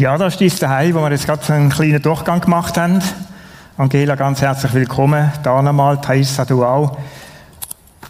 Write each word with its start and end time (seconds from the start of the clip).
Ja, 0.00 0.16
das 0.16 0.40
ist 0.40 0.62
dein 0.62 0.70
Daheim, 0.70 0.94
wo 0.94 1.00
wir 1.02 1.10
jetzt 1.10 1.26
gerade 1.26 1.52
einen 1.52 1.68
kleinen 1.68 2.00
Durchgang 2.00 2.40
gemacht 2.40 2.78
haben. 2.78 3.02
Angela, 3.76 4.14
ganz 4.14 4.40
herzlich 4.40 4.72
willkommen. 4.72 5.30
Da 5.42 5.60
nochmal, 5.60 6.00
Thaisa, 6.00 6.46
du 6.46 6.64
auch. 6.64 6.96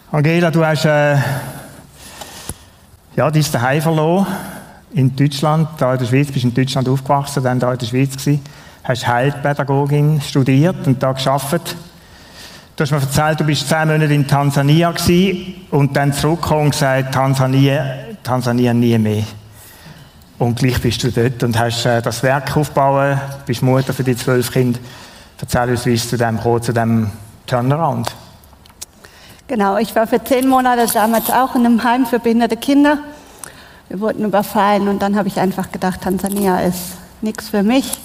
Angela, 0.09 0.51
du 0.51 0.65
hast 0.65 0.85
äh, 0.85 1.15
ja, 3.17 3.29
dein 3.29 3.45
Daheim 3.51 3.81
verloren 3.81 4.25
in 4.93 5.13
Deutschland, 5.13 5.67
da 5.79 5.91
in 5.91 5.99
der 5.99 6.05
Schweiz, 6.05 6.31
bist 6.31 6.45
in 6.45 6.53
Deutschland 6.53 6.87
aufgewachsen, 6.87 7.43
dann 7.43 7.59
da 7.59 7.73
in 7.73 7.79
der 7.79 7.85
Schweiz 7.85 8.15
gewesen, 8.15 8.41
hast 8.85 9.05
Heilpädagogin 9.05 10.21
studiert 10.21 10.87
und 10.87 11.03
da 11.03 11.11
geschafft. 11.11 11.75
Du 12.77 12.83
hast 12.85 12.91
mir 12.91 13.01
erzählt, 13.01 13.41
du 13.41 13.43
bist 13.43 13.67
zehn 13.67 13.89
Monate 13.89 14.13
in 14.13 14.25
Tansania 14.25 14.91
gewesen 14.91 15.55
und 15.71 15.93
dann 15.93 16.13
zurückgekommen 16.13 16.67
und 16.67 16.71
gesagt, 16.71 17.13
Tansania, 17.13 17.83
Tansania 18.23 18.73
nie 18.73 18.97
mehr. 18.97 19.23
Und 20.41 20.57
gleich 20.57 20.81
bist 20.81 21.03
du 21.03 21.11
dort 21.11 21.43
und 21.43 21.59
hast 21.59 21.85
äh, 21.85 22.01
das 22.01 22.23
Werk 22.23 22.57
aufgebaut, 22.57 23.15
bist 23.45 23.61
Mutter 23.61 23.93
für 23.93 24.03
die 24.03 24.15
zwölf 24.15 24.51
Kinder. 24.51 24.79
Erzähl 25.39 25.69
uns, 25.69 25.85
wie 25.85 25.93
es 25.93 26.09
zu 26.09 26.17
dem 26.17 26.41
kam, 26.41 26.59
zu 26.59 26.73
dem 26.73 27.11
Turnaround. 27.45 28.11
Genau, 29.45 29.77
ich 29.77 29.95
war 29.95 30.07
für 30.07 30.23
zehn 30.23 30.47
Monate 30.47 30.91
damals 30.91 31.29
auch 31.29 31.53
in 31.53 31.63
einem 31.63 31.83
Heim 31.83 32.07
für 32.07 32.17
behinderte 32.17 32.57
Kinder. 32.57 32.97
Wir 33.87 33.99
wurden 33.99 34.25
überfallen 34.25 34.87
und 34.87 35.03
dann 35.03 35.15
habe 35.15 35.27
ich 35.27 35.39
einfach 35.39 35.71
gedacht, 35.71 36.01
Tansania 36.01 36.61
ist 36.61 36.93
nichts 37.21 37.49
für 37.49 37.61
mich. 37.61 37.99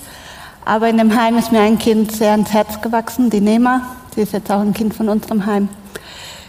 Aber 0.66 0.90
in 0.90 0.98
dem 0.98 1.18
Heim 1.18 1.38
ist 1.38 1.52
mir 1.52 1.62
ein 1.62 1.78
Kind 1.78 2.12
sehr 2.12 2.34
ins 2.34 2.52
Herz 2.52 2.82
gewachsen, 2.82 3.30
die 3.30 3.40
Nema. 3.40 3.80
Sie 4.14 4.20
ist 4.20 4.34
jetzt 4.34 4.50
auch 4.50 4.60
ein 4.60 4.74
Kind 4.74 4.92
von 4.92 5.08
unserem 5.08 5.46
Heim. 5.46 5.70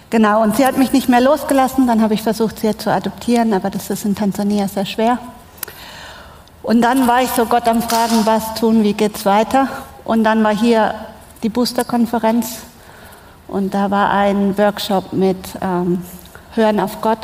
Genau, 0.10 0.44
und 0.44 0.58
sie 0.58 0.66
hat 0.66 0.78
mich 0.78 0.92
nicht 0.92 1.08
mehr 1.08 1.22
losgelassen. 1.22 1.88
Dann 1.88 2.02
habe 2.02 2.14
ich 2.14 2.24
versucht, 2.24 2.60
sie 2.60 2.76
zu 2.76 2.92
adoptieren, 2.92 3.54
aber 3.54 3.70
das 3.70 3.90
ist 3.90 4.04
in 4.04 4.16
Tansania 4.16 4.68
sehr 4.68 4.86
schwer. 4.86 5.18
Und 6.68 6.82
dann 6.82 7.08
war 7.08 7.22
ich 7.22 7.30
so 7.30 7.46
Gott 7.46 7.66
am 7.70 7.82
Fragen, 7.82 8.26
was 8.26 8.56
tun, 8.56 8.84
wie 8.84 8.92
geht's 8.92 9.26
weiter? 9.26 9.70
Und 10.04 10.26
dann 10.26 10.44
war 10.44 10.54
hier 10.54 10.96
die 11.42 11.48
Booster-Konferenz 11.48 12.58
und 13.48 13.74
da 13.74 13.90
war 13.90 14.12
ein 14.12 14.58
Workshop 14.58 15.14
mit 15.14 15.38
ähm, 15.62 16.04
Hören 16.56 16.82
auf 16.82 17.00
Gott. 17.00 17.20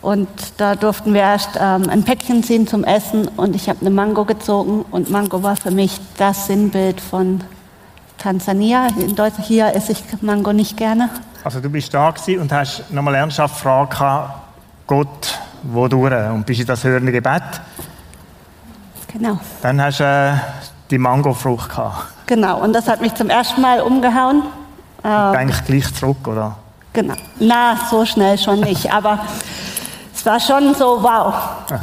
Und 0.00 0.28
da 0.58 0.76
durften 0.76 1.12
wir 1.12 1.22
erst 1.22 1.58
ähm, 1.60 1.88
ein 1.90 2.04
Päckchen 2.04 2.44
ziehen 2.44 2.68
zum 2.68 2.84
Essen 2.84 3.26
und 3.36 3.56
ich 3.56 3.68
habe 3.68 3.80
eine 3.80 3.90
Mango 3.90 4.24
gezogen 4.24 4.84
und 4.92 5.10
Mango 5.10 5.42
war 5.42 5.56
für 5.56 5.72
mich 5.72 5.98
das 6.16 6.46
Sinnbild 6.46 7.00
von 7.00 7.40
Tansania. 8.18 8.90
In 8.96 9.16
Deutschland 9.16 9.44
hier 9.44 9.74
esse 9.74 9.90
ich 9.90 10.04
Mango 10.20 10.52
nicht 10.52 10.76
gerne. 10.76 11.10
Also 11.42 11.58
du 11.58 11.68
bist 11.68 11.92
da 11.92 12.14
und 12.40 12.52
hast 12.52 12.92
nochmal 12.92 13.16
ernsthaft 13.16 13.56
gefragt, 13.56 14.38
Gott, 14.86 15.40
wo 15.64 15.88
durch? 15.88 16.30
Und 16.30 16.46
bist 16.46 16.60
in 16.60 16.66
das 16.66 16.84
hörende 16.84 17.10
Gebet 17.10 17.42
Genau. 19.14 19.38
Dann 19.62 19.80
hast 19.80 20.00
du 20.00 20.04
äh, 20.04 20.34
die 20.90 20.98
Mangofrucht 20.98 21.70
gehabt. 21.70 22.06
Genau, 22.26 22.60
und 22.60 22.72
das 22.72 22.88
hat 22.88 23.00
mich 23.00 23.14
zum 23.14 23.30
ersten 23.30 23.60
Mal 23.60 23.80
umgehauen. 23.80 24.42
Ähm, 25.04 25.32
Denk 25.32 25.64
gleich 25.66 25.94
zurück, 25.94 26.26
oder? 26.26 26.56
Genau. 26.92 27.14
Na, 27.38 27.76
so 27.88 28.04
schnell 28.04 28.36
schon 28.38 28.60
nicht, 28.60 28.92
aber 28.92 29.20
es 30.12 30.26
war 30.26 30.40
schon 30.40 30.74
so, 30.74 31.02
wow. 31.02 31.34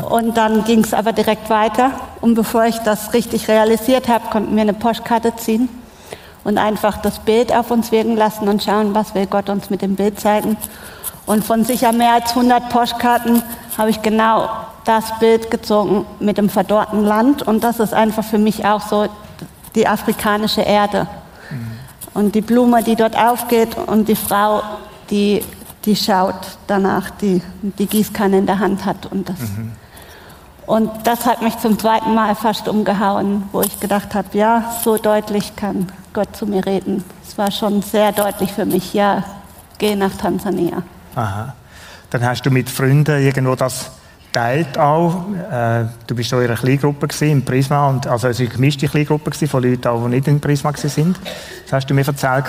Und 0.10 0.36
dann 0.36 0.66
ging 0.66 0.84
es 0.84 0.94
aber 0.94 1.14
direkt 1.14 1.50
weiter. 1.50 1.92
Und 2.20 2.36
bevor 2.36 2.66
ich 2.66 2.78
das 2.80 3.14
richtig 3.14 3.48
realisiert 3.48 4.10
habe, 4.10 4.30
konnten 4.30 4.54
wir 4.56 4.64
eine 4.64 4.74
Postkarte 4.74 5.34
ziehen 5.38 5.70
und 6.44 6.58
einfach 6.58 6.98
das 6.98 7.20
Bild 7.20 7.54
auf 7.54 7.72
uns 7.72 7.94
wirken 7.94 8.18
lassen 8.18 8.50
und 8.50 8.62
schauen, 8.62 8.94
was 8.94 9.16
will 9.16 9.26
Gott 9.26 9.50
uns 9.50 9.70
mit 9.70 9.82
dem 9.82 9.96
Bild 9.96 10.20
zeigen. 10.20 10.58
Und 11.26 11.46
von 11.46 11.64
sicher 11.64 11.94
mehr 11.94 12.14
als 12.14 12.32
100 12.32 12.70
Postkarten 12.70 13.42
habe 13.78 13.90
ich 13.90 14.02
genau 14.02 14.50
das 14.86 15.20
Bild 15.20 15.52
gezogen 15.52 16.06
mit 16.20 16.38
dem 16.38 16.50
verdorrten 16.50 17.04
Land 17.04 17.44
und 17.44 17.64
das 17.64 17.80
ist 17.80 17.94
einfach 17.94 18.24
für 18.24 18.38
mich 18.38 18.66
auch 18.66 18.82
so 18.82 19.08
die 19.76 19.88
afrikanische 19.88 20.62
Erde. 20.62 21.08
Mhm. 21.50 21.72
Und 22.14 22.36
die 22.36 22.42
Blume, 22.42 22.84
die 22.84 22.96
dort 22.96 23.18
aufgeht 23.18 23.78
und 23.78 24.08
die 24.10 24.16
Frau, 24.16 24.62
die, 25.10 25.44
die 25.86 25.96
schaut 25.96 26.58
danach, 26.68 27.10
die 27.10 27.42
die 27.62 27.86
Gießkanne 27.86 28.40
in 28.40 28.46
der 28.46 28.60
Hand 28.60 28.86
hat. 28.86 29.06
Und 29.06 29.30
das, 29.30 29.40
mhm. 29.40 29.72
und 30.66 30.92
das 31.06 31.26
hat 31.26 31.42
mich 31.42 31.58
zum 31.60 31.80
zweiten 31.80 32.14
Mal 32.14 32.36
fast 32.36 32.68
umgehauen, 32.68 33.44
wo 33.52 33.62
ich 33.62 33.80
gedacht 33.80 34.14
habe, 34.14 34.38
ja, 34.38 34.76
so 34.84 34.98
deutlich 34.98 35.56
kann 35.56 35.88
Gott 36.14 36.36
zu 36.36 36.46
mir 36.46 36.66
reden. 36.66 37.04
Es 37.26 37.38
war 37.38 37.52
schon 37.52 37.82
sehr 37.82 38.12
deutlich 38.12 38.52
für 38.52 38.66
mich, 38.66 38.94
ja, 38.94 39.24
geh 39.78 39.96
nach 39.96 40.16
Tansania. 40.18 40.84
Aha. 41.16 41.54
Dann 42.10 42.26
hast 42.26 42.46
du 42.46 42.52
mit 42.52 42.70
Freunden 42.70 43.24
irgendwo 43.24 43.56
das 43.56 43.92
teilt 44.32 44.78
auch. 44.78 45.26
Äh, 45.52 45.86
du 46.08 46.16
bist 46.16 46.32
in 46.32 46.40
einer 46.40 46.56
Kleingruppe 46.56 47.08
im 47.26 47.44
Prisma, 47.44 47.88
und, 47.88 48.08
also 48.08 48.28
es 48.28 48.40
war 48.40 48.46
eine 48.46 48.54
gemischte 48.54 48.88
Kleingruppe 48.88 49.32
von 49.48 49.64
Leuten, 49.64 50.04
die 50.04 50.10
nicht 50.10 50.28
in 50.28 50.40
Prisma 50.40 50.72
waren. 50.74 51.16
Das 51.64 51.74
hast 51.74 51.90
du 51.90 51.94
mir 51.94 52.06
erzählt. 52.06 52.46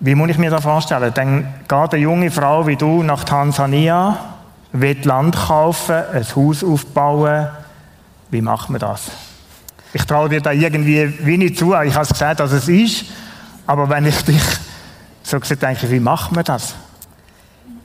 Wie 0.00 0.14
muss 0.14 0.30
ich 0.30 0.38
mir 0.38 0.50
das 0.50 0.62
vorstellen? 0.62 1.12
Dann 1.14 1.54
geht 1.68 1.92
eine 1.92 2.02
junge 2.02 2.30
Frau 2.30 2.66
wie 2.66 2.76
du 2.76 3.02
nach 3.02 3.24
Tansania, 3.24 4.18
will 4.72 4.96
Land 5.04 5.36
kaufen, 5.36 5.96
ein 6.12 6.24
Haus 6.34 6.64
aufbauen. 6.64 7.48
Wie 8.30 8.40
macht 8.40 8.70
man 8.70 8.80
das? 8.80 9.10
Ich 9.92 10.04
traue 10.04 10.28
dir 10.28 10.40
da 10.40 10.52
irgendwie 10.52 11.12
wenig 11.26 11.58
zu. 11.58 11.74
Ich 11.82 11.94
habe 11.94 12.04
es 12.04 12.10
gesagt, 12.10 12.40
dass 12.40 12.52
es 12.52 12.68
ist. 12.68 13.06
Aber 13.66 13.88
wenn 13.90 14.06
ich 14.06 14.22
dich 14.24 14.42
so 15.22 15.38
gesagt 15.38 15.62
denke, 15.62 15.90
wie 15.90 16.00
macht 16.00 16.32
man 16.32 16.44
das? 16.44 16.74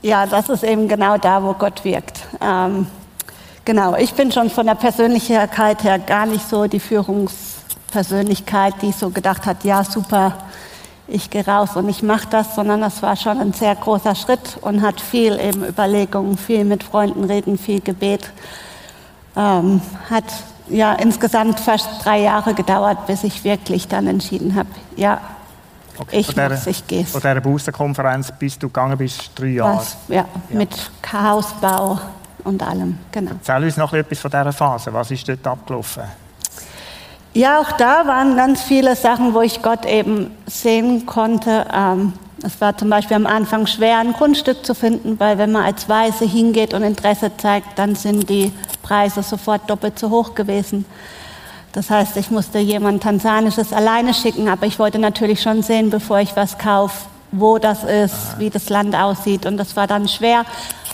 Ja, 0.06 0.28
das 0.28 0.50
ist 0.50 0.63
eben 0.63 0.88
genau 0.88 1.18
da, 1.18 1.42
wo 1.42 1.54
Gott 1.54 1.84
wirkt. 1.84 2.28
Ähm, 2.40 2.86
genau, 3.66 3.96
ich 3.96 4.13
bin 4.13 4.31
schon 4.31 4.52
von 4.52 4.68
der 4.68 4.75
Persönlichkeit 4.75 5.84
her 5.84 5.98
gar 5.98 6.28
nicht 6.28 6.48
so 6.48 6.68
die 6.68 6.80
Führungspersönlichkeit, 6.80 8.75
die 8.84 8.92
so 8.92 9.10
gedacht 9.10 9.48
hat, 9.48 9.63
ja 9.63 9.84
super, 9.84 10.34
ich 11.07 11.31
gehe 11.31 11.44
raus 11.44 11.75
und 11.75 11.90
ich 11.90 12.04
mache 12.04 12.28
das, 12.30 12.54
sondern 12.54 12.81
das 12.81 13.02
war 13.02 13.16
schon 13.16 13.40
ein 13.40 13.54
sehr 13.54 13.74
großer 13.74 14.13
Schritt 14.13 14.60
und 14.62 14.84
hat 14.84 15.02
viel 15.02 15.40
eben 15.40 15.66
Überlegungen, 15.66 16.38
viel 16.38 16.66
mit 16.66 16.84
Freunden 16.84 17.24
reden, 17.24 17.58
viel 17.58 17.81
Gebet. 17.81 18.30
Ähm, 19.36 19.81
hat 20.08 20.25
ja 20.69 20.94
insgesamt 20.94 21.60
fast 21.60 22.06
drei 22.06 22.19
Jahre 22.19 22.54
gedauert, 22.54 23.08
bis 23.08 23.24
ich 23.24 23.44
wirklich 23.44 23.88
dann 23.88 24.06
entschieden 24.06 24.54
habe, 24.54 24.69
ja, 24.98 25.19
Okay. 25.98 26.20
Ich 26.20 26.34
der, 26.34 26.68
ich 26.68 26.88
gehe. 26.88 27.06
Von 27.06 27.22
dieser 27.22 27.42
Boosterkonferenz 27.42 28.32
bis 28.38 28.60
du 28.60 28.68
gegangen 28.68 28.98
bist, 28.98 29.32
drei 29.36 29.48
Jahre? 29.48 29.78
Was, 29.78 29.98
ja, 30.08 30.26
ja, 30.50 30.58
mit 30.58 30.92
Chaosbau 31.02 32.00
und 32.44 32.62
allem, 32.62 32.98
genau. 33.12 33.32
Erzähl 33.32 33.64
uns 33.64 33.78
noch 33.78 33.94
etwas 33.94 34.20
von 34.20 34.32
dieser 34.32 34.54
Phase. 34.54 34.94
Was 34.94 35.12
ist 35.12 35.28
dort 35.28 35.46
abgelaufen? 35.46 36.04
Ja, 37.34 37.60
auch 37.60 37.72
da 37.74 38.08
waren 38.08 38.38
ganz 38.38 38.62
viele 38.62 38.96
Sachen, 38.96 39.34
wo 39.34 39.42
ich 39.42 39.62
Gott 39.62 39.86
eben 39.86 40.32
sehen 40.46 41.06
konnte. 41.06 41.66
Ähm, 41.74 42.14
es 42.44 42.62
war 42.62 42.78
zum 42.78 42.90
Beispiel 42.90 43.18
am 43.18 43.26
Anfang 43.26 43.68
schwer, 43.68 43.98
ein 43.98 44.14
Grundstück 44.14 44.66
zu 44.66 44.74
finden, 44.76 45.20
weil 45.20 45.38
wenn 45.38 45.52
man 45.52 45.64
als 45.64 45.90
Weiße 45.90 46.26
hingeht 46.26 46.74
und 46.74 46.84
Interesse 46.84 47.32
zeigt, 47.36 47.78
dann 47.78 47.96
sind 47.96 48.30
die 48.30 48.54
Preise 48.84 49.24
sofort 49.24 49.70
doppelt 49.70 49.98
so 49.98 50.10
hoch 50.10 50.36
gewesen. 50.36 50.86
Das 51.75 51.89
heißt, 51.89 52.16
ich 52.16 52.31
musste 52.31 52.60
jemand 52.60 53.04
Tansanisches 53.04 53.74
alleine 53.74 54.13
schicken, 54.13 54.48
aber 54.48 54.66
ich 54.66 54.80
wollte 54.80 54.98
natürlich 54.98 55.42
schon 55.42 55.62
sehen, 55.62 55.89
bevor 55.89 56.19
ich 56.19 56.33
was 56.38 56.57
kaufe, 56.57 57.06
wo 57.33 57.57
das 57.57 57.83
ist, 57.83 58.39
wie 58.39 58.50
das 58.50 58.69
Land 58.69 58.95
aussieht. 58.95 59.45
Und 59.45 59.57
das 59.57 59.75
war 59.75 59.86
dann 59.86 60.07
schwer. 60.07 60.45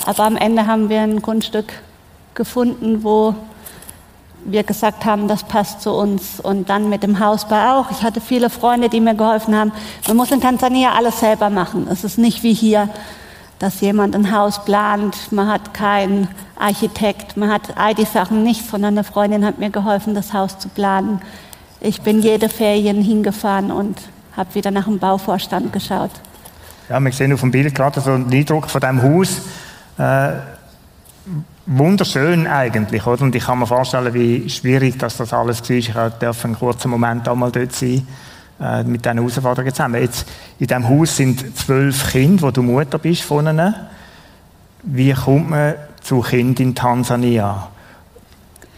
Aber 0.07 0.23
am 0.23 0.35
Ende 0.35 0.65
haben 0.65 0.89
wir 0.89 1.01
ein 1.01 1.21
Grundstück 1.21 1.71
gefunden, 2.33 3.03
wo 3.03 3.35
wir 4.43 4.63
gesagt 4.63 5.05
haben, 5.05 5.27
das 5.27 5.43
passt 5.43 5.81
zu 5.81 5.91
uns. 5.91 6.39
Und 6.39 6.67
dann 6.71 6.89
mit 6.89 7.03
dem 7.03 7.19
Hausbau 7.19 7.75
auch. 7.75 7.91
Ich 7.91 8.01
hatte 8.01 8.19
viele 8.19 8.49
Freunde, 8.49 8.89
die 8.89 9.01
mir 9.01 9.13
geholfen 9.13 9.55
haben. 9.55 9.71
Man 10.07 10.17
muss 10.17 10.31
in 10.31 10.41
Tansania 10.41 10.93
alles 10.93 11.19
selber 11.19 11.51
machen. 11.51 11.87
Es 11.91 12.03
ist 12.03 12.17
nicht 12.17 12.41
wie 12.41 12.55
hier, 12.55 12.89
dass 13.61 13.79
jemand 13.79 14.15
ein 14.15 14.35
Haus 14.35 14.65
plant, 14.65 15.31
man 15.31 15.47
hat 15.47 15.71
keinen 15.71 16.27
Architekt, 16.57 17.37
man 17.37 17.51
hat 17.51 17.77
all 17.77 17.93
die 17.93 18.05
Sachen 18.05 18.41
nicht, 18.41 18.67
sondern 18.67 18.95
eine 18.95 19.03
Freundin 19.03 19.45
hat 19.45 19.59
mir 19.59 19.69
geholfen, 19.69 20.15
das 20.15 20.33
Haus 20.33 20.57
zu 20.57 20.67
planen. 20.67 21.21
Ich 21.79 22.01
bin 22.01 22.23
jede 22.23 22.49
Ferien 22.49 23.03
hingefahren 23.03 23.69
und 23.71 23.99
habe 24.35 24.55
wieder 24.55 24.71
nach 24.71 24.85
dem 24.85 24.97
Bauvorstand 24.97 25.71
geschaut. 25.71 26.09
Ja, 26.89 26.99
wir 26.99 27.11
sehen 27.11 27.31
auf 27.33 27.41
dem 27.41 27.51
Bild 27.51 27.75
gerade 27.75 28.01
so 28.01 28.09
einen 28.09 28.33
Eindruck 28.33 28.67
von 28.67 28.81
diesem 28.81 29.03
Haus. 29.03 29.41
Äh, 29.99 30.39
wunderschön 31.67 32.47
eigentlich, 32.47 33.05
oder? 33.05 33.21
Und 33.21 33.35
ich 33.35 33.45
kann 33.45 33.59
mir 33.59 33.67
vorstellen, 33.67 34.11
wie 34.15 34.49
schwierig 34.49 34.97
dass 34.97 35.17
das 35.17 35.33
alles 35.33 35.61
war. 35.69 35.75
Ich 35.75 35.91
durfte 35.91 36.45
einen 36.45 36.57
kurzen 36.57 36.89
Moment 36.89 37.27
einmal 37.27 37.51
dort 37.51 37.73
sein 37.73 38.07
äh, 38.61 38.83
mit 38.83 39.03
diesen 39.03 39.17
Herausforderungen 39.17 39.73
zusammen. 39.73 40.01
Jetzt, 40.01 40.27
in 40.59 40.67
diesem 40.67 40.87
Haus 40.87 41.15
sind 41.15 41.57
zwölf 41.57 42.11
Kinder, 42.11 42.43
wo 42.43 42.51
du 42.51 42.61
Mutter 42.61 42.99
bist 42.99 43.23
von 43.23 43.47
ihnen. 43.47 43.73
Wie 44.83 45.13
kommt 45.13 45.49
man 45.49 45.75
zu 46.01 46.21
Kind 46.21 46.59
in 46.59 46.75
Tansania? 46.75 47.67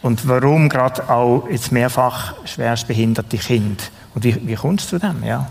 Und 0.02 0.28
warum 0.28 0.70
gerade 0.70 1.10
auch 1.10 1.48
jetzt 1.50 1.72
mehrfach 1.72 2.34
schwerstbehinderte 2.46 3.38
Kinder? 3.38 3.84
Und 4.16 4.24
wie, 4.24 4.48
wie 4.48 4.56
kommst 4.56 4.92
du 4.92 5.00
zu 5.00 5.06
dem? 5.06 5.24
Ja? 5.24 5.48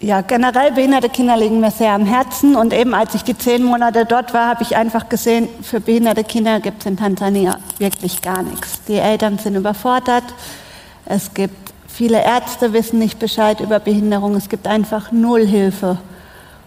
Ja, 0.00 0.20
generell 0.20 0.72
behinderte 0.72 1.08
Kinder 1.08 1.36
liegen 1.36 1.60
mir 1.60 1.70
sehr 1.70 1.92
am 1.92 2.04
Herzen. 2.04 2.56
Und 2.56 2.74
eben 2.74 2.92
als 2.92 3.14
ich 3.14 3.22
die 3.22 3.38
zehn 3.38 3.62
Monate 3.62 4.04
dort 4.04 4.34
war, 4.34 4.48
habe 4.48 4.64
ich 4.64 4.74
einfach 4.74 5.08
gesehen, 5.08 5.48
für 5.62 5.80
behinderte 5.80 6.24
Kinder 6.24 6.58
gibt 6.58 6.80
es 6.80 6.86
in 6.86 6.96
Tansania 6.96 7.58
wirklich 7.78 8.20
gar 8.20 8.42
nichts. 8.42 8.82
Die 8.88 8.96
Eltern 8.96 9.38
sind 9.38 9.54
überfordert. 9.54 10.24
Es 11.06 11.32
gibt 11.32 11.61
viele 11.92 12.24
Ärzte 12.24 12.72
wissen 12.72 12.98
nicht 12.98 13.18
Bescheid 13.18 13.60
über 13.60 13.78
Behinderung. 13.78 14.34
Es 14.34 14.48
gibt 14.48 14.66
einfach 14.66 15.12
null 15.12 15.46
Hilfe. 15.46 15.98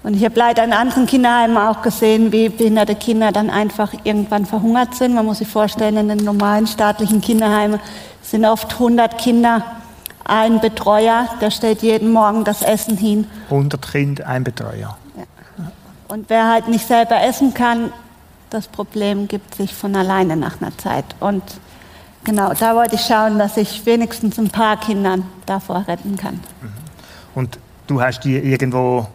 Und 0.04 0.14
ich 0.16 0.24
habe 0.24 0.38
leider 0.38 0.64
in 0.64 0.72
anderen 0.72 1.08
Kinderheimen 1.08 1.58
auch 1.58 1.82
gesehen, 1.82 2.32
wie 2.32 2.50
behinderte 2.50 2.94
Kinder 2.94 3.32
dann 3.32 3.50
einfach 3.50 3.92
irgendwann 4.04 4.46
verhungert 4.46 4.94
sind. 4.94 5.16
Man 5.16 5.26
muss 5.26 5.40
sich 5.40 5.48
vorstellen, 5.48 5.98
in 5.98 6.10
den 6.10 6.24
normalen 6.24 6.68
staatlichen 6.68 7.22
Kinderheimen 7.22 7.80
sind 8.22 8.46
oft 8.46 8.74
100 8.74 9.18
Kinder 9.18 9.64
ein 10.24 10.60
Betreuer, 10.60 11.28
der 11.42 11.52
stellt 11.52 11.82
jeden 11.82 12.12
Morgen 12.12 12.44
das 12.44 12.62
Essen 12.62 12.98
hin. 12.98 13.28
100 13.50 13.92
Kinder, 13.92 14.28
ein 14.28 14.44
Betreuer. 14.44 14.98
Ja. 15.18 15.24
Und 16.08 16.30
wer 16.30 16.50
halt 16.50 16.68
nicht 16.68 16.88
selber 16.88 17.22
essen 17.24 17.54
kann, 17.54 17.92
das 18.50 18.68
Problem 18.68 19.28
gibt 19.28 19.56
sich 19.56 19.74
von 19.74 19.96
alleine 19.96 20.36
nach 20.36 20.62
einer 20.62 20.76
Zeit. 20.78 21.06
Und 21.20 21.44
genau, 22.26 22.54
da 22.54 22.76
wollte 22.76 22.96
ich 22.96 23.02
schauen, 23.02 23.40
dass 23.40 23.56
ich 23.56 23.86
wenigstens 23.86 24.38
ein 24.38 24.50
paar 24.50 24.78
Kindern 24.78 25.24
davor 25.46 25.86
retten 25.88 26.18
kann. 26.18 26.42
Mhm. 26.62 26.70
Und 27.36 27.60
du 27.88 28.02
hast 28.02 28.22
die 28.26 28.36
irgendwo 28.38 29.08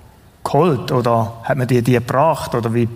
geholt 0.42 0.90
oder 0.92 1.34
hat 1.44 1.58
man 1.58 1.66
dir 1.66 1.82
die 1.82 1.92
gebracht 1.92 2.54
oder 2.54 2.72
wie, 2.72 2.88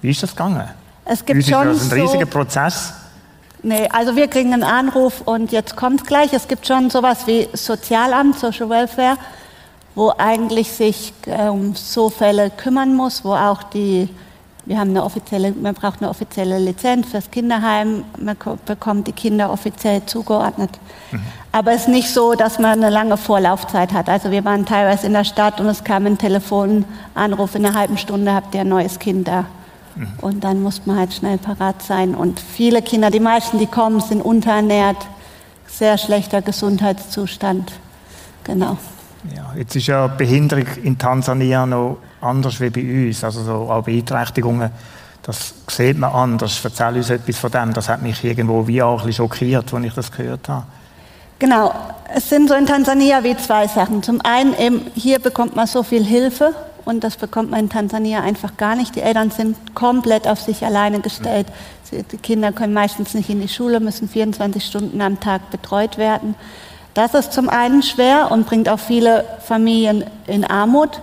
wie 0.00 0.10
ist 0.10 0.22
das 0.22 0.30
gegangen? 0.30 0.68
Es 1.04 1.24
gibt 1.24 1.44
schon 1.44 1.66
das 1.66 1.82
ist 1.82 1.92
ein 1.92 2.00
riesiger 2.00 2.26
so 2.26 2.30
Prozess. 2.30 2.94
Nee, 3.62 3.88
also 3.90 4.16
wir 4.16 4.28
kriegen 4.28 4.54
einen 4.54 4.62
Anruf 4.62 5.20
und 5.22 5.52
jetzt 5.52 5.76
kommt 5.76 6.06
gleich. 6.06 6.32
Es 6.32 6.48
gibt 6.48 6.66
schon 6.66 6.88
sowas 6.88 7.26
wie 7.26 7.48
Sozialamt, 7.52 8.38
Social 8.38 8.70
Welfare, 8.70 9.16
wo 9.94 10.12
eigentlich 10.16 10.70
sich 10.70 11.12
um 11.26 11.74
so 11.74 12.08
Fälle 12.08 12.50
kümmern 12.50 12.94
muss, 12.94 13.22
wo 13.24 13.34
auch 13.34 13.62
die, 13.64 14.08
wir 14.70 14.78
haben 14.78 14.90
eine 14.90 15.02
offizielle, 15.02 15.50
man 15.50 15.74
braucht 15.74 16.00
eine 16.00 16.08
offizielle 16.08 16.56
Lizenz 16.60 17.08
fürs 17.08 17.28
Kinderheim, 17.32 18.04
man 18.20 18.36
bekommt 18.64 19.08
die 19.08 19.12
Kinder 19.12 19.50
offiziell 19.50 20.06
zugeordnet. 20.06 20.70
Mhm. 21.10 21.20
Aber 21.50 21.72
es 21.72 21.82
ist 21.82 21.88
nicht 21.88 22.08
so, 22.10 22.34
dass 22.34 22.60
man 22.60 22.74
eine 22.74 22.88
lange 22.88 23.16
Vorlaufzeit 23.16 23.92
hat. 23.92 24.08
Also 24.08 24.30
wir 24.30 24.44
waren 24.44 24.64
teilweise 24.66 25.08
in 25.08 25.12
der 25.12 25.24
Stadt 25.24 25.60
und 25.60 25.66
es 25.66 25.82
kam 25.82 26.06
ein 26.06 26.18
Telefonanruf 26.18 27.56
in 27.56 27.66
einer 27.66 27.76
halben 27.76 27.98
Stunde, 27.98 28.32
habt 28.32 28.54
ihr 28.54 28.60
ein 28.60 28.68
neues 28.68 29.00
Kind 29.00 29.26
da. 29.26 29.46
Und 30.20 30.44
dann 30.44 30.62
muss 30.62 30.86
man 30.86 30.98
halt 30.98 31.14
schnell 31.14 31.38
parat 31.38 31.82
sein. 31.82 32.14
Und 32.14 32.38
viele 32.38 32.80
Kinder, 32.80 33.10
die 33.10 33.18
meisten, 33.18 33.58
die 33.58 33.66
kommen, 33.66 34.00
sind 34.00 34.22
unterernährt, 34.22 35.04
sehr 35.66 35.98
schlechter 35.98 36.42
Gesundheitszustand. 36.42 37.72
Genau. 38.44 38.78
Ja, 39.34 39.52
jetzt 39.56 39.74
ist 39.74 39.88
ja 39.88 40.06
Behinderung 40.06 40.66
in 40.84 40.96
Tansania 40.96 41.66
noch 41.66 41.98
anders 42.20 42.60
wie 42.60 42.70
bei 42.70 43.08
uns. 43.08 43.24
Also 43.24 43.42
so 43.42 43.52
auch 43.70 43.82
Beeinträchtigungen, 43.82 44.70
das 45.22 45.54
sieht 45.68 45.98
man 45.98 46.12
anders. 46.12 46.60
Erzähl 46.64 46.96
uns 46.96 47.10
etwas 47.10 47.38
von 47.38 47.50
dem. 47.50 47.72
Das 47.72 47.88
hat 47.88 48.02
mich 48.02 48.24
irgendwo 48.24 48.66
wie 48.66 48.82
auch 48.82 49.00
ein 49.00 49.06
bisschen 49.06 49.24
schockiert, 49.24 49.72
als 49.72 49.84
ich 49.84 49.94
das 49.94 50.12
gehört 50.12 50.48
habe. 50.48 50.66
Genau. 51.38 51.72
Es 52.14 52.28
sind 52.28 52.48
so 52.48 52.54
in 52.54 52.66
Tansania 52.66 53.22
wie 53.24 53.36
zwei 53.36 53.66
Sachen. 53.66 54.02
Zum 54.02 54.20
einen 54.22 54.54
eben, 54.58 54.86
hier 54.94 55.18
bekommt 55.18 55.56
man 55.56 55.66
so 55.66 55.82
viel 55.82 56.04
Hilfe 56.04 56.54
und 56.84 57.04
das 57.04 57.16
bekommt 57.16 57.50
man 57.50 57.60
in 57.60 57.68
Tansania 57.70 58.20
einfach 58.20 58.56
gar 58.56 58.74
nicht. 58.74 58.96
Die 58.96 59.00
Eltern 59.00 59.30
sind 59.30 59.56
komplett 59.74 60.26
auf 60.26 60.40
sich 60.40 60.64
alleine 60.64 61.00
gestellt. 61.00 61.46
Die 61.92 62.18
Kinder 62.18 62.52
können 62.52 62.74
meistens 62.74 63.14
nicht 63.14 63.30
in 63.30 63.40
die 63.40 63.48
Schule, 63.48 63.80
müssen 63.80 64.08
24 64.08 64.64
Stunden 64.64 65.00
am 65.00 65.18
Tag 65.20 65.50
betreut 65.50 65.98
werden. 65.98 66.34
Das 66.94 67.14
ist 67.14 67.32
zum 67.32 67.48
einen 67.48 67.82
schwer 67.82 68.30
und 68.30 68.46
bringt 68.46 68.68
auch 68.68 68.80
viele 68.80 69.24
Familien 69.46 70.04
in 70.26 70.44
Armut, 70.44 71.00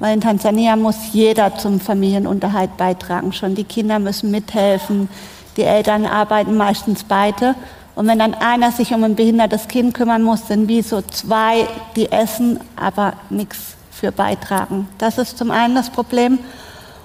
weil 0.00 0.14
in 0.14 0.20
Tansania 0.20 0.76
muss 0.76 0.96
jeder 1.12 1.56
zum 1.56 1.80
Familienunterhalt 1.80 2.76
beitragen. 2.76 3.32
Schon 3.32 3.54
die 3.54 3.64
Kinder 3.64 3.98
müssen 3.98 4.30
mithelfen, 4.30 5.08
die 5.56 5.62
Eltern 5.62 6.06
arbeiten 6.06 6.56
meistens 6.56 7.04
beide. 7.04 7.54
Und 7.94 8.08
wenn 8.08 8.18
dann 8.18 8.34
einer 8.34 8.72
sich 8.72 8.92
um 8.92 9.04
ein 9.04 9.14
behindertes 9.14 9.68
Kind 9.68 9.94
kümmern 9.94 10.22
muss, 10.22 10.48
sind 10.48 10.68
wie 10.68 10.82
so 10.82 11.00
zwei, 11.00 11.68
die 11.94 12.10
essen, 12.10 12.58
aber 12.76 13.14
nichts 13.30 13.76
für 13.92 14.10
beitragen. 14.10 14.88
Das 14.98 15.18
ist 15.18 15.38
zum 15.38 15.50
einen 15.50 15.76
das 15.76 15.90
Problem. 15.90 16.38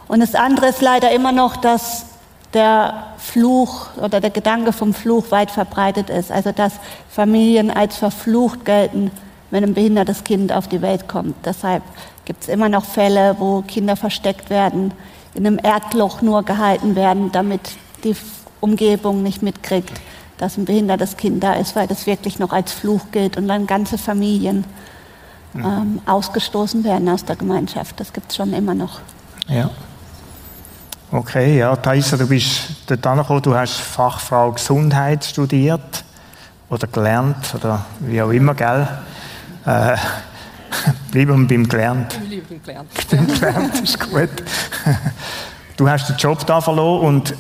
Und 0.08 0.22
das 0.22 0.34
andere 0.34 0.69
ist 0.69 0.81
leider 0.81 1.12
immer 1.12 1.31
noch, 1.31 1.58
dass 1.58 2.08
der 2.55 3.13
Fluch 3.19 3.96
oder 3.98 4.19
der 4.19 4.31
Gedanke 4.31 4.74
vom 4.74 4.96
Fluch 4.96 5.29
weit 5.29 5.51
verbreitet 5.51 6.10
ist. 6.10 6.31
Also 6.31 6.51
dass 6.51 6.74
Familien 7.10 7.69
als 7.69 7.98
verflucht 7.98 8.65
gelten, 8.65 9.12
wenn 9.51 9.63
ein 9.63 9.74
behindertes 9.75 10.24
Kind 10.24 10.51
auf 10.51 10.67
die 10.67 10.81
Welt 10.81 11.08
kommt. 11.08 11.36
Deshalb 11.46 11.84
gibt 12.29 12.43
es 12.43 12.48
immer 12.48 12.69
noch 12.69 12.86
Fälle, 12.86 13.38
wo 13.39 13.63
Kinder 13.63 13.95
versteckt 13.95 14.51
werden, 14.51 14.93
in 15.33 15.48
einem 15.48 15.57
Erdloch 15.57 16.21
nur 16.21 16.43
gehalten 16.43 16.95
werden, 16.95 17.31
damit 17.31 17.62
die 18.03 18.15
Umgebung 18.59 19.24
nicht 19.24 19.41
mitkriegt, 19.41 19.91
dass 20.38 20.55
ein 20.55 20.65
behindertes 20.65 21.17
Kind 21.17 21.43
da 21.43 21.53
ist, 21.53 21.75
weil 21.75 21.88
das 21.88 22.05
wirklich 22.05 22.38
noch 22.38 22.53
als 22.53 22.71
Fluch 22.71 23.01
gilt 23.12 23.36
und 23.36 23.48
dann 23.48 23.65
ganze 23.65 23.98
Familien 23.98 24.63
ähm, 25.55 26.01
ausgestoßen 26.05 26.83
werden 26.83 27.09
aus 27.09 27.25
der 27.25 27.36
Gemeinschaft. 27.36 28.00
Das 28.00 28.13
gibt 28.13 28.29
es 28.29 28.36
schon 28.36 28.53
immer 28.53 28.75
noch. 28.75 29.00
Ja. 29.48 29.71
Okay, 31.12 31.57
ja, 31.57 31.75
Thaisa, 31.77 32.15
du 32.15 32.27
bist 32.27 32.75
dort 32.86 33.07
angekommen, 33.07 33.41
du 33.41 33.55
hast 33.55 33.74
Fachfrau 33.74 34.51
Gesundheit 34.51 35.25
studiert 35.25 36.03
oder 36.69 36.86
gelernt 36.86 37.55
oder 37.55 37.88
wie 38.01 38.21
auch 38.21 38.29
immer, 38.29 38.53
gell? 38.53 38.88
Äh, 39.65 39.98
bleiben 41.12 41.42
wir 41.42 41.48
beim 41.48 41.68
Gelernt. 41.68 42.20
Ich 42.30 42.44
beim 42.44 42.62
Gelernt. 42.64 42.90
Beim 43.12 43.28
Gelernt 43.28 43.82
ist 43.82 44.00
gut. 44.00 44.30
Du 45.78 45.90
hast 45.90 46.10
den 46.10 46.18
Job 46.18 46.46
da 46.46 46.62
verloren 46.62 47.08
und 47.08 47.36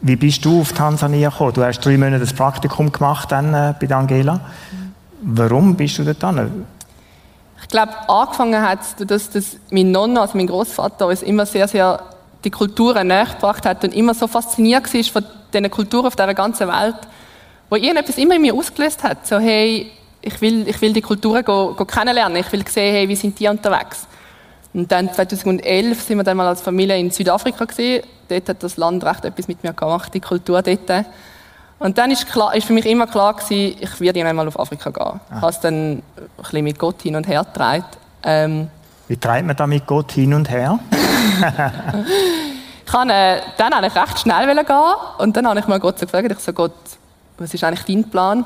wie 0.00 0.16
bist 0.16 0.44
du 0.44 0.60
auf 0.60 0.72
Tansania 0.72 1.30
gekommen? 1.30 1.54
Du 1.54 1.64
hast 1.64 1.80
drei 1.80 1.96
Monate 1.96 2.20
das 2.20 2.32
Praktikum 2.32 2.92
gemacht 2.92 3.32
dann, 3.32 3.54
äh, 3.54 3.74
bei 3.80 3.94
Angela. 3.94 4.40
Warum 5.22 5.74
bist 5.76 5.98
du 5.98 6.04
dort 6.04 6.22
an? 6.22 6.66
Ich 7.62 7.68
glaube, 7.68 7.92
angefangen 8.08 8.62
hat 8.62 8.80
es, 8.80 9.06
dass, 9.06 9.30
dass 9.30 9.56
mein 9.70 9.90
Nonna, 9.90 10.20
also 10.20 10.36
mein 10.36 10.46
Großvater, 10.46 11.06
uns 11.06 11.22
immer 11.22 11.46
sehr, 11.46 11.66
sehr 11.66 12.00
die 12.44 12.50
Kulturen 12.50 13.08
nähergebracht 13.08 13.66
hat 13.66 13.82
und 13.82 13.94
immer 13.94 14.14
so 14.14 14.28
fasziniert 14.28 14.92
war 14.92 15.04
von 15.04 15.24
diesen 15.52 15.70
Kulturen 15.70 16.06
auf 16.06 16.16
dieser 16.16 16.34
ganzen 16.34 16.68
Welt, 16.68 16.96
wo 17.68 17.76
irgendetwas 17.76 18.18
immer 18.18 18.36
in 18.36 18.42
mir 18.42 18.54
ausgelöst 18.54 19.02
hat. 19.02 19.26
So, 19.26 19.38
hey, 19.38 19.90
ich 20.22 20.40
will, 20.40 20.66
ich 20.68 20.80
will 20.80 20.92
die 20.92 21.02
Kulturen 21.02 21.44
go, 21.44 21.74
go 21.74 21.84
kennenlernen, 21.84 22.38
ich 22.38 22.50
will 22.52 22.66
sehen, 22.66 22.94
hey, 22.94 23.08
wie 23.08 23.16
sind 23.16 23.38
die 23.38 23.48
unterwegs. 23.48 24.06
Und 24.74 24.92
dann 24.92 25.12
2011 25.12 26.02
sind 26.02 26.18
wir 26.18 26.24
dann 26.24 26.36
mal 26.36 26.46
als 26.46 26.60
Familie 26.60 26.98
in 26.98 27.10
Südafrika 27.10 27.64
gesehen. 27.64 28.04
Dort 28.28 28.48
hat 28.48 28.62
das 28.62 28.76
Land 28.76 29.04
recht 29.04 29.24
etwas 29.24 29.48
mit 29.48 29.62
mir 29.64 29.72
gemacht, 29.72 30.12
die 30.12 30.20
Kultur 30.20 30.60
dort. 30.60 31.06
Und 31.78 31.98
dann 31.98 32.10
ist, 32.10 32.30
klar, 32.30 32.54
ist 32.54 32.66
für 32.66 32.72
mich 32.72 32.86
immer 32.86 33.06
klar 33.06 33.34
gewesen, 33.34 33.76
ich 33.80 34.00
werde 34.00 34.18
irgendwann 34.18 34.36
mal 34.36 34.48
auf 34.48 34.58
Afrika 34.58 34.90
gehen. 34.90 35.20
Ich 35.30 35.36
habe 35.36 35.50
es 35.50 35.60
dann 35.60 35.74
ein 35.92 36.02
bisschen 36.36 36.64
mit 36.64 36.78
Gott 36.78 37.02
hin 37.02 37.16
und 37.16 37.26
her 37.26 37.44
getragen. 37.44 37.84
Ähm, 38.22 38.68
Wie 39.08 39.16
treibt 39.16 39.46
man 39.46 39.56
da 39.56 39.66
mit 39.66 39.86
Gott 39.86 40.12
hin 40.12 40.34
und 40.34 40.50
her? 40.50 40.78
ich 42.84 42.92
kann 42.92 43.08
äh, 43.08 43.40
dann 43.56 43.72
eigentlich 43.72 43.94
recht 43.94 44.18
schnell 44.18 44.46
gehen 44.46 44.76
und 45.18 45.36
dann 45.36 45.46
habe 45.46 45.60
ich 45.60 45.66
mal 45.66 45.80
Gott 45.80 45.98
so 45.98 46.06
gefragt, 46.06 46.30
ich 46.30 46.38
so, 46.38 46.52
Gott, 46.52 46.72
was 47.38 47.52
ist 47.52 47.62
eigentlich 47.62 47.84
dein 47.84 48.10
Plan? 48.10 48.44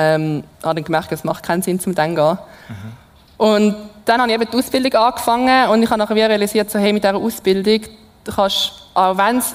Ähm, 0.00 0.44
habe 0.62 0.76
dann 0.76 0.84
gemerkt, 0.84 1.10
es 1.10 1.24
macht 1.24 1.42
keinen 1.42 1.62
Sinn, 1.62 1.80
zum 1.80 1.92
dann 1.92 2.14
gehen. 2.14 2.38
Mhm. 2.68 2.92
Und 3.36 3.76
dann 4.04 4.20
habe 4.20 4.30
ich 4.30 4.40
eben 4.40 4.50
die 4.50 4.56
Ausbildung 4.56 4.94
angefangen 4.94 5.70
und 5.70 5.82
ich 5.82 5.90
habe 5.90 5.98
nachher 5.98 6.28
realisiert, 6.28 6.70
so, 6.70 6.78
hey, 6.78 6.92
mit 6.92 7.02
dieser 7.02 7.16
Ausbildung, 7.16 7.80
du 8.24 8.32
kannst, 8.32 8.72
auch 8.94 9.16
wenn 9.18 9.38
es 9.38 9.54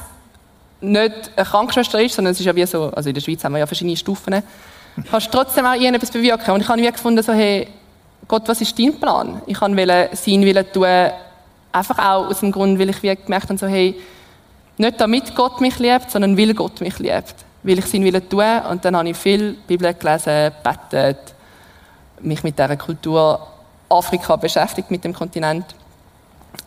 nicht 0.82 1.32
eine 1.36 1.46
Krankenschwester 1.46 2.02
ist, 2.02 2.16
sondern 2.16 2.34
es 2.34 2.40
ist 2.40 2.46
ja 2.46 2.56
wie 2.56 2.66
so, 2.66 2.92
also 2.94 3.10
in 3.10 3.16
der 3.16 3.22
Schweiz 3.22 3.44
haben 3.44 3.54
wir 3.54 3.60
ja 3.60 3.66
verschiedene 3.66 3.96
Stufen, 3.96 4.44
kannst 5.10 5.32
trotzdem 5.32 5.66
auch 5.66 5.74
irgendetwas 5.74 6.12
bewirken. 6.12 6.52
Und 6.52 6.62
ich 6.62 6.68
habe 6.68 6.92
gefunden, 6.92 7.24
so, 7.24 7.32
hey, 7.32 7.70
Gott, 8.28 8.44
was 8.48 8.60
ist 8.60 8.78
dein 8.78 9.00
Plan? 9.00 9.42
Ich 9.48 9.60
kann 9.60 9.78
sein 9.78 10.42
Willen 10.42 10.66
tun, 10.74 10.88
einfach 11.72 12.00
auch 12.00 12.28
aus 12.28 12.42
dem 12.42 12.52
Grund, 12.52 12.80
weil 12.80 12.90
ich 12.90 13.02
wie 13.02 13.16
gemerkt 13.16 13.50
habe, 13.50 13.58
so, 13.58 13.68
hey, 13.68 13.96
nicht 14.78 15.00
damit 15.00 15.36
Gott 15.36 15.62
mich 15.62 15.80
liebt, 15.80 16.12
sondern 16.12 16.38
weil 16.38 16.54
Gott 16.54 16.82
mich 16.82 17.00
liebt. 17.00 17.36
Will 17.64 17.80
ich 17.80 17.86
sein 17.86 18.04
Willen 18.04 18.30
tun. 18.30 18.44
Und 18.70 18.84
dann 18.84 18.96
habe 18.96 19.10
ich 19.10 19.18
viel 19.18 19.54
Bibel 19.68 19.94
gelesen, 19.94 20.52
betet, 20.64 21.34
mich 22.22 22.44
mit 22.44 22.58
dieser 22.58 22.78
Kultur 22.78 23.40
Afrika 23.90 24.36
beschäftigt, 24.36 24.92
mit 24.92 25.04
dem 25.04 25.14
Kontinent. 25.14 25.66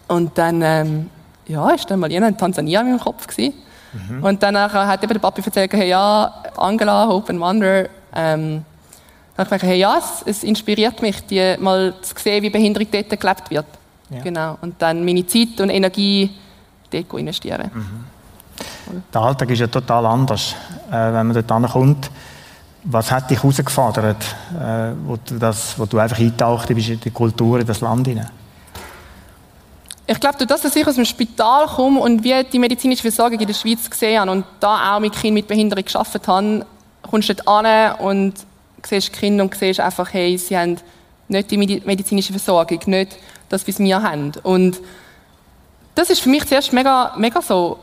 Und 0.08 0.36
dann, 0.38 0.62
ähm, 0.62 1.10
ja, 1.46 1.70
ist 1.70 1.90
dann 1.90 2.00
mal 2.00 2.10
jemand 2.10 2.32
in 2.32 2.38
Tansania 2.38 2.80
in 2.80 2.88
meinem 2.88 3.00
Kopf 3.00 3.26
gewesen. 3.26 3.54
Mhm. 3.92 4.24
Und 4.24 4.42
dann 4.42 4.56
hat 4.56 5.02
eben 5.02 5.12
der 5.12 5.20
Papi 5.20 5.42
erzählt, 5.44 5.72
hey, 5.72 5.88
ja, 5.88 6.32
Angela, 6.56 7.06
Hope 7.08 7.32
and 7.32 7.40
Wonder, 7.40 7.88
ähm, 8.14 8.64
dann 9.36 9.46
habe 9.46 9.56
ich 9.56 9.60
gedacht, 9.60 9.62
hey, 9.62 9.78
ja, 9.78 9.98
es, 9.98 10.22
es, 10.24 10.44
inspiriert 10.44 11.02
mich, 11.02 11.24
die, 11.26 11.56
mal 11.58 11.94
zu 12.00 12.14
sehen, 12.16 12.42
wie 12.42 12.50
Behinderung 12.50 12.88
dort 12.90 13.20
gelebt 13.20 13.50
wird. 13.50 13.66
Ja. 14.08 14.22
Genau. 14.22 14.58
Und 14.62 14.80
dann 14.80 15.04
meine 15.04 15.26
Zeit 15.26 15.60
und 15.60 15.70
Energie 15.70 16.30
dort 16.90 17.12
investieren. 17.14 17.70
Mhm. 17.74 18.15
Der 19.12 19.20
Alltag 19.20 19.50
ist 19.50 19.58
ja 19.58 19.66
total 19.66 20.06
anders, 20.06 20.54
äh, 20.88 20.92
wenn 20.92 21.26
man 21.26 21.34
dort 21.34 21.50
ankommt. 21.50 22.10
Was 22.84 23.10
hat 23.10 23.30
dich 23.30 23.42
herausgefordert, 23.42 24.22
äh, 24.54 24.92
wo, 25.04 25.16
du 25.16 25.38
das, 25.38 25.78
wo 25.78 25.86
du 25.86 25.98
einfach 25.98 26.18
eintaucht 26.18 26.68
bist 26.68 26.88
in 26.88 27.00
die 27.00 27.10
Kultur, 27.10 27.58
in 27.60 27.66
das 27.66 27.80
Land 27.80 28.06
hinein? 28.06 28.30
ich 30.06 30.20
glaube, 30.20 30.46
dass 30.46 30.76
ich 30.76 30.86
aus 30.86 30.94
dem 30.94 31.04
Spital 31.04 31.66
komme 31.66 32.00
und 32.00 32.22
wie 32.22 32.44
die 32.44 32.58
medizinische 32.58 33.02
Versorgung 33.02 33.40
in 33.40 33.46
der 33.46 33.54
Schweiz 33.54 33.90
gesehen 33.90 34.20
habe 34.20 34.30
und 34.30 34.44
da 34.60 34.94
auch 34.94 35.00
mit 35.00 35.12
Kindern 35.12 35.34
mit 35.34 35.48
Behinderung 35.48 35.84
gearbeitet 35.84 36.28
habe, 36.28 36.66
kommst 37.02 37.28
du 37.28 37.34
dort 37.34 37.48
an 37.48 37.96
und 37.98 38.34
siehst 38.84 39.12
Kinder 39.12 39.42
und 39.42 39.54
siehst 39.54 39.80
einfach, 39.80 40.12
hey, 40.12 40.38
sie 40.38 40.56
haben 40.56 40.76
nicht 41.28 41.50
die 41.50 41.56
medizinische 41.56 42.32
Versorgung, 42.32 42.78
nicht 42.86 43.16
das, 43.48 43.66
was 43.66 43.80
wir 43.80 44.00
haben. 44.00 44.32
Und 44.44 44.80
das 45.96 46.10
ist 46.10 46.20
für 46.20 46.28
mich 46.28 46.46
zuerst 46.46 46.72
mega, 46.72 47.12
mega 47.16 47.42
so 47.42 47.78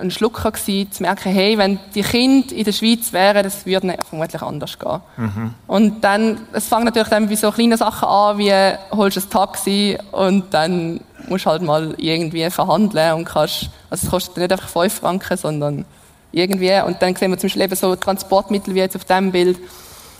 ein 0.00 0.10
Schlucker 0.10 0.50
gewesen, 0.50 0.92
zu 0.92 1.02
merken, 1.02 1.32
hey, 1.32 1.58
wenn 1.58 1.78
die 1.94 2.02
Kinder 2.02 2.52
in 2.54 2.64
der 2.64 2.72
Schweiz 2.72 3.12
wären, 3.12 3.42
das 3.42 3.66
würde 3.66 3.96
vermutlich 4.08 4.42
anders 4.42 4.78
gehen. 4.78 5.00
Mhm. 5.16 5.54
Und 5.66 6.04
dann, 6.04 6.40
es 6.52 6.68
fängt 6.68 6.84
natürlich 6.84 7.08
dann 7.08 7.28
bei 7.28 7.36
so 7.36 7.50
kleinen 7.50 7.76
Sachen 7.76 8.08
an, 8.08 8.38
wie 8.38 8.52
holst 8.96 9.16
du 9.16 9.20
ein 9.20 9.30
Taxi 9.30 9.98
und 10.12 10.52
dann 10.52 11.00
musst 11.28 11.46
du 11.46 11.50
halt 11.50 11.62
mal 11.62 11.94
irgendwie 11.98 12.48
verhandeln 12.50 13.14
und 13.14 13.24
kannst, 13.24 13.70
also 13.90 14.06
es 14.06 14.10
kostet 14.10 14.36
nicht 14.38 14.52
einfach 14.52 14.68
5 14.68 14.92
Franken, 14.92 15.36
sondern 15.36 15.84
irgendwie. 16.32 16.80
Und 16.80 17.00
dann 17.02 17.14
sehen 17.14 17.30
wir 17.30 17.38
zum 17.38 17.48
Beispiel 17.48 17.62
eben 17.62 17.76
so 17.76 17.94
Transportmittel 17.96 18.74
wie 18.74 18.80
jetzt 18.80 18.96
auf 18.96 19.04
dem 19.04 19.32
Bild, 19.32 19.58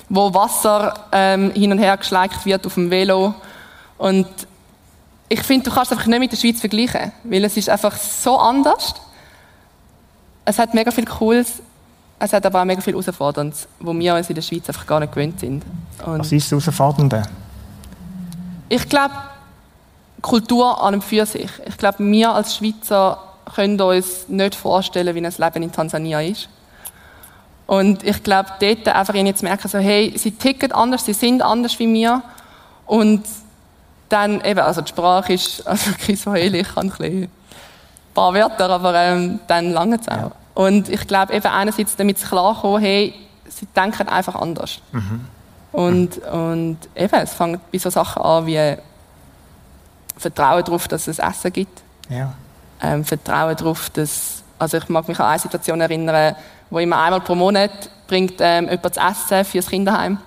wo 0.09 0.33
Wasser 0.33 0.95
ähm, 1.13 1.51
hin 1.53 1.73
und 1.73 1.79
her 1.79 1.97
geschleicht 1.97 2.45
wird 2.47 2.67
auf 2.67 2.75
dem 2.75 2.91
Velo. 2.91 3.35
Und 3.99 4.27
ich 5.29 5.43
finde, 5.43 5.69
du 5.69 5.75
kannst 5.75 5.93
es 5.93 5.99
einfach 5.99 6.09
nicht 6.09 6.21
mit 6.21 6.33
der 6.33 6.37
Schweiz 6.37 6.61
vergleichen, 6.61 7.13
weil 7.25 7.45
es 7.45 7.57
ist 7.57 7.69
einfach 7.69 7.97
so 7.97 8.39
anders. 8.39 8.95
Es 10.49 10.59
hat 10.59 10.73
mega 10.73 10.91
viel 10.91 11.05
Cooles, 11.05 11.61
es 12.19 12.33
hat 12.33 12.47
aber 12.47 12.63
auch 12.63 12.65
mega 12.65 12.81
viel 12.81 12.95
Herausforderndes, 12.95 13.69
wo 13.81 13.93
wir 13.93 14.15
uns 14.15 14.31
in 14.31 14.35
der 14.35 14.41
Schweiz 14.41 14.67
einfach 14.67 14.87
gar 14.87 14.99
nicht 14.99 15.13
gewöhnt 15.13 15.39
sind. 15.39 15.63
Und 16.07 16.21
Was 16.21 16.33
ist 16.33 16.51
das 16.51 16.65
Herausfordernde? 16.65 17.23
Ich 18.71 18.89
glaube, 18.89 19.13
Kultur 20.23 20.83
an 20.83 20.95
und 20.95 21.05
für 21.05 21.27
sich. 21.27 21.51
Ich 21.67 21.77
glaube, 21.77 21.99
wir 21.99 22.31
als 22.33 22.57
Schweizer 22.57 23.19
können 23.55 23.79
uns 23.79 24.27
nicht 24.29 24.55
vorstellen, 24.55 25.15
wie 25.15 25.19
ein 25.27 25.35
Leben 25.37 25.63
in 25.63 25.71
Tansania 25.71 26.23
ist. 26.23 26.49
Und 27.67 28.03
ich 28.03 28.23
glaube, 28.23 28.49
dort 28.59 28.89
einfach 28.89 29.15
jetzt 29.17 29.43
merken, 29.43 29.69
so, 29.69 29.77
hey, 29.77 30.15
sie 30.17 30.31
ticken 30.31 30.73
anders, 30.73 31.05
sie 31.05 31.13
sind 31.13 31.43
anders 31.43 31.79
wie 31.79 31.93
wir. 31.93 32.23
Und 32.87 33.27
dann 34.09 34.43
eben, 34.43 34.61
also 34.61 34.81
die 34.81 34.89
Sprache 34.89 35.35
ist, 35.35 35.67
also 35.67 35.91
Kiswahili, 35.93 36.61
ich 36.61 36.75
kann 36.75 36.91
ein, 37.01 37.29
paar 38.19 38.35
Wörter, 38.35 38.71
aber 38.71 38.95
ähm, 38.95 39.41
dann 39.47 39.73
lange 39.73 39.97
es 39.97 40.09
auch. 40.09 40.17
Ja. 40.17 40.33
Und 40.55 40.89
ich 40.89 41.07
glaube 41.07 41.35
eben 41.35 41.47
einerseits 41.47 41.95
damit 41.97 42.23
klarkommen, 42.23 42.81
hey, 42.81 43.15
sie 43.49 43.67
denken 43.67 44.09
einfach 44.09 44.35
anders. 44.35 44.81
Mhm. 44.93 45.25
Und, 45.71 46.19
und 46.19 46.79
eben, 46.97 47.15
es 47.15 47.35
fängt 47.35 47.71
bei 47.71 47.79
so 47.79 47.91
Sachen 47.91 48.23
an 48.23 48.47
wie 48.47 48.77
Vertrauen 50.17 50.65
darauf, 50.65 50.89
dass 50.89 51.07
es 51.07 51.19
Essen 51.19 51.53
gibt. 51.53 51.83
Ja. 52.09 52.33
Ähm, 52.83 53.05
Vertrauen 53.05 53.57
darauf, 53.57 53.91
dass, 53.91 54.43
also 54.59 54.79
ich 54.79 54.89
mag 54.89 55.07
mich 55.07 55.21
an 55.21 55.27
eine 55.27 55.39
Situation 55.39 55.81
erinnern, 55.81 56.35
wo 56.71 56.79
immer 56.79 57.01
einmal 57.03 57.21
pro 57.21 57.35
Monat 57.35 57.71
bringt 58.09 58.35
ähm, 58.41 58.69
jemand 58.69 58.95
zu 58.95 59.01
essen 59.01 59.45
für 59.45 59.59
das 59.59 59.69
Kinderheim. 59.69 60.19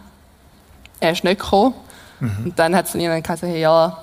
Er 0.99 1.11
ist 1.11 1.23
nicht 1.23 1.39
gekommen. 1.39 1.73
Mhm. 2.19 2.45
Und 2.45 2.59
dann 2.59 2.75
hat 2.75 2.85
es 2.87 2.95
ihnen 2.95 3.21
gesagt, 3.21 3.41
hey, 3.41 3.59
ja, 3.59 3.97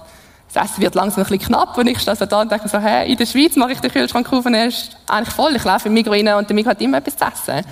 das 0.52 0.70
Essen 0.70 0.82
wird 0.82 0.94
langsam 0.94 1.22
ein 1.22 1.28
bisschen 1.28 1.46
knapp. 1.46 1.76
Und 1.76 1.86
ich 1.86 1.98
stehe 1.98 2.16
so 2.16 2.26
da 2.26 2.40
und 2.40 2.50
denke 2.50 2.68
so, 2.68 2.78
hey, 2.78 3.10
in 3.10 3.16
der 3.16 3.26
Schweiz 3.26 3.56
mache 3.56 3.72
ich 3.72 3.80
den 3.80 3.90
Kühlschrank 3.90 4.32
auf 4.32 4.44
und 4.46 4.54
er 4.54 4.66
ist 4.66 4.96
eigentlich 5.06 5.34
voll. 5.34 5.54
Ich 5.56 5.64
laufe 5.64 5.88
im 5.88 5.94
Migros 5.94 6.14
rein 6.16 6.28
und 6.34 6.48
der 6.48 6.54
Migros 6.54 6.70
hat 6.70 6.80
immer 6.80 6.98
etwas 6.98 7.16
zu 7.16 7.24
essen. 7.24 7.66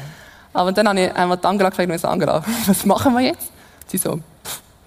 Aber 0.53 0.73
dann 0.73 0.89
habe 0.89 1.01
ich 1.01 1.15
einmal 1.15 1.37
die 1.37 1.47
Angela 1.47 1.71
gefragt 1.71 1.91
und 1.91 2.01
so, 2.01 2.09
Angela, 2.09 2.43
was 2.67 2.85
machen 2.85 3.15
wir 3.15 3.21
jetzt? 3.21 3.51
Sie 3.87 3.99
so, 3.99 4.21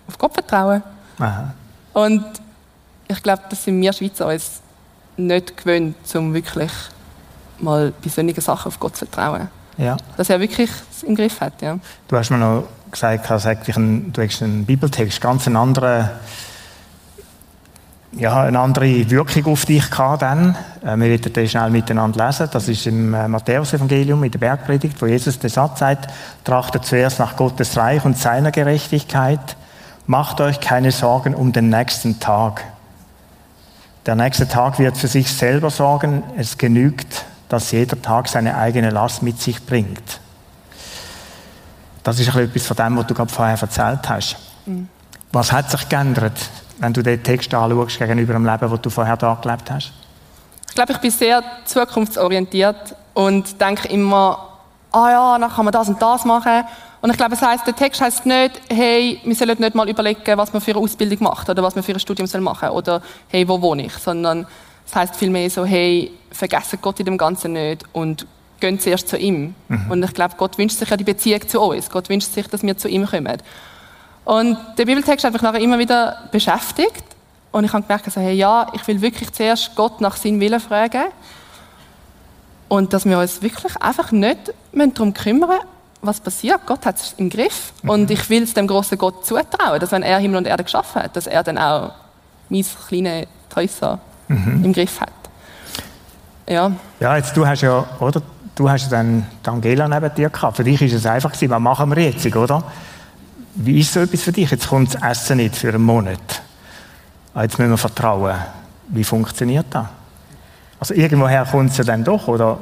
auf 0.08 0.18
Gott 0.18 0.34
vertrauen. 0.34 0.84
Aha. 1.20 1.54
Und 1.94 2.26
ich 3.08 3.24
glaube, 3.24 3.44
das 3.50 3.64
sind 3.64 3.82
wir 3.82 3.94
Schweizer 3.94 4.28
uns 4.28 4.62
nicht 5.18 5.58
gewöhnt, 5.58 5.96
um 6.16 6.34
wirklich 6.34 6.72
mal 7.60 7.94
bei 8.04 8.10
solchen 8.10 8.42
Sachen 8.42 8.70
auf 8.70 8.80
Gott 8.80 8.96
zu 8.96 9.06
vertrauen. 9.06 9.50
Ja. 9.78 9.98
Dass 10.18 10.30
er 10.30 10.40
wirklich 10.40 10.70
es 10.92 11.04
im 11.04 11.16
Griff 11.16 11.40
hat. 11.40 11.62
Ja. 11.62 11.78
Du 12.08 12.18
hast 12.18 12.30
mir 12.30 12.38
noch 12.38 12.66
gesagt, 12.92 13.30
ein, 13.32 14.12
du 14.12 14.22
hast 14.22 14.44
einen 14.44 14.66
Bibeltext, 14.66 15.22
ganz 15.22 15.48
einen 15.48 15.56
anderen, 15.56 16.10
ja, 18.14 18.42
eine 18.42 18.60
andere 18.60 19.10
Wirkung 19.10 19.54
auf 19.54 19.66
dich 19.66 19.90
gehabt 19.90 20.22
dann. 20.22 20.56
Äh, 20.84 20.96
wir 20.98 21.10
werden 21.10 21.34
den 21.34 21.48
schnell 21.48 21.70
miteinander 21.70 22.26
lesen. 22.26 22.50
Das 22.52 22.68
ist 22.68 22.88
im 22.88 23.14
äh, 23.14 23.28
Matthäus-Evangelium, 23.28 24.24
in 24.24 24.32
der 24.32 24.40
Bergpredigt, 24.40 25.02
wo 25.02 25.06
Jesus 25.06 25.40
den 25.40 25.50
Satz 25.50 25.80
sagt, 25.80 26.08
trachtet 26.44 26.86
zuerst 26.86 27.20
nach 27.20 27.36
Gottes 27.36 27.78
Reich 27.78 28.04
und 28.06 28.18
seiner 28.18 28.52
Gerechtigkeit. 28.52 29.56
Macht 30.08 30.42
euch 30.42 30.60
keine 30.60 30.92
Sorgen 30.92 31.36
um 31.36 31.52
den 31.52 31.70
nächsten 31.70 32.20
Tag. 32.20 32.64
Der 34.06 34.16
nächste 34.16 34.48
Tag 34.48 34.80
wird 34.80 34.98
für 34.98 35.08
sich 35.08 35.32
selber 35.32 35.70
sorgen. 35.70 36.24
Es 36.36 36.58
genügt, 36.58 37.26
dass 37.48 37.72
jeder 37.72 38.02
Tag 38.02 38.28
seine 38.28 38.58
eigene 38.58 38.90
Last 38.90 39.22
mit 39.22 39.40
sich 39.40 39.64
bringt. 39.64 40.20
Das 42.02 42.20
ist 42.20 42.34
etwas 42.34 42.66
von 42.66 42.78
dem, 42.78 42.98
was 42.98 43.08
du 43.08 43.14
gerade 43.14 43.32
vorher 43.32 43.60
erzählt 43.60 44.10
hast. 44.10 44.38
Mhm. 44.66 44.88
Was 45.32 45.52
hat 45.52 45.70
sich 45.70 45.88
geändert, 45.90 46.34
wenn 46.80 46.94
du 46.94 47.04
den 47.04 47.22
Text 47.24 47.54
anschaust 47.54 48.00
gegenüber 48.00 48.34
dem 48.34 48.46
Leben, 48.46 48.70
das 48.70 48.82
du 48.82 48.90
vorher 48.90 49.18
da 49.18 49.38
gelebt 49.42 49.70
hast? 49.70 49.92
Ich 50.68 50.76
glaube, 50.76 50.94
ich 50.94 51.00
bin 51.00 51.12
sehr 51.12 51.44
zukunftsorientiert 51.66 52.96
und 53.14 53.60
denke 53.60 53.88
immer, 53.90 54.50
ah 54.92 55.10
ja, 55.12 55.38
dann 55.38 55.50
kann 55.50 55.66
man 55.66 55.72
das 55.72 55.90
und 55.90 56.02
das 56.02 56.26
machen. 56.26 56.64
Und 57.02 57.12
ich 57.12 57.18
glaube, 57.18 57.34
es 57.34 57.42
heißt, 57.42 57.66
der 57.66 57.76
Text 57.76 58.02
heißt 58.02 58.26
nicht, 58.26 58.62
hey, 58.70 59.20
wir 59.24 59.36
sollen 59.36 59.58
nicht 59.60 59.76
mal 59.76 59.90
überlegen, 59.90 60.38
was 60.38 60.52
man 60.52 60.62
für 60.62 60.72
eine 60.72 60.82
Ausbildung 60.82 61.24
macht 61.24 61.50
oder 61.50 61.64
was 61.64 61.76
man 61.76 61.84
für 61.84 61.94
ein 61.94 62.00
Studium 62.00 62.28
machen 62.44 62.68
soll 62.68 62.78
oder 62.78 63.02
hey, 63.30 63.48
wo 63.48 63.62
wohne 63.62 63.86
ich, 63.86 63.94
sondern 63.94 64.46
es 64.86 64.96
heißt 64.96 65.16
vielmehr 65.16 65.50
so, 65.50 65.66
hey, 65.66 66.12
vergessen 66.32 66.80
Gott 66.82 67.00
in 67.00 67.06
dem 67.06 67.18
Ganzen 67.18 67.54
nicht 67.54 67.84
und 67.94 68.26
gehen 68.60 68.80
zuerst 68.80 69.08
zu 69.08 69.18
ihm. 69.18 69.56
Mhm. 69.68 69.92
Und 69.92 70.04
ich 70.04 70.14
glaube, 70.14 70.36
Gott 70.38 70.58
wünscht 70.58 70.78
sich 70.78 70.90
ja 70.90 70.98
die 70.98 71.04
Beziehung 71.04 71.48
zu 71.48 71.62
uns. 71.62 71.90
Gott 71.90 72.10
wünscht 72.10 72.34
sich, 72.34 72.48
dass 72.48 72.64
wir 72.64 72.78
zu 72.78 72.90
ihm 72.90 73.06
kommen. 73.06 73.38
Und 74.26 74.58
der 74.78 74.86
Bibeltext 74.86 75.26
hat 75.26 75.34
mich 75.34 75.42
nachher 75.42 75.60
immer 75.60 75.80
wieder 75.80 76.18
beschäftigt. 76.32 77.04
Und 77.52 77.64
ich 77.64 77.74
habe 77.74 77.84
gemerkt, 77.84 78.06
also, 78.06 78.22
hey, 78.22 78.36
ja, 78.36 78.68
ich 78.74 78.88
will 78.88 79.02
wirklich 79.02 79.32
zuerst 79.32 79.76
Gott 79.76 80.02
nach 80.02 80.16
seinem 80.18 80.40
Willen 80.40 80.60
fragen. 80.60 81.06
Und 82.68 82.94
dass 82.94 83.06
wir 83.06 83.18
uns 83.18 83.42
wirklich 83.42 83.76
einfach 83.82 84.12
nicht 84.12 84.54
darum 84.72 85.14
kümmern 85.14 85.50
müssen, 85.50 85.64
was 86.02 86.20
passiert. 86.20 86.62
Gott 86.66 86.86
hat 86.86 86.98
es 86.98 87.14
im 87.18 87.30
Griff. 87.30 87.74
Mhm. 87.82 87.90
Und 87.90 88.12
ich 88.12 88.30
will 88.30 88.44
es 88.44 88.54
dem 88.54 88.68
großen 88.68 88.98
Gott 88.98 89.26
zutrauen, 89.26 89.80
dass 89.80 89.92
wenn 89.92 90.04
er 90.04 90.20
Himmel 90.20 90.38
und 90.38 90.48
Erde 90.48 90.64
geschaffen 90.64 91.04
hat, 91.04 91.16
dass 91.16 91.28
er 91.28 91.44
dann 91.44 91.58
auch 91.58 91.92
mein 92.50 92.66
kleines 92.88 93.28
Häuser 93.56 94.00
mhm. 94.28 94.64
im 94.64 94.74
Griff 94.74 95.02
hat. 95.02 95.10
Ja. 96.48 96.72
Ja, 97.00 97.18
jetzt 97.18 97.36
du 97.36 97.46
hast 97.46 97.62
ja, 97.62 97.86
oder? 98.00 98.22
Du 98.56 98.70
hast 98.70 98.92
dann 98.92 99.26
Angela 99.46 99.88
neben 99.88 100.14
dir 100.16 100.30
gehabt. 100.30 100.58
Für 100.58 100.64
dich 100.64 100.82
ist 100.82 100.94
es 100.94 101.06
einfach 101.06 101.32
gewesen, 101.32 101.50
was 101.50 101.60
machen 101.60 101.96
wir 101.96 102.04
jetzt, 102.04 102.36
oder? 102.36 102.64
Wie 103.62 103.82
ist 103.82 103.92
so 103.92 104.00
etwas 104.00 104.22
für 104.22 104.32
dich? 104.32 104.50
Jetzt 104.50 104.70
kommt 104.70 104.96
das 104.96 105.02
Essen 105.04 105.36
nicht 105.36 105.54
für 105.54 105.68
einen 105.68 105.84
Monat. 105.84 106.42
Ah, 107.34 107.44
jetzt 107.44 107.60
müssen 107.60 107.72
wir 107.72 107.78
vertrauen. 107.78 108.34
Wie 108.88 109.04
funktioniert 109.04 109.66
das? 109.70 109.86
Also 110.80 110.94
irgendwoher 110.94 111.46
kommt 111.46 111.72
es 111.72 111.78
ja 111.78 111.84
dann 111.84 112.06
doch, 112.06 112.30
oder? 112.30 112.58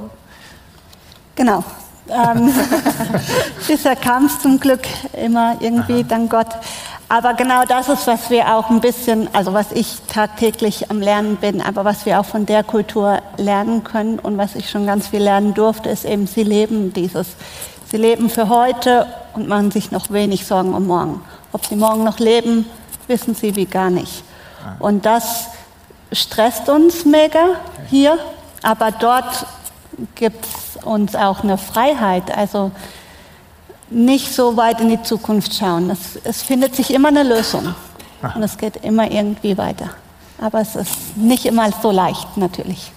Genau. 1.36 1.64
Ähm, 2.10 2.52
bisher 3.68 3.96
kam 3.96 4.26
es 4.26 4.40
zum 4.40 4.60
Glück 4.60 4.88
immer 5.14 5.58
irgendwie, 5.60 6.00
Aha. 6.00 6.08
dank 6.08 6.32
Gott. 6.32 6.48
Aber 7.10 7.36
genau 7.36 7.64
das 7.66 7.90
ist, 7.90 8.08
was 8.08 8.32
wir 8.32 8.56
auch 8.56 8.72
ein 8.72 8.82
bisschen, 8.82 9.30
also 9.36 9.54
was 9.54 9.72
ich 9.74 10.00
tagtäglich 10.08 10.90
am 10.90 11.00
Lernen 11.00 11.36
bin, 11.36 11.62
aber 11.62 11.86
was 11.86 12.08
wir 12.08 12.20
auch 12.20 12.26
von 12.26 12.48
der 12.48 12.64
Kultur 12.64 13.22
lernen 13.38 13.84
können 13.84 14.18
und 14.18 14.40
was 14.40 14.56
ich 14.56 14.72
schon 14.72 14.88
ganz 14.88 15.10
viel 15.10 15.22
lernen 15.22 15.54
durfte, 15.54 15.90
ist 15.90 16.06
eben, 16.06 16.26
sie 16.26 16.44
leben 16.44 16.92
dieses. 16.92 17.28
Sie 17.90 17.98
leben 17.98 18.32
für 18.32 18.50
heute 18.50 19.06
und 19.38 19.48
machen 19.48 19.70
sich 19.70 19.92
noch 19.92 20.10
wenig 20.10 20.48
Sorgen 20.48 20.74
um 20.74 20.88
morgen. 20.88 21.22
Ob 21.52 21.66
sie 21.66 21.76
morgen 21.76 22.04
noch 22.04 22.18
leben, 22.18 22.66
wissen 23.06 23.36
sie 23.36 23.56
wie 23.56 23.66
gar 23.66 23.92
nicht. 23.92 24.24
Und 24.80 25.06
das 25.06 25.46
stresst 26.12 26.68
uns 26.70 27.06
mega 27.06 27.56
hier, 27.90 28.18
aber 28.64 28.92
dort 28.92 29.46
gibt 30.16 30.44
es 30.46 30.84
uns 30.84 31.16
auch 31.16 31.44
eine 31.44 31.58
Freiheit. 31.58 32.36
Also 32.36 32.72
nicht 33.90 34.34
so 34.34 34.58
weit 34.58 34.82
in 34.82 34.90
die 34.90 35.02
Zukunft 35.04 35.54
schauen. 35.54 35.92
Es, 35.92 36.20
es 36.24 36.42
findet 36.42 36.76
sich 36.76 36.92
immer 36.92 37.10
eine 37.10 37.24
Lösung 37.24 37.76
Aha. 38.22 38.36
und 38.36 38.44
es 38.44 38.58
geht 38.58 38.78
immer 38.78 39.10
irgendwie 39.10 39.58
weiter. 39.58 39.92
Aber 40.42 40.62
es 40.62 40.76
ist 40.76 41.16
nicht 41.16 41.46
immer 41.46 41.70
so 41.82 41.92
leicht, 41.92 42.38
natürlich. 42.38 42.92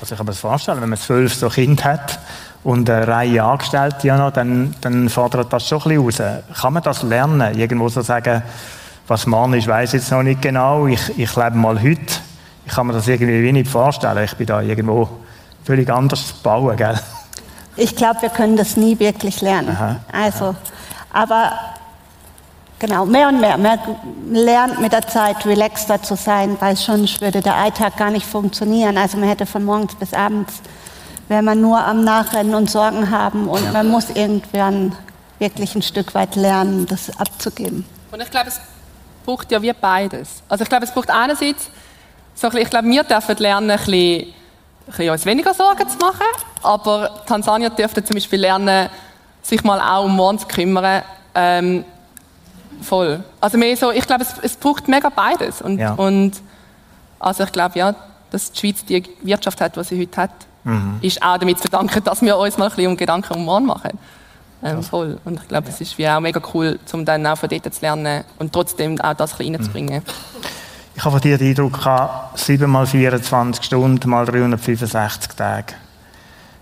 Also 0.00 0.12
ich 0.12 0.18
kann 0.18 0.26
mir 0.26 0.32
das 0.32 0.40
vorstellen, 0.40 0.80
wenn 0.82 0.90
man 0.90 0.98
zwölf 0.98 1.34
so 1.34 1.48
Kinder 1.48 1.84
hat 1.84 2.18
und 2.66 2.90
eine 2.90 3.06
Reihe 3.06 3.44
Angestellte 3.44 4.08
ja 4.08 4.18
noch, 4.18 4.32
dann, 4.32 4.74
dann 4.80 5.08
fordert 5.08 5.52
das 5.52 5.68
schon 5.68 5.80
ein 5.82 6.04
bisschen 6.04 6.26
raus. 6.26 6.42
Kann 6.60 6.72
man 6.72 6.82
das 6.82 7.04
lernen? 7.04 7.56
Irgendwo 7.56 7.88
so 7.88 8.00
sagen, 8.02 8.42
was 9.06 9.24
morgen 9.24 9.54
ist, 9.54 9.68
weiß 9.68 9.94
ich 9.94 10.00
jetzt 10.00 10.10
noch 10.10 10.24
nicht 10.24 10.42
genau. 10.42 10.88
Ich, 10.88 11.16
ich 11.16 11.36
lebe 11.36 11.56
mal 11.56 11.80
heute. 11.80 12.00
Ich 12.66 12.72
kann 12.72 12.88
mir 12.88 12.92
das 12.92 13.06
irgendwie 13.06 13.52
nicht 13.52 13.70
vorstellen. 13.70 14.24
Ich 14.24 14.34
bin 14.34 14.48
da 14.48 14.60
irgendwo 14.60 15.08
völlig 15.62 15.88
anders 15.88 16.32
bauen, 16.42 16.76
gell? 16.76 16.98
Ich 17.76 17.94
glaube, 17.94 18.22
wir 18.22 18.30
können 18.30 18.56
das 18.56 18.76
nie 18.76 18.98
wirklich 18.98 19.42
lernen. 19.42 19.70
Aha. 19.70 19.96
Also, 20.10 20.56
aber 21.12 21.52
Genau, 22.78 23.06
mehr 23.06 23.28
und 23.28 23.40
mehr. 23.40 23.56
Man 23.56 23.78
lernt 24.30 24.82
mit 24.82 24.92
der 24.92 25.06
Zeit 25.06 25.46
relaxter 25.46 26.02
zu 26.02 26.14
sein, 26.14 26.58
weil 26.60 26.76
sonst 26.76 27.22
würde 27.22 27.40
der 27.40 27.54
Alltag 27.54 27.96
gar 27.96 28.10
nicht 28.10 28.26
funktionieren. 28.26 28.98
Also 28.98 29.16
man 29.16 29.30
hätte 29.30 29.46
von 29.46 29.64
morgens 29.64 29.94
bis 29.94 30.12
abends, 30.12 30.60
wäre 31.28 31.42
man 31.42 31.60
nur 31.60 31.78
am 31.78 32.04
Nachrennen 32.04 32.54
und 32.54 32.70
Sorgen 32.70 33.10
haben 33.10 33.48
und 33.48 33.72
man 33.72 33.88
muss 33.88 34.10
irgendwann 34.10 34.94
wirklich 35.38 35.74
ein 35.74 35.82
Stück 35.82 36.14
weit 36.14 36.36
lernen, 36.36 36.86
das 36.86 37.16
abzugeben. 37.18 37.84
Und 38.10 38.22
ich 38.22 38.30
glaube, 38.30 38.48
es 38.48 38.60
braucht 39.24 39.50
ja 39.50 39.60
wie 39.60 39.72
beides. 39.72 40.42
Also 40.48 40.62
ich 40.62 40.68
glaube, 40.68 40.84
es 40.84 40.92
braucht 40.92 41.10
einerseits, 41.10 41.70
so 42.34 42.52
ich 42.52 42.70
glaube, 42.70 42.88
wir 42.88 43.02
dürfen 43.02 43.36
lernen, 43.38 43.70
ein 43.70 43.76
bisschen, 43.76 44.20
ein 44.22 44.34
bisschen 44.86 45.10
uns 45.10 45.26
weniger 45.26 45.52
Sorgen 45.52 45.88
zu 45.88 45.98
machen, 45.98 46.26
aber 46.62 47.22
Tansania 47.26 47.70
dürfte 47.70 48.02
zum 48.04 48.14
Beispiel 48.14 48.40
lernen, 48.40 48.88
sich 49.42 49.62
mal 49.64 49.80
auch 49.80 50.04
um 50.04 50.16
morgen 50.16 50.38
zu 50.38 50.46
kümmern, 50.46 51.02
ähm, 51.34 51.84
Voll. 52.82 53.22
Also 53.40 53.58
mehr 53.58 53.76
so, 53.76 53.90
ich 53.90 54.06
glaube, 54.06 54.22
es, 54.22 54.34
es 54.42 54.56
braucht 54.56 54.88
mega 54.88 55.08
beides. 55.08 55.62
Und, 55.62 55.78
ja. 55.78 55.94
und 55.94 56.32
also 57.18 57.44
ich 57.44 57.52
glaube, 57.52 57.78
ja, 57.78 57.94
dass 58.30 58.52
die 58.52 58.58
Schweiz 58.58 58.84
die 58.84 59.02
Wirtschaft 59.22 59.60
hat, 59.60 59.76
die 59.76 59.84
sie 59.84 60.00
heute 60.00 60.22
hat, 60.22 60.30
mhm. 60.66 60.98
ist 61.00 61.22
auch 61.22 61.38
damit 61.38 61.58
zu 61.58 61.68
verdanken, 61.68 62.04
dass 62.04 62.22
wir 62.22 62.36
uns 62.36 62.58
mal 62.58 62.66
ein 62.66 62.70
bisschen 62.70 62.90
um 62.90 62.96
Gedanken 62.96 63.34
um 63.34 63.44
morgen 63.44 63.66
machen. 63.66 63.98
Ähm, 64.62 64.82
voll. 64.82 65.18
Und 65.24 65.40
ich 65.40 65.48
glaube, 65.48 65.68
es 65.68 65.80
ist 65.80 65.96
wie 65.98 66.08
auch 66.08 66.20
mega 66.20 66.40
cool, 66.54 66.78
um 66.92 67.04
dann 67.04 67.26
auch 67.26 67.36
von 67.36 67.48
dort 67.48 67.74
zu 67.74 67.80
lernen 67.80 68.24
und 68.38 68.52
trotzdem 68.52 69.00
auch 69.00 69.14
das 69.14 69.38
ein 69.38 69.54
reinzubringen. 69.54 70.02
Mhm. 70.02 70.46
Ich 70.94 71.04
habe 71.04 71.12
von 71.12 71.20
dir 71.20 71.36
den 71.36 71.48
Eindruck 71.50 71.74
gehabt, 71.74 72.38
7 72.38 72.70
mal 72.70 72.86
24 72.86 73.62
Stunden 73.64 74.08
mal 74.08 74.24
365 74.24 75.32
Tage. 75.34 75.74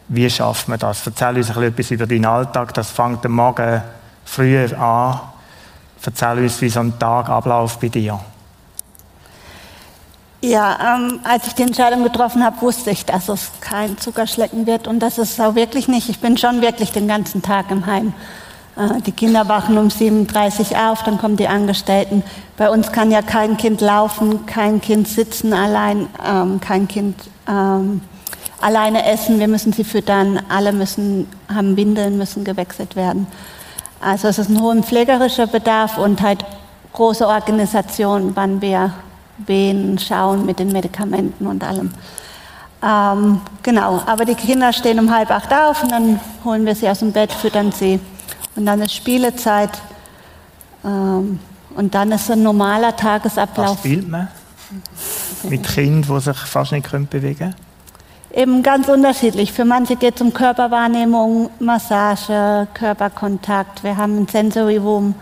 Wie 0.08 0.28
schafft 0.28 0.68
man 0.68 0.78
das? 0.78 1.06
Erzähl 1.06 1.36
uns 1.36 1.50
ein 1.50 1.54
bisschen 1.54 1.64
etwas 1.64 1.90
über 1.92 2.06
deinen 2.06 2.26
Alltag. 2.26 2.74
Das 2.74 2.90
fängt 2.90 3.24
am 3.24 3.32
Morgen 3.32 3.82
früher 4.24 4.78
an 4.78 5.20
Erzähl 6.06 6.38
uns, 6.38 6.60
wie 6.60 6.68
so 6.68 6.80
ein 6.80 6.98
Tag 6.98 7.28
abläuft 7.28 7.80
bei 7.80 7.88
dir. 7.88 8.20
Ja, 10.44 10.96
ähm, 10.96 11.20
als 11.24 11.46
ich 11.46 11.54
die 11.54 11.62
Entscheidung 11.62 12.02
getroffen 12.02 12.44
habe, 12.44 12.60
wusste 12.60 12.90
ich, 12.90 13.06
dass 13.06 13.30
es 13.30 13.50
kein 13.62 13.96
Zuckerschlecken 13.96 14.66
wird 14.66 14.86
und 14.86 14.98
das 14.98 15.16
ist 15.16 15.40
auch 15.40 15.54
wirklich 15.54 15.88
nicht. 15.88 16.10
Ich 16.10 16.20
bin 16.20 16.36
schon 16.36 16.60
wirklich 16.60 16.92
den 16.92 17.08
ganzen 17.08 17.40
Tag 17.40 17.70
im 17.70 17.86
Heim. 17.86 18.12
Äh, 18.76 19.00
die 19.00 19.12
Kinder 19.12 19.48
wachen 19.48 19.78
um 19.78 19.88
7.30 19.88 20.72
Uhr 20.72 20.90
auf, 20.90 21.02
dann 21.02 21.16
kommen 21.16 21.38
die 21.38 21.48
Angestellten. 21.48 22.22
Bei 22.58 22.68
uns 22.68 22.92
kann 22.92 23.10
ja 23.10 23.22
kein 23.22 23.56
Kind 23.56 23.80
laufen, 23.80 24.44
kein 24.44 24.82
Kind 24.82 25.08
sitzen 25.08 25.54
allein, 25.54 26.08
ähm, 26.22 26.60
kein 26.60 26.88
Kind 26.88 27.16
ähm, 27.48 28.02
alleine 28.60 29.06
essen. 29.06 29.40
Wir 29.40 29.48
müssen 29.48 29.72
sie 29.72 29.84
füttern, 29.84 30.42
alle 30.50 30.72
müssen, 30.72 31.26
haben 31.48 31.74
Windeln, 31.78 32.18
müssen 32.18 32.44
gewechselt 32.44 32.96
werden. 32.96 33.28
Also 33.98 34.28
es 34.28 34.38
ist 34.38 34.50
ein 34.50 34.60
hoher 34.60 34.76
pflegerischer 34.82 35.46
Bedarf 35.46 35.96
und 35.96 36.20
halt 36.20 36.44
große 36.92 37.26
Organisation, 37.26 38.32
wann 38.34 38.60
wir 38.60 38.92
wen 39.38 39.98
schauen 39.98 40.46
mit 40.46 40.58
den 40.58 40.72
Medikamenten 40.72 41.46
und 41.46 41.64
allem. 41.64 41.92
Ähm, 42.82 43.40
genau, 43.62 44.02
aber 44.06 44.24
die 44.24 44.34
Kinder 44.34 44.72
stehen 44.72 44.98
um 44.98 45.14
halb 45.14 45.30
acht 45.30 45.52
auf 45.52 45.82
und 45.82 45.90
dann 45.90 46.20
holen 46.44 46.66
wir 46.66 46.74
sie 46.74 46.88
aus 46.88 46.98
dem 46.98 47.12
Bett, 47.12 47.32
füttern 47.32 47.72
sie 47.72 47.98
und 48.56 48.66
dann 48.66 48.80
ist 48.82 48.94
Spielezeit 48.94 49.70
ähm, 50.84 51.38
und 51.74 51.94
dann 51.94 52.12
ist 52.12 52.30
ein 52.30 52.42
normaler 52.42 52.94
Tagesablauf. 52.94 53.70
Was 53.70 53.78
spielt 53.78 54.08
man 54.08 54.28
mit 55.44 55.66
Kindern, 55.66 56.16
die 56.16 56.20
sich 56.20 56.36
fast 56.36 56.72
nicht 56.72 56.90
bewegen 57.10 57.38
können? 57.38 57.54
eben 58.34 58.62
ganz 58.62 58.88
unterschiedlich. 58.88 59.52
Für 59.52 59.64
manche 59.64 59.96
geht 59.96 60.16
es 60.16 60.22
um 60.22 60.32
Körperwahrnehmung, 60.32 61.50
Massage, 61.60 62.66
Körperkontakt. 62.74 63.82
Wir 63.84 63.96
haben 63.96 64.18
ein 64.18 64.28
Sensory 64.28 64.76
Room, 64.76 65.14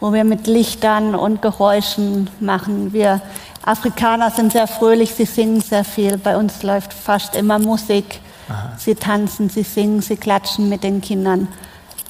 wo 0.00 0.12
wir 0.12 0.24
mit 0.24 0.46
Lichtern 0.46 1.14
und 1.14 1.42
Geräuschen 1.42 2.30
machen. 2.40 2.92
Wir 2.92 3.20
Afrikaner 3.64 4.30
sind 4.30 4.52
sehr 4.52 4.66
fröhlich, 4.66 5.14
sie 5.14 5.26
singen 5.26 5.60
sehr 5.60 5.84
viel. 5.84 6.16
Bei 6.16 6.36
uns 6.36 6.62
läuft 6.62 6.92
fast 6.92 7.34
immer 7.34 7.58
Musik. 7.58 8.20
Aha. 8.48 8.72
Sie 8.78 8.94
tanzen, 8.94 9.50
sie 9.50 9.62
singen, 9.62 10.00
sie 10.00 10.16
klatschen 10.16 10.68
mit 10.68 10.82
den 10.82 11.00
Kindern. 11.00 11.48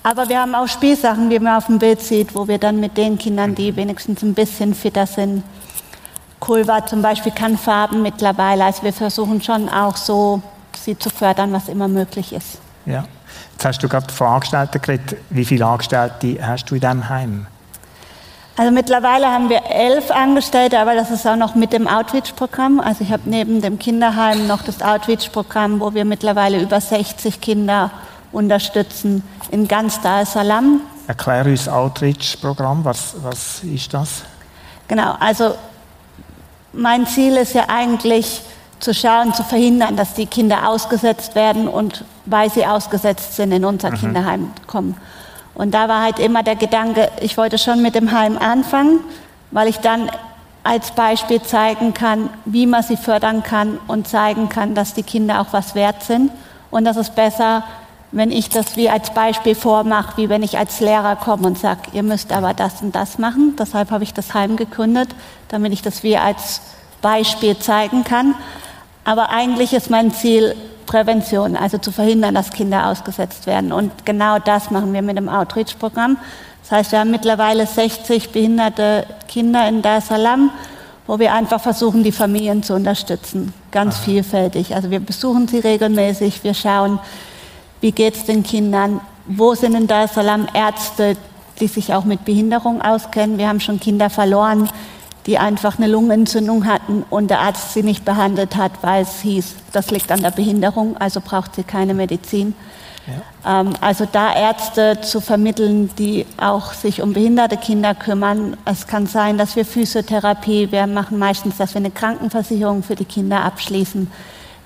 Aber 0.04 0.28
wir 0.28 0.40
haben 0.40 0.54
auch 0.54 0.68
Spielsachen, 0.68 1.30
wie 1.30 1.38
man 1.38 1.56
auf 1.56 1.66
dem 1.66 1.78
Bild 1.78 2.00
sieht, 2.00 2.34
wo 2.34 2.46
wir 2.46 2.58
dann 2.58 2.78
mit 2.78 2.96
den 2.96 3.18
Kindern, 3.18 3.54
die 3.54 3.74
wenigstens 3.74 4.22
ein 4.22 4.34
bisschen 4.34 4.74
fitter 4.74 5.06
sind, 5.06 5.42
Kulva 6.40 6.86
zum 6.86 7.02
Beispiel 7.02 7.32
kann 7.32 7.58
Farben 7.58 8.02
mittlerweile. 8.02 8.64
Also 8.64 8.84
wir 8.84 8.92
versuchen 8.92 9.42
schon 9.42 9.68
auch 9.68 9.96
so, 9.96 10.40
sie 10.76 10.96
zu 10.96 11.10
fördern, 11.10 11.52
was 11.52 11.68
immer 11.68 11.88
möglich 11.88 12.32
ist. 12.32 12.58
Ja. 12.86 13.04
Jetzt 13.52 13.64
hast 13.64 13.82
du 13.82 13.88
gerade 13.88 14.12
von 14.12 14.28
Angestellten 14.28 14.80
geredet. 14.80 15.16
Wie 15.30 15.44
viele 15.44 15.66
Angestellte 15.66 16.38
hast 16.40 16.66
du 16.70 16.76
in 16.76 16.80
diesem 16.80 17.08
Heim? 17.08 17.46
Also 18.58 18.72
mittlerweile 18.72 19.28
haben 19.28 19.50
wir 19.50 19.62
elf 19.70 20.10
Angestellte, 20.10 20.80
aber 20.80 20.96
das 20.96 21.12
ist 21.12 21.24
auch 21.28 21.36
noch 21.36 21.54
mit 21.54 21.72
dem 21.72 21.86
Outreach-Programm. 21.86 22.80
Also 22.80 23.04
ich 23.04 23.12
habe 23.12 23.22
neben 23.26 23.62
dem 23.62 23.78
Kinderheim 23.78 24.48
noch 24.48 24.62
das 24.62 24.82
Outreach-Programm, 24.82 25.78
wo 25.78 25.94
wir 25.94 26.04
mittlerweile 26.04 26.60
über 26.60 26.80
60 26.80 27.40
Kinder 27.40 27.92
unterstützen 28.32 29.22
in 29.52 29.68
ganz 29.68 30.00
Dar 30.00 30.22
es 30.22 30.32
Salaam. 30.32 30.80
Erklär 31.06 31.46
uns 31.46 31.68
Outreach-Programm. 31.68 32.84
Was, 32.84 33.14
was 33.22 33.62
ist 33.62 33.94
das? 33.94 34.24
Genau, 34.88 35.14
also 35.20 35.54
mein 36.72 37.06
Ziel 37.06 37.36
ist 37.36 37.54
ja 37.54 37.66
eigentlich 37.68 38.42
zu 38.80 38.92
schauen, 38.92 39.34
zu 39.34 39.44
verhindern, 39.44 39.96
dass 39.96 40.14
die 40.14 40.26
Kinder 40.26 40.68
ausgesetzt 40.68 41.36
werden 41.36 41.68
und 41.68 42.04
weil 42.26 42.50
sie 42.50 42.66
ausgesetzt 42.66 43.36
sind, 43.36 43.52
in 43.52 43.64
unser 43.64 43.92
mhm. 43.92 43.94
Kinderheim 43.94 44.50
kommen. 44.66 44.96
Und 45.58 45.74
da 45.74 45.88
war 45.88 46.02
halt 46.02 46.20
immer 46.20 46.44
der 46.44 46.56
Gedanke, 46.56 47.10
ich 47.20 47.36
wollte 47.36 47.58
schon 47.58 47.82
mit 47.82 47.96
dem 47.96 48.12
Heim 48.12 48.38
anfangen, 48.38 49.00
weil 49.50 49.68
ich 49.68 49.78
dann 49.78 50.08
als 50.62 50.92
Beispiel 50.92 51.42
zeigen 51.42 51.94
kann, 51.94 52.30
wie 52.44 52.66
man 52.66 52.84
sie 52.84 52.96
fördern 52.96 53.42
kann 53.42 53.78
und 53.88 54.06
zeigen 54.06 54.48
kann, 54.48 54.76
dass 54.76 54.94
die 54.94 55.02
Kinder 55.02 55.40
auch 55.40 55.52
was 55.52 55.74
wert 55.74 56.04
sind. 56.04 56.30
Und 56.70 56.84
das 56.84 56.96
ist 56.96 57.16
besser, 57.16 57.64
wenn 58.12 58.30
ich 58.30 58.50
das 58.50 58.76
wie 58.76 58.88
als 58.88 59.10
Beispiel 59.10 59.56
vormache, 59.56 60.16
wie 60.16 60.28
wenn 60.28 60.44
ich 60.44 60.58
als 60.58 60.78
Lehrer 60.78 61.16
komme 61.16 61.48
und 61.48 61.58
sage, 61.58 61.80
ihr 61.92 62.04
müsst 62.04 62.32
aber 62.32 62.54
das 62.54 62.80
und 62.80 62.94
das 62.94 63.18
machen. 63.18 63.56
Deshalb 63.58 63.90
habe 63.90 64.04
ich 64.04 64.14
das 64.14 64.34
Heim 64.34 64.56
gegründet, 64.56 65.08
damit 65.48 65.72
ich 65.72 65.82
das 65.82 66.04
wie 66.04 66.16
als 66.16 66.60
Beispiel 67.02 67.58
zeigen 67.58 68.04
kann. 68.04 68.34
Aber 69.04 69.30
eigentlich 69.30 69.72
ist 69.72 69.90
mein 69.90 70.12
Ziel 70.12 70.54
Prävention, 70.88 71.56
also 71.56 71.78
zu 71.78 71.92
verhindern, 71.92 72.34
dass 72.34 72.50
Kinder 72.50 72.88
ausgesetzt 72.88 73.46
werden. 73.46 73.72
Und 73.72 74.04
genau 74.04 74.38
das 74.40 74.72
machen 74.72 74.92
wir 74.92 75.02
mit 75.02 75.16
dem 75.16 75.28
Outreach-Programm. 75.28 76.16
Das 76.62 76.72
heißt, 76.72 76.92
wir 76.92 76.98
haben 76.98 77.10
mittlerweile 77.10 77.66
60 77.66 78.30
behinderte 78.30 79.06
Kinder 79.28 79.68
in 79.68 79.82
Dar 79.82 79.98
es 79.98 80.08
Salaam, 80.08 80.50
wo 81.06 81.18
wir 81.18 81.32
einfach 81.32 81.60
versuchen, 81.60 82.02
die 82.02 82.12
Familien 82.12 82.62
zu 82.62 82.74
unterstützen. 82.74 83.54
Ganz 83.70 83.96
Aha. 83.96 84.02
vielfältig. 84.04 84.74
Also 84.74 84.90
wir 84.90 85.00
besuchen 85.00 85.46
sie 85.46 85.60
regelmäßig, 85.60 86.42
wir 86.42 86.54
schauen, 86.54 86.98
wie 87.80 87.92
geht 87.92 88.16
es 88.16 88.24
den 88.24 88.42
Kindern, 88.42 89.00
wo 89.26 89.54
sind 89.54 89.74
in 89.74 89.86
Dar 89.86 90.04
es 90.04 90.14
Salaam 90.14 90.48
Ärzte, 90.52 91.16
die 91.60 91.68
sich 91.68 91.94
auch 91.94 92.04
mit 92.04 92.24
Behinderung 92.24 92.82
auskennen. 92.82 93.38
Wir 93.38 93.48
haben 93.48 93.60
schon 93.60 93.78
Kinder 93.78 94.10
verloren, 94.10 94.68
die 95.28 95.38
einfach 95.38 95.78
eine 95.78 95.86
Lungenentzündung 95.86 96.66
hatten 96.66 97.04
und 97.10 97.28
der 97.28 97.40
Arzt 97.40 97.74
sie 97.74 97.84
nicht 97.84 98.04
behandelt 98.04 98.56
hat, 98.56 98.72
weil 98.80 99.02
es 99.02 99.20
hieß, 99.20 99.54
das 99.72 99.90
liegt 99.90 100.10
an 100.10 100.22
der 100.22 100.30
Behinderung, 100.32 100.96
also 100.96 101.20
braucht 101.20 101.54
sie 101.54 101.62
keine 101.62 101.94
Medizin. 101.94 102.54
Ja. 103.44 103.60
Ähm, 103.60 103.74
also 103.80 104.08
da 104.10 104.34
Ärzte 104.34 105.00
zu 105.02 105.20
vermitteln, 105.20 105.90
die 105.98 106.26
auch 106.38 106.72
sich 106.72 107.02
um 107.02 107.12
behinderte 107.12 107.58
Kinder 107.58 107.94
kümmern. 107.94 108.56
Es 108.64 108.86
kann 108.86 109.06
sein, 109.06 109.38
dass 109.38 109.54
wir 109.54 109.64
Physiotherapie, 109.64 110.72
wir 110.72 110.86
machen 110.86 111.18
meistens, 111.18 111.58
dass 111.58 111.74
wir 111.74 111.80
eine 111.80 111.90
Krankenversicherung 111.90 112.82
für 112.82 112.96
die 112.96 113.04
Kinder 113.04 113.44
abschließen 113.44 114.10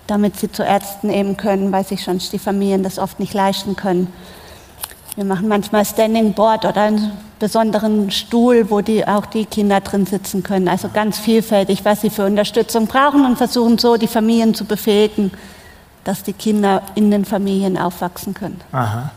damit 0.06 0.36
sie 0.36 0.50
zu 0.50 0.62
Ärzten 0.62 1.08
nehmen 1.08 1.36
können, 1.36 1.72
weil 1.72 1.84
sich 1.84 2.02
sonst 2.02 2.32
die 2.32 2.38
Familien 2.38 2.82
das 2.82 2.98
oft 2.98 3.20
nicht 3.20 3.34
leisten 3.34 3.76
können. 3.76 4.12
Wir 5.14 5.24
machen 5.24 5.48
manchmal 5.48 5.84
Standing 5.84 6.32
Board 6.32 6.64
oder 6.64 6.82
einen 6.82 7.12
besonderen 7.42 8.12
Stuhl, 8.12 8.70
wo 8.70 8.82
die, 8.82 9.04
auch 9.04 9.26
die 9.26 9.46
Kinder 9.46 9.80
drin 9.80 10.06
sitzen 10.06 10.44
können. 10.44 10.68
Also 10.68 10.88
ganz 10.88 11.18
vielfältig, 11.18 11.84
was 11.84 12.00
sie 12.00 12.08
für 12.08 12.24
Unterstützung 12.24 12.86
brauchen 12.86 13.26
und 13.26 13.36
versuchen 13.36 13.78
so 13.78 13.96
die 13.96 14.06
Familien 14.06 14.54
zu 14.54 14.64
befähigen, 14.64 15.32
dass 16.04 16.22
die 16.22 16.34
Kinder 16.34 16.82
in 16.94 17.10
den 17.10 17.24
Familien 17.24 17.76
aufwachsen 17.76 18.32
können. 18.32 18.60
Aha. 18.70 19.10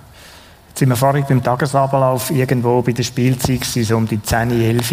Jetzt 0.69 0.79
sind 0.79 0.89
wir 0.89 0.95
vorhin 0.95 1.23
beim 1.29 1.43
Tagesablauf 1.43 2.31
irgendwo 2.31 2.81
bei 2.81 2.93
der 2.93 3.03
Spielzeit, 3.03 3.63
so 3.63 3.95
um 3.95 4.07
die 4.07 4.19
10, 4.19 4.59
11. 4.59 4.89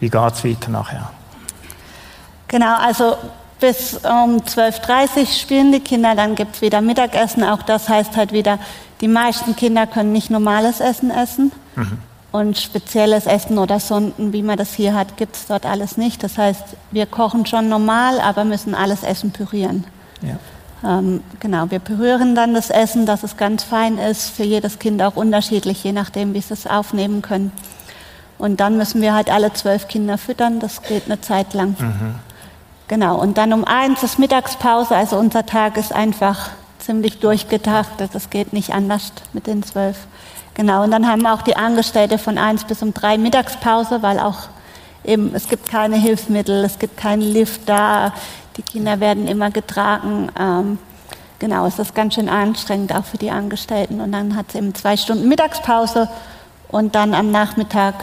Wie 0.00 0.08
geht 0.08 0.32
es 0.32 0.42
weiter 0.42 0.70
nachher? 0.70 1.10
Genau, 2.48 2.76
also 2.78 3.16
bis 3.60 3.94
um 4.04 4.38
12.30 4.38 5.18
Uhr 5.18 5.26
spielen 5.26 5.70
die 5.70 5.80
Kinder, 5.80 6.14
dann 6.14 6.34
gibt 6.34 6.56
es 6.56 6.62
wieder 6.62 6.80
Mittagessen. 6.80 7.44
Auch 7.44 7.62
das 7.62 7.90
heißt 7.90 8.16
halt 8.16 8.32
wieder, 8.32 8.58
die 9.02 9.08
meisten 9.08 9.54
Kinder 9.54 9.86
können 9.86 10.12
nicht 10.12 10.30
normales 10.30 10.80
Essen 10.80 11.10
essen. 11.10 11.52
Mhm. 11.76 11.98
Und 12.34 12.58
spezielles 12.58 13.26
Essen 13.26 13.58
oder 13.58 13.78
Sonden, 13.78 14.32
wie 14.32 14.42
man 14.42 14.58
das 14.58 14.74
hier 14.74 14.92
hat, 14.92 15.16
gibt 15.16 15.36
es 15.36 15.46
dort 15.46 15.64
alles 15.64 15.96
nicht. 15.96 16.20
Das 16.24 16.36
heißt, 16.36 16.64
wir 16.90 17.06
kochen 17.06 17.46
schon 17.46 17.68
normal, 17.68 18.18
aber 18.18 18.42
müssen 18.42 18.74
alles 18.74 19.04
Essen 19.04 19.30
pürieren. 19.30 19.84
Ja. 20.20 20.98
Ähm, 20.98 21.20
genau, 21.38 21.70
wir 21.70 21.78
pürieren 21.78 22.34
dann 22.34 22.52
das 22.52 22.70
Essen, 22.70 23.06
dass 23.06 23.22
es 23.22 23.36
ganz 23.36 23.62
fein 23.62 23.98
ist, 23.98 24.30
für 24.30 24.42
jedes 24.42 24.80
Kind 24.80 25.00
auch 25.00 25.14
unterschiedlich, 25.14 25.84
je 25.84 25.92
nachdem, 25.92 26.34
wie 26.34 26.40
sie 26.40 26.54
es 26.54 26.66
aufnehmen 26.66 27.22
können. 27.22 27.52
Und 28.36 28.58
dann 28.58 28.78
müssen 28.78 29.00
wir 29.00 29.14
halt 29.14 29.30
alle 29.30 29.52
zwölf 29.52 29.86
Kinder 29.86 30.18
füttern. 30.18 30.58
Das 30.58 30.82
geht 30.82 31.04
eine 31.06 31.20
Zeit 31.20 31.54
lang. 31.54 31.76
Mhm. 31.78 32.16
Genau. 32.88 33.16
Und 33.16 33.38
dann 33.38 33.52
um 33.52 33.62
eins 33.62 34.02
ist 34.02 34.18
Mittagspause. 34.18 34.96
Also 34.96 35.18
unser 35.18 35.46
Tag 35.46 35.76
ist 35.76 35.92
einfach 35.92 36.50
ziemlich 36.80 37.20
durchgetaktet. 37.20 38.10
Das 38.12 38.28
geht 38.28 38.52
nicht 38.52 38.74
anders 38.74 39.12
mit 39.32 39.46
den 39.46 39.62
zwölf. 39.62 40.08
Genau. 40.54 40.84
Und 40.84 40.92
dann 40.92 41.06
haben 41.06 41.26
auch 41.26 41.42
die 41.42 41.56
Angestellte 41.56 42.18
von 42.18 42.38
eins 42.38 42.64
bis 42.64 42.82
um 42.82 42.94
drei 42.94 43.18
Mittagspause, 43.18 44.02
weil 44.02 44.18
auch 44.18 44.48
eben, 45.04 45.34
es 45.34 45.48
gibt 45.48 45.68
keine 45.68 45.96
Hilfsmittel, 45.96 46.64
es 46.64 46.78
gibt 46.78 46.96
keinen 46.96 47.22
Lift 47.22 47.68
da. 47.68 48.12
Die 48.56 48.62
Kinder 48.62 49.00
werden 49.00 49.26
immer 49.26 49.50
getragen. 49.50 50.30
Ähm, 50.38 50.78
genau, 51.40 51.66
es 51.66 51.78
ist 51.78 51.94
ganz 51.94 52.14
schön 52.14 52.28
anstrengend 52.28 52.94
auch 52.94 53.04
für 53.04 53.18
die 53.18 53.30
Angestellten. 53.30 54.00
Und 54.00 54.12
dann 54.12 54.36
hat 54.36 54.52
sie 54.52 54.58
eben 54.58 54.74
zwei 54.74 54.96
Stunden 54.96 55.28
Mittagspause 55.28 56.08
und 56.68 56.94
dann 56.94 57.14
am 57.14 57.30
Nachmittag 57.30 57.94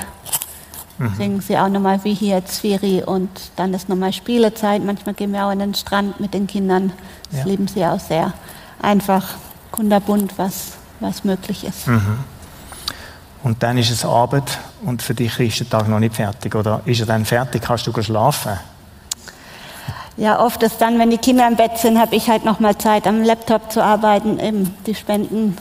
mhm. 0.98 1.16
singen 1.16 1.42
sie 1.42 1.58
auch 1.58 1.70
nochmal 1.70 2.04
wie 2.04 2.14
hier 2.14 2.46
Zwiri 2.46 3.04
und 3.04 3.30
dann 3.56 3.74
ist 3.74 3.88
nochmal 3.88 4.12
Spielezeit. 4.12 4.84
Manchmal 4.84 5.16
gehen 5.16 5.32
wir 5.32 5.46
auch 5.46 5.52
in 5.52 5.60
den 5.60 5.74
Strand 5.74 6.20
mit 6.20 6.34
den 6.34 6.48
Kindern. 6.48 6.92
Das 7.30 7.40
ja. 7.40 7.46
lieben 7.46 7.68
sie 7.68 7.86
auch 7.86 8.00
sehr. 8.00 8.34
Einfach 8.82 9.36
kunderbunt, 9.72 10.34
was, 10.38 10.74
was 11.00 11.24
möglich 11.24 11.64
ist. 11.64 11.88
Mhm. 11.88 12.20
Und 13.44 13.64
dann 13.64 13.78
ist 13.78 13.90
es 13.90 14.06
Abend 14.06 14.60
und 14.84 15.02
für 15.02 15.16
dich 15.16 15.40
ist 15.40 15.60
der 15.60 15.70
Tag 15.70 15.88
noch 15.88 16.00
nicht 16.00 16.16
fertig. 16.16 16.54
Oder 16.56 16.82
ist 16.86 17.00
er 17.00 17.08
dann 17.08 17.26
fertig? 17.26 17.64
Kannst 17.64 17.88
du 17.88 18.02
schlafen? 18.02 18.60
Ja, 20.18 20.40
oft 20.40 20.62
ist 20.62 20.80
dann, 20.80 21.00
wenn 21.00 21.10
die 21.10 21.18
Kinder 21.18 21.48
im 21.48 21.56
Bett 21.56 21.78
sind, 21.78 22.00
habe 22.00 22.16
ich 22.16 22.30
halt 22.30 22.46
noch 22.46 22.60
mal 22.60 22.78
Zeit, 22.78 23.08
am 23.08 23.24
Laptop 23.24 23.72
zu 23.72 23.84
arbeiten. 23.84 24.40
Eben, 24.40 24.76
die 24.86 24.94
Spenden 24.94 25.58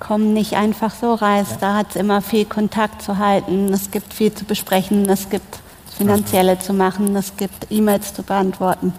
kommen 0.00 0.32
nicht 0.32 0.54
einfach 0.54 0.92
so 0.92 1.14
rein. 1.14 1.46
Da 1.60 1.74
hat 1.74 1.90
es 1.90 1.96
immer 1.96 2.20
viel 2.22 2.44
Kontakt 2.44 3.02
zu 3.02 3.18
halten. 3.18 3.72
Es 3.72 3.90
gibt 3.90 4.12
viel 4.12 4.34
zu 4.34 4.44
besprechen. 4.44 5.08
Es 5.08 5.30
gibt 5.30 5.60
Finanzielle 5.96 6.58
zu 6.58 6.72
machen. 6.72 7.14
Es 7.14 7.36
gibt 7.36 7.70
E-Mails 7.70 8.14
zu 8.14 8.24
beantworten. 8.24 8.92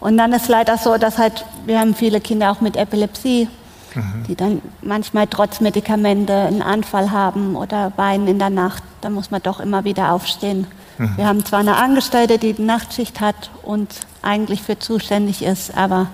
Und 0.00 0.16
dann 0.16 0.32
ist 0.32 0.48
leider 0.48 0.76
so, 0.78 0.98
dass 0.98 1.18
halt, 1.18 1.44
wir 1.64 1.78
haben 1.78 1.94
viele 1.94 2.20
Kinder 2.20 2.50
auch 2.50 2.60
mit 2.60 2.76
Epilepsie, 2.76 3.48
mhm. 3.96 4.24
die 4.28 4.36
dann 4.36 4.62
manchmal 4.82 5.26
trotz 5.26 5.60
Medikamente 5.60 6.32
einen 6.32 6.62
Anfall 6.62 7.10
haben 7.10 7.56
oder 7.56 7.92
weinen 7.96 8.28
in 8.28 8.38
der 8.38 8.50
Nacht. 8.50 8.82
Da 9.00 9.10
muss 9.10 9.30
man 9.30 9.42
doch 9.42 9.60
immer 9.60 9.84
wieder 9.84 10.12
aufstehen. 10.12 10.66
Mhm. 10.98 11.16
Wir 11.16 11.26
haben 11.26 11.44
zwar 11.44 11.60
eine 11.60 11.76
Angestellte, 11.76 12.38
die 12.38 12.52
die 12.52 12.62
Nachtschicht 12.62 13.20
hat 13.20 13.50
und 13.62 13.92
eigentlich 14.22 14.62
für 14.62 14.78
zuständig 14.78 15.42
ist, 15.42 15.76
aber. 15.76 16.06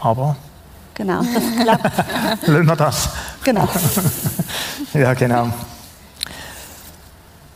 Aber? 0.00 0.36
Genau, 0.94 1.20
das 1.22 1.62
klappt. 1.62 1.92
Lösen 2.48 2.66
wir 2.66 2.76
das. 2.76 3.10
Genau. 3.44 3.68
ja, 4.94 5.14
genau. 5.14 5.48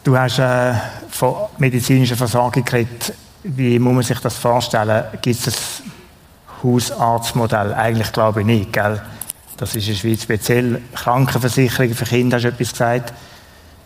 Du 0.05 0.17
hast 0.17 0.39
äh, 0.39 0.75
von 1.11 1.35
medizinischer 1.59 2.17
Versorgung 2.17 2.65
geredet. 2.65 3.15
Wie 3.43 3.79
muss 3.79 3.95
man 3.95 4.03
sich 4.03 4.19
das 4.21 4.37
vorstellen? 4.37 5.05
Gibt 5.23 5.47
es 5.47 5.83
ein 5.83 5.93
Hausarztmodell? 6.63 7.73
Eigentlich 7.73 8.13
glaube 8.13 8.41
ich 8.41 8.47
nicht, 8.47 8.73
gell? 8.73 9.01
Das 9.61 9.77
ist 9.77 9.87
in 9.87 9.93
der 9.93 10.01
Schweiz 10.01 10.23
speziell. 10.23 10.81
Krankenversicherung 10.95 11.93
für 11.93 12.07
Kinder, 12.07 12.39
hast 12.39 12.45
du 12.45 12.49
etwas 12.49 12.73
gesagt. 12.73 13.13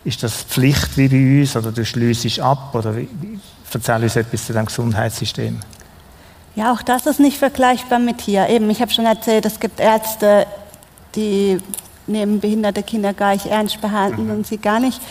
Ist 0.05 0.23
das 0.23 0.43
Pflicht 0.43 0.95
wie 0.95 1.09
bei 1.09 1.41
uns 1.41 1.57
oder 1.57 1.73
du 1.73 1.83
schließt 1.83 2.39
ab? 2.39 2.73
Oder 2.73 2.95
erzähl 3.73 4.03
uns 4.03 4.15
etwas 4.15 4.45
zu 4.45 4.53
dem 4.53 4.65
Gesundheitssystem. 4.65 5.59
Ja, 6.55 6.71
auch 6.71 6.81
das 6.81 7.05
ist 7.05 7.19
nicht 7.19 7.37
vergleichbar 7.37 7.99
mit 7.99 8.21
hier. 8.21 8.47
Eben, 8.47 8.69
ich 8.69 8.81
habe 8.81 8.89
schon 8.89 9.05
erzählt, 9.05 9.45
es 9.45 9.59
gibt 9.59 9.81
Ärzte, 9.81 10.47
die 11.13 11.57
nehmen 12.07 12.39
behinderte 12.39 12.81
Kinder 12.81 13.13
gar 13.13 13.33
nicht 13.33 13.47
ernst 13.47 13.81
behandeln 13.81 14.27
mhm. 14.27 14.33
und 14.33 14.47
sie 14.47 14.57
gar 14.57 14.79
nicht. 14.79 15.01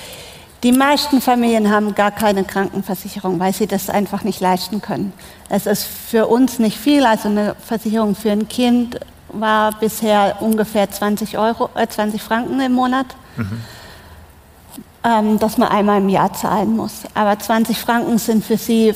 Die 0.62 0.72
meisten 0.72 1.20
Familien 1.20 1.70
haben 1.70 1.94
gar 1.94 2.10
keine 2.10 2.42
Krankenversicherung, 2.42 3.38
weil 3.38 3.52
sie 3.52 3.66
das 3.66 3.90
einfach 3.90 4.24
nicht 4.24 4.40
leisten 4.40 4.80
können. 4.80 5.12
Es 5.50 5.66
ist 5.66 5.84
für 5.84 6.26
uns 6.26 6.58
nicht 6.58 6.78
viel. 6.78 7.04
Also 7.04 7.28
eine 7.28 7.54
Versicherung 7.66 8.14
für 8.14 8.30
ein 8.30 8.48
Kind 8.48 8.98
war 9.40 9.72
bisher 9.78 10.36
ungefähr 10.40 10.90
20, 10.90 11.38
Euro, 11.38 11.70
äh 11.74 11.86
20 11.86 12.22
Franken 12.22 12.60
im 12.60 12.72
Monat. 12.72 13.06
Mhm 13.36 13.60
ähm, 15.04 15.38
dass 15.38 15.58
man 15.58 15.68
einmal 15.68 15.98
im 15.98 16.08
Jahr 16.08 16.32
zahlen 16.32 16.76
muss. 16.76 17.02
Aber 17.14 17.38
20 17.38 17.78
Franken 17.78 18.18
sind 18.18 18.44
für 18.44 18.56
sie 18.56 18.94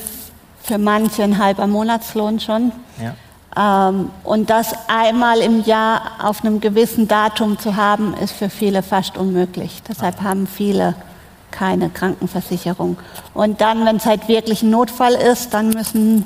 für 0.62 0.78
manche 0.78 1.22
ein 1.22 1.38
halber 1.38 1.66
Monatslohn 1.66 2.40
schon. 2.40 2.72
Ja. 3.00 3.88
Ähm, 3.90 4.10
und 4.24 4.50
das 4.50 4.74
einmal 4.88 5.38
im 5.38 5.64
Jahr 5.64 6.12
auf 6.22 6.44
einem 6.44 6.60
gewissen 6.60 7.08
Datum 7.08 7.58
zu 7.58 7.76
haben, 7.76 8.14
ist 8.14 8.32
für 8.32 8.50
viele 8.50 8.82
fast 8.82 9.16
unmöglich. 9.16 9.82
Deshalb 9.88 10.22
haben 10.22 10.46
viele 10.46 10.94
keine 11.50 11.90
Krankenversicherung. 11.90 12.98
Und 13.34 13.60
dann, 13.60 13.84
wenn 13.84 13.96
es 13.96 14.06
halt 14.06 14.28
wirklich 14.28 14.62
ein 14.62 14.70
Notfall 14.70 15.14
ist, 15.14 15.54
dann 15.54 15.70
müssen 15.70 16.24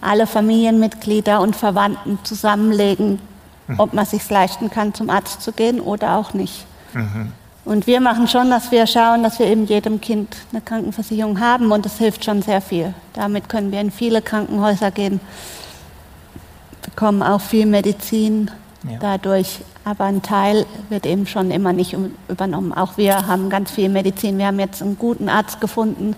alle 0.00 0.26
Familienmitglieder 0.26 1.40
und 1.40 1.56
Verwandten 1.56 2.18
zusammenlegen, 2.24 3.18
mhm. 3.68 3.80
ob 3.80 3.92
man 3.92 4.06
sich 4.06 4.28
leisten 4.28 4.70
kann, 4.70 4.94
zum 4.94 5.10
Arzt 5.10 5.42
zu 5.42 5.52
gehen 5.52 5.80
oder 5.80 6.16
auch 6.16 6.34
nicht. 6.34 6.66
Mhm. 6.92 7.32
Und 7.64 7.86
wir 7.86 8.00
machen 8.00 8.28
schon, 8.28 8.50
dass 8.50 8.70
wir 8.70 8.86
schauen, 8.86 9.22
dass 9.22 9.38
wir 9.38 9.46
eben 9.46 9.66
jedem 9.66 10.00
Kind 10.00 10.36
eine 10.52 10.60
Krankenversicherung 10.60 11.40
haben 11.40 11.72
und 11.72 11.86
das 11.86 11.96
hilft 11.96 12.24
schon 12.24 12.42
sehr 12.42 12.60
viel. 12.60 12.92
Damit 13.14 13.48
können 13.48 13.72
wir 13.72 13.80
in 13.80 13.90
viele 13.90 14.20
Krankenhäuser 14.20 14.90
gehen, 14.90 15.20
bekommen 16.82 17.22
auch 17.22 17.40
viel 17.40 17.64
Medizin 17.64 18.50
ja. 18.82 18.98
dadurch, 19.00 19.60
aber 19.84 20.04
ein 20.04 20.20
Teil 20.20 20.66
wird 20.90 21.06
eben 21.06 21.26
schon 21.26 21.50
immer 21.50 21.72
nicht 21.72 21.96
übernommen. 22.28 22.72
Auch 22.74 22.98
wir 22.98 23.26
haben 23.26 23.48
ganz 23.48 23.70
viel 23.70 23.88
Medizin. 23.88 24.36
Wir 24.36 24.46
haben 24.46 24.60
jetzt 24.60 24.82
einen 24.82 24.98
guten 24.98 25.30
Arzt 25.30 25.60
gefunden, 25.62 26.16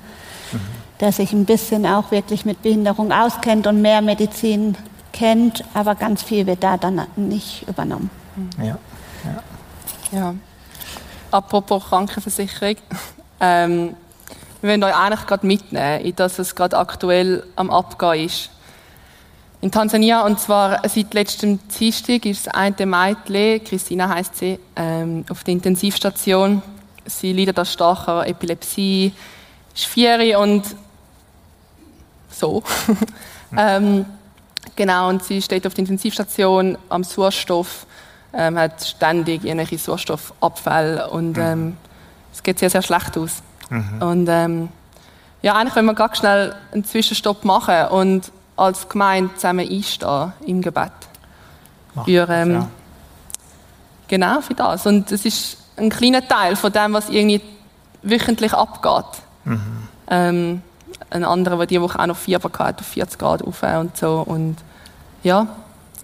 mhm. 0.52 0.60
der 0.98 1.12
sich 1.12 1.32
ein 1.32 1.44
bisschen 1.44 1.86
auch 1.86 2.10
wirklich 2.10 2.44
mit 2.44 2.62
Behinderung 2.62 3.12
auskennt 3.12 3.68
und 3.68 3.82
mehr 3.82 4.02
Medizin 4.02 4.76
kennt, 5.16 5.64
aber 5.74 5.94
ganz 5.94 6.22
viel 6.22 6.46
wird 6.46 6.62
da 6.62 6.76
dann 6.76 7.06
nicht 7.16 7.66
übernommen. 7.68 8.10
Ja. 8.58 8.64
ja. 8.64 8.78
ja 10.12 10.34
apropos 11.30 11.84
Krankenversicherung. 11.88 12.76
Ähm, 13.38 13.94
wir 14.62 14.70
wollen 14.70 14.82
euch 14.82 14.96
eigentlich 14.96 15.26
gerade 15.26 15.46
mitnehmen, 15.46 16.00
in 16.06 16.16
das 16.16 16.38
es 16.38 16.54
gerade 16.54 16.78
aktuell 16.78 17.44
am 17.54 17.68
Abgehen 17.68 18.24
ist. 18.24 18.48
In 19.60 19.70
Tansania, 19.70 20.24
und 20.24 20.40
zwar 20.40 20.80
seit 20.88 21.12
letztem 21.12 21.58
Dienstag, 21.68 22.24
ist 22.24 22.46
das 22.46 22.54
eine 22.54 22.86
Mädchen, 22.86 23.62
Christina 23.62 24.08
heißt 24.08 24.36
sie, 24.36 24.58
ähm, 24.74 25.26
auf 25.28 25.44
der 25.44 25.52
Intensivstation. 25.52 26.62
Sie 27.04 27.34
leidet 27.34 27.58
an 27.58 27.66
starker 27.66 28.26
Epilepsie, 28.26 29.12
ist 29.74 29.84
vier 29.84 30.38
und 30.40 30.64
so. 32.30 32.62
ähm, 33.54 34.06
genau, 34.76 35.08
und 35.08 35.24
sie 35.24 35.42
steht 35.42 35.66
auf 35.66 35.74
der 35.74 35.80
Intensivstation 35.80 36.78
am 36.88 37.02
Sauerstoff 37.02 37.86
ähm, 38.36 38.58
hat 38.58 38.84
ständig 38.84 39.44
irgendwelche 39.44 39.78
Sauerstoffabfälle 39.78 41.08
und 41.10 41.36
mhm. 41.36 41.42
ähm, 41.42 41.76
es 42.32 42.42
geht 42.42 42.58
sehr, 42.58 42.70
sehr 42.70 42.82
schlecht 42.82 43.16
aus. 43.16 43.42
Mhm. 43.70 44.02
Und 44.02 44.28
ähm, 44.28 44.68
ja, 45.42 45.54
eigentlich 45.54 45.74
wollen 45.74 45.86
wir 45.86 45.94
ganz 45.94 46.18
schnell 46.18 46.54
einen 46.72 46.84
Zwischenstopp 46.84 47.44
machen 47.44 47.86
und 47.88 48.30
als 48.56 48.88
Gemeinde 48.88 49.34
zusammen 49.34 49.68
einstehen 49.68 50.32
im 50.46 50.62
Gebet. 50.62 50.92
für, 52.04 52.28
ähm, 52.28 52.52
ja. 52.52 52.68
Genau, 54.08 54.40
für 54.40 54.54
das. 54.54 54.86
Und 54.86 55.10
es 55.10 55.24
ist 55.24 55.58
ein 55.76 55.90
kleiner 55.90 56.26
Teil 56.26 56.56
von 56.56 56.72
dem, 56.72 56.92
was 56.92 57.08
irgendwie 57.08 57.40
wöchentlich 58.02 58.52
abgeht. 58.52 59.22
Mhm. 59.44 60.62
Ein 61.10 61.24
anderer, 61.24 61.58
der 61.58 61.66
diese 61.66 61.82
Woche 61.82 61.98
auch 61.98 62.06
noch 62.06 62.16
Fieber 62.16 62.50
hatte, 62.58 62.80
auf 62.80 62.86
40 62.86 63.18
Grad 63.18 63.42
auf 63.42 63.62
und 63.62 63.96
so. 63.96 64.24
Und 64.26 64.56
ja, 65.22 65.46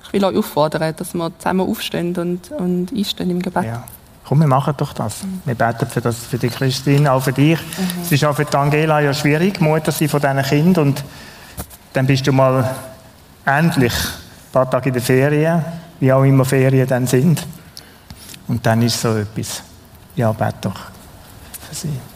ich 0.05 0.13
will 0.13 0.25
euch 0.25 0.37
auffordern, 0.37 0.95
dass 0.97 1.15
wir 1.15 1.33
zusammen 1.39 1.69
aufstehen 1.69 2.17
und, 2.17 2.51
und 2.53 2.93
einstehen 2.93 3.31
im 3.31 3.41
Gebet. 3.41 3.65
Ja. 3.65 3.85
Komm, 4.25 4.41
wir 4.41 4.47
machen 4.47 4.75
doch 4.77 4.93
das. 4.93 5.25
Wir 5.45 5.55
beten 5.55 5.87
für, 5.87 6.01
das, 6.01 6.17
für 6.19 6.39
die 6.39 6.49
Christine, 6.49 7.13
auch 7.13 7.23
für 7.23 7.33
dich. 7.33 7.59
Mhm. 7.59 8.03
Es 8.03 8.13
ist 8.13 8.25
auch 8.25 8.35
für 8.35 8.45
die 8.45 8.57
Angela 8.57 9.01
ja 9.01 9.13
schwierig, 9.13 9.61
Mutter 9.61 9.91
sein 9.91 10.09
von 10.09 10.21
diesen 10.21 10.43
Kindern. 10.43 10.89
Und 10.89 11.05
dann 11.93 12.07
bist 12.07 12.27
du 12.27 12.33
mal 12.33 12.75
endlich 13.45 13.93
ein 13.93 14.53
paar 14.53 14.71
Tage 14.71 14.89
in 14.89 14.95
der 14.95 15.03
Ferien, 15.03 15.65
wie 15.99 16.13
auch 16.13 16.23
immer 16.23 16.45
Ferien 16.45 16.87
dann 16.87 17.07
sind. 17.07 17.47
Und 18.49 18.65
dann 18.65 18.83
ist 18.83 19.01
so 19.01 19.17
etwas. 19.17 19.63
Ja, 20.15 20.31
bete 20.33 20.55
doch 20.63 20.81
für 21.69 21.75
sie. 21.75 22.12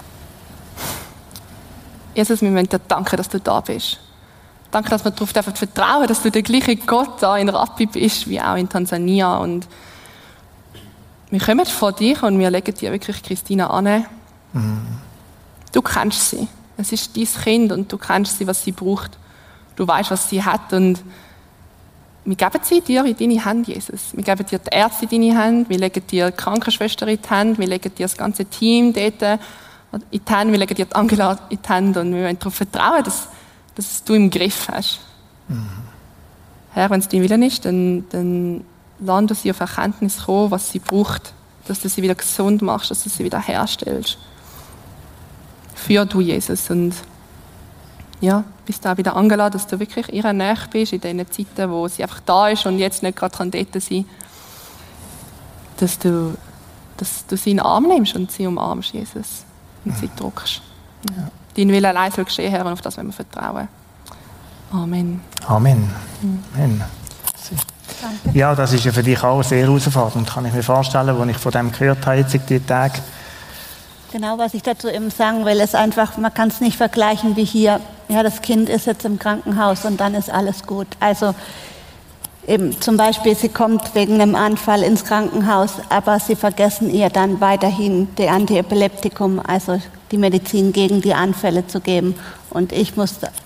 Jesus, 2.17 2.41
wir 2.41 2.51
möchten 2.51 2.79
dir 2.79 2.81
danken, 2.89 3.19
dass 3.19 3.29
du 3.29 3.39
da 3.39 3.61
bist. 3.61 3.99
Danke, 4.71 4.89
dass 4.89 5.05
wir 5.05 5.11
darauf 5.11 5.31
vertrauen 5.31 6.07
dass 6.07 6.23
du 6.23 6.31
der 6.31 6.43
gleiche 6.43 6.77
Gott 6.77 7.21
da 7.23 7.37
in 7.37 7.51
Rappi 7.51 7.85
bist, 7.85 8.27
wie 8.27 8.41
auch 8.41 8.57
in 8.57 8.69
Tansania. 8.69 9.37
Und 9.37 9.69
wir 11.31 11.41
kommen 11.41 11.67
vor 11.67 11.93
dich 11.93 12.23
und 12.23 12.39
wir 12.39 12.51
legen 12.51 12.75
dir 12.75 12.91
wirklich 12.91 13.23
Christina 13.23 13.69
an. 13.69 14.07
Mhm. 14.55 14.81
Du 15.73 15.83
kennst 15.83 16.31
sie. 16.31 16.49
Es 16.79 16.91
ist 16.91 17.15
dein 17.17 17.27
Kind 17.27 17.73
und 17.73 17.93
du 17.93 17.99
kennst 17.99 18.39
sie, 18.39 18.47
was 18.47 18.65
sie 18.65 18.73
braucht. 18.73 19.19
Du 19.77 19.87
weißt, 19.87 20.11
was 20.11 20.31
sie 20.31 20.43
hat 20.43 20.73
und 20.73 21.03
wir 22.25 22.35
geben 22.35 22.61
sie 22.63 22.81
dir 22.81 23.05
in 23.05 23.17
deine 23.17 23.45
Hände, 23.45 23.73
Jesus. 23.73 24.17
Wir 24.17 24.25
geben 24.25 24.47
dir 24.47 24.59
die 24.59 24.75
Ärzte 24.75 25.05
in 25.05 25.23
deine 25.23 25.41
Hände, 25.41 25.69
wir 25.69 25.79
legen 25.79 26.07
dir 26.07 26.31
die 26.31 26.37
Krankenschwester 26.37 27.07
in 27.07 27.21
die 27.21 27.29
Hände, 27.29 27.59
wir 27.59 27.67
legen 27.67 27.95
dir 27.95 28.07
das 28.07 28.17
ganze 28.17 28.47
Team 28.47 28.95
dort 28.95 29.39
in 30.11 30.21
die 30.25 30.33
Hände, 30.33 30.53
wir 30.53 30.59
legen 30.59 30.75
dir 30.75 30.85
die 30.85 30.95
Angela 30.95 31.39
in 31.49 31.59
die 31.63 31.69
Hände 31.69 32.01
und 32.01 32.15
wir 32.15 32.25
wollen 32.25 32.39
darauf 32.39 32.55
vertrauen, 32.55 33.05
dass, 33.05 33.29
dass 33.75 34.05
du 34.05 34.15
im 34.15 34.31
Griff 34.31 34.69
hast. 34.69 35.01
Mhm. 35.49 35.69
Herr, 36.73 36.91
wenn 36.91 37.01
es 37.01 37.09
dein 37.09 37.23
Willen 37.23 37.43
ist, 37.43 37.65
dann, 37.65 38.05
dann 38.11 38.65
lass 38.99 39.27
du 39.27 39.35
sie 39.35 39.51
auf 39.51 39.61
Erkenntnis 39.61 40.25
kommen, 40.25 40.51
was 40.51 40.71
sie 40.71 40.79
braucht, 40.79 41.33
dass 41.67 41.81
du 41.81 41.89
sie 41.89 42.03
wieder 42.03 42.15
gesund 42.15 42.63
machst, 42.63 42.91
dass 42.91 43.05
du 43.05 43.09
sie 43.09 43.25
wieder 43.25 43.41
herstellst. 43.41 44.19
Für 45.75 46.05
du, 46.05 46.21
Jesus. 46.21 46.69
Und 46.71 46.95
ja, 48.21 48.45
bist 48.67 48.85
da 48.85 48.97
wieder 48.97 49.17
angeladen, 49.17 49.53
dass 49.53 49.67
du 49.67 49.79
wirklich 49.79 50.13
ihrer 50.13 50.33
Nähe 50.33 50.57
bist 50.71 50.93
in 50.93 51.01
den 51.01 51.31
Zeiten, 51.31 51.71
wo 51.71 51.89
sie 51.89 52.03
einfach 52.03 52.21
da 52.21 52.49
ist 52.49 52.67
und 52.67 52.79
jetzt 52.79 53.03
nicht 53.03 53.17
gerade 53.17 53.51
dort 53.51 53.83
sein 53.83 54.05
dass 55.77 55.99
du, 55.99 56.35
dass 56.97 57.27
du 57.27 57.37
sie 57.37 57.53
in 57.53 57.57
den 57.59 57.67
Arm 57.67 57.87
nimmst 57.87 58.17
und 58.17 58.31
sie 58.31 58.47
umarmst, 58.47 58.93
Jesus, 58.93 59.45
und 59.87 59.99
sie 59.99 60.11
drückst. 60.15 60.61
Ja. 61.17 61.29
Dein 61.57 61.69
Wille 61.71 61.89
allein 61.89 62.13
soll 62.13 62.25
geschehen, 62.25 62.51
Herr, 62.51 62.67
und 62.67 62.73
auf 62.73 62.81
das 62.83 62.97
wollen 62.97 63.09
wir 63.09 63.13
vertrauen. 63.13 63.69
Amen. 64.73 65.21
Amen. 65.47 65.91
Amen. 66.55 66.85
Ja, 68.35 68.55
das 68.55 68.73
ist 68.73 68.85
ja 68.85 68.93
für 68.93 69.03
dich 69.03 69.23
auch 69.23 69.43
sehr 69.43 69.63
herausfordernd, 69.63 70.29
kann 70.29 70.45
ich 70.45 70.53
mir 70.53 70.63
vorstellen, 70.63 71.09
als 71.09 71.31
ich 71.31 71.37
von 71.39 71.53
dem 71.53 71.73
gehört 71.73 72.05
habe, 72.05 72.19
jetzt 72.19 72.39
die 72.49 72.61
Tage. 72.61 72.99
Genau, 74.13 74.39
was 74.39 74.55
ich 74.55 74.63
dazu 74.63 74.89
eben 74.89 75.11
sagen 75.11 75.45
will, 75.45 75.61
ist 75.61 75.75
einfach, 75.75 76.17
man 76.17 76.33
kann 76.33 76.49
es 76.49 76.61
nicht 76.61 76.77
vergleichen 76.77 77.37
wie 77.37 77.45
hier. 77.45 77.81
Ja, 78.09 78.23
das 78.23 78.43
Kind 78.43 78.69
ist 78.69 78.87
jetzt 78.87 79.05
im 79.05 79.19
Krankenhaus 79.19 79.85
und 79.85 79.99
dann 80.01 80.15
ist 80.15 80.31
alles 80.31 80.65
gut. 80.65 80.87
Also 81.01 81.35
eben 82.47 82.81
zum 82.81 82.97
Beispiel, 82.97 83.35
sie 83.35 83.49
kommt 83.49 83.95
wegen 83.95 84.21
einem 84.21 84.35
Anfall 84.35 84.83
ins 84.83 85.05
Krankenhaus, 85.05 85.75
aber 85.89 86.21
sie 86.21 86.37
vergessen 86.37 86.93
ihr 86.93 87.11
dann 87.11 87.41
weiterhin 87.41 88.09
die 88.17 88.29
Antiepileptikum, 88.29 89.41
also 89.47 89.81
die 90.11 90.19
Medizin 90.19 90.73
gegen 90.73 91.01
die 91.01 91.15
Anfälle 91.15 91.67
zu 91.67 91.81
geben. 91.81 92.15
Und 92.51 92.73
ich 92.73 92.93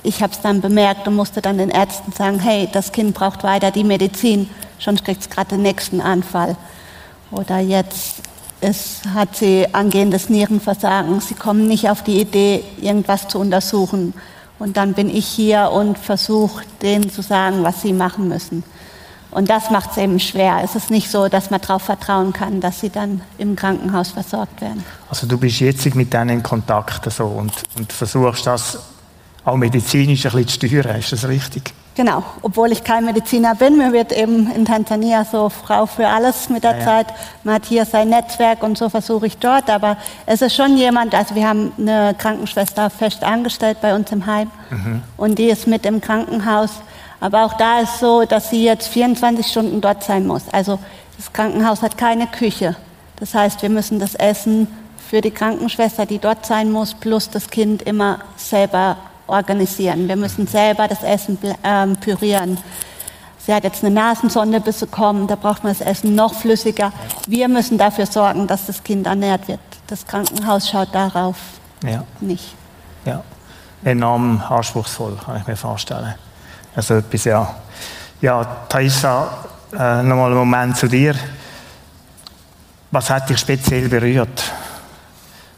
ich 0.03 0.23
habe 0.23 0.33
es 0.33 0.41
dann 0.41 0.61
bemerkt 0.61 1.09
und 1.09 1.17
musste 1.17 1.41
dann 1.41 1.59
den 1.59 1.71
Ärzten 1.71 2.13
sagen, 2.13 2.39
hey, 2.39 2.69
das 2.73 2.93
Kind 2.93 3.15
braucht 3.15 3.43
weiter 3.43 3.71
die 3.71 3.85
Medizin, 3.85 4.49
sonst 4.79 5.05
kriegt 5.05 5.23
es 5.23 5.31
gerade 5.31 5.51
den 5.51 5.63
nächsten 5.63 6.01
Anfall. 6.01 6.57
Oder 7.31 7.59
jetzt 7.59 8.23
es 8.61 9.01
hat 9.15 9.37
sie 9.37 9.67
angehendes 9.73 10.29
Nierenversagen. 10.29 11.21
Sie 11.21 11.35
kommen 11.35 11.67
nicht 11.67 11.89
auf 11.89 12.03
die 12.03 12.21
Idee, 12.21 12.63
irgendwas 12.81 13.29
zu 13.29 13.39
untersuchen. 13.39 14.13
Und 14.59 14.77
dann 14.77 14.93
bin 14.93 15.09
ich 15.09 15.27
hier 15.27 15.71
und 15.73 15.97
versuche, 15.97 16.65
denen 16.83 17.11
zu 17.11 17.23
sagen, 17.23 17.63
was 17.63 17.81
sie 17.81 17.95
machen 17.95 18.29
müssen. 18.29 18.63
Und 19.31 19.49
das 19.49 19.71
macht 19.71 19.93
es 19.93 19.97
eben 19.97 20.19
schwer. 20.19 20.61
Es 20.65 20.75
ist 20.75 20.91
nicht 20.91 21.11
so, 21.11 21.29
dass 21.29 21.51
man 21.51 21.61
darauf 21.61 21.83
vertrauen 21.83 22.33
kann, 22.33 22.61
dass 22.61 22.81
sie 22.81 22.91
dann 22.91 23.21
im 23.39 23.57
Krankenhaus 23.57 24.11
versorgt 24.11 24.61
werden. 24.61 24.85
Also 25.09 25.27
du 25.27 25.39
bist 25.39 25.61
jetzt 25.61 25.95
mit 25.95 26.13
denen 26.13 26.31
in 26.31 26.43
Kontakt 26.43 27.11
so 27.13 27.27
und, 27.27 27.53
und 27.77 27.93
versuchst 27.93 28.47
das 28.47 28.79
auch 29.45 29.57
medizinisch 29.57 30.27
ein 30.27 30.33
bisschen 30.33 30.49
zu 30.49 30.67
steuern. 30.67 30.99
Ist 30.99 31.13
das 31.13 31.27
richtig? 31.29 31.73
Genau, 31.97 32.23
obwohl 32.43 32.71
ich 32.73 32.85
kein 32.85 33.05
Mediziner 33.05 33.55
bin, 33.55 33.77
mir 33.77 33.93
wird 33.93 34.13
eben 34.13 34.51
in 34.53 34.65
Tansania 34.65 35.25
so 35.25 35.49
Frau 35.49 35.87
für 35.87 36.07
alles 36.07 36.49
mit 36.49 36.63
der 36.63 36.79
ja, 36.79 36.85
Zeit. 36.85 37.07
Man 37.43 37.57
hat 37.57 37.67
hier 37.67 37.85
sein 37.85 38.09
Netzwerk 38.09 38.63
und 38.63 38.79
so 38.79 38.89
versuche 38.89 39.27
ich 39.27 39.39
dort, 39.39 39.69
aber 39.69 39.97
es 40.25 40.41
ist 40.41 40.55
schon 40.55 40.77
jemand, 40.77 41.15
also 41.15 41.35
wir 41.35 41.49
haben 41.49 41.73
eine 41.79 42.15
Krankenschwester 42.17 42.91
fest 42.91 43.25
angestellt 43.25 43.79
bei 43.83 43.95
uns 43.95 44.11
im 44.13 44.25
Heim 44.25 44.51
mhm. 44.71 45.03
und 45.17 45.39
die 45.39 45.51
ist 45.51 45.67
mit 45.67 45.85
im 45.85 46.01
Krankenhaus. 46.01 46.71
Aber 47.21 47.45
auch 47.45 47.53
da 47.55 47.81
ist 47.81 47.99
so, 48.01 48.25
dass 48.25 48.51
sie 48.51 48.65
jetzt 48.65 48.89
24 48.89 49.47
Stunden 49.47 49.81
dort 49.81 50.03
sein 50.03 50.27
muss. 50.27 50.49
Also 50.51 50.79
das 51.17 51.33
Krankenhaus 51.33 51.83
hat 51.83 51.99
keine 51.99 52.27
Küche. 52.27 52.77
Das 53.17 53.35
heißt, 53.35 53.61
wir 53.63 53.69
müssen 53.69 53.99
das 53.99 54.15
Essen 54.15 54.67
für 55.11 55.21
die 55.21 55.31
Krankenschwester, 55.31 56.07
die 56.07 56.19
dort 56.19 56.47
sein 56.47 56.71
muss, 56.71 56.95
plus 56.95 57.29
das 57.29 57.51
Kind 57.51 57.83
immer 57.83 58.21
selber 58.37 58.97
organisieren. 59.27 60.09
Wir 60.09 60.17
müssen 60.17 60.47
selber 60.47 60.89
das 60.89 61.03
Essen 61.03 61.39
ähm, 61.63 61.97
pürieren. 61.97 62.59
Sie 63.39 63.55
hat 63.55 63.65
jetzt 63.65 63.85
eine 63.85 63.95
Nasensonde 63.95 64.61
bekommen, 64.61 65.27
da 65.27 65.35
braucht 65.35 65.65
man 65.65 65.73
das 65.73 65.81
Essen 65.81 66.15
noch 66.15 66.35
flüssiger. 66.35 66.93
Wir 67.27 67.49
müssen 67.49 67.79
dafür 67.79 68.07
sorgen, 68.07 68.47
dass 68.47 68.67
das 68.67 68.83
Kind 68.83 69.07
ernährt 69.07 69.49
wird. 69.49 69.61
Das 69.87 70.07
Krankenhaus 70.07 70.69
schaut 70.69 70.95
darauf 70.95 71.37
ja. 71.85 72.05
nicht. 72.21 72.55
Ja, 73.05 73.23
enorm 73.83 74.43
anspruchsvoll, 74.49 75.19
kann 75.25 75.39
ich 75.39 75.47
mir 75.47 75.57
vorstellen. 75.57 76.15
Also 76.75 76.95
etwas, 76.95 77.25
ja. 77.25 77.55
Ja, 78.21 78.45
Thaisa, 78.69 79.45
äh, 79.73 80.03
nochmal 80.03 80.27
einen 80.27 80.37
Moment 80.37 80.77
zu 80.77 80.89
dir. 80.89 81.15
Was 82.91 83.09
hat 83.09 83.29
dich 83.31 83.39
speziell 83.39 83.89
berührt, 83.89 84.43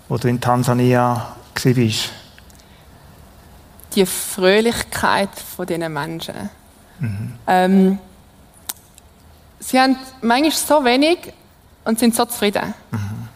wo 0.09 0.17
du 0.17 0.29
in 0.29 0.41
Tansania 0.41 1.35
warst? 1.55 2.11
Die 3.95 4.07
Fröhlichkeit 4.07 5.31
von 5.57 5.67
diesen 5.67 5.93
Menschen. 5.93 6.51
Mhm. 6.99 7.33
Ähm, 7.47 7.99
sie 9.59 9.81
haben 9.81 9.97
manchmal 10.21 10.53
so 10.53 10.85
wenig 10.85 11.33
und 11.85 11.99
sind 11.99 12.15
so 12.15 12.25
zufrieden. 12.25 12.75
Mhm. 12.91 13.29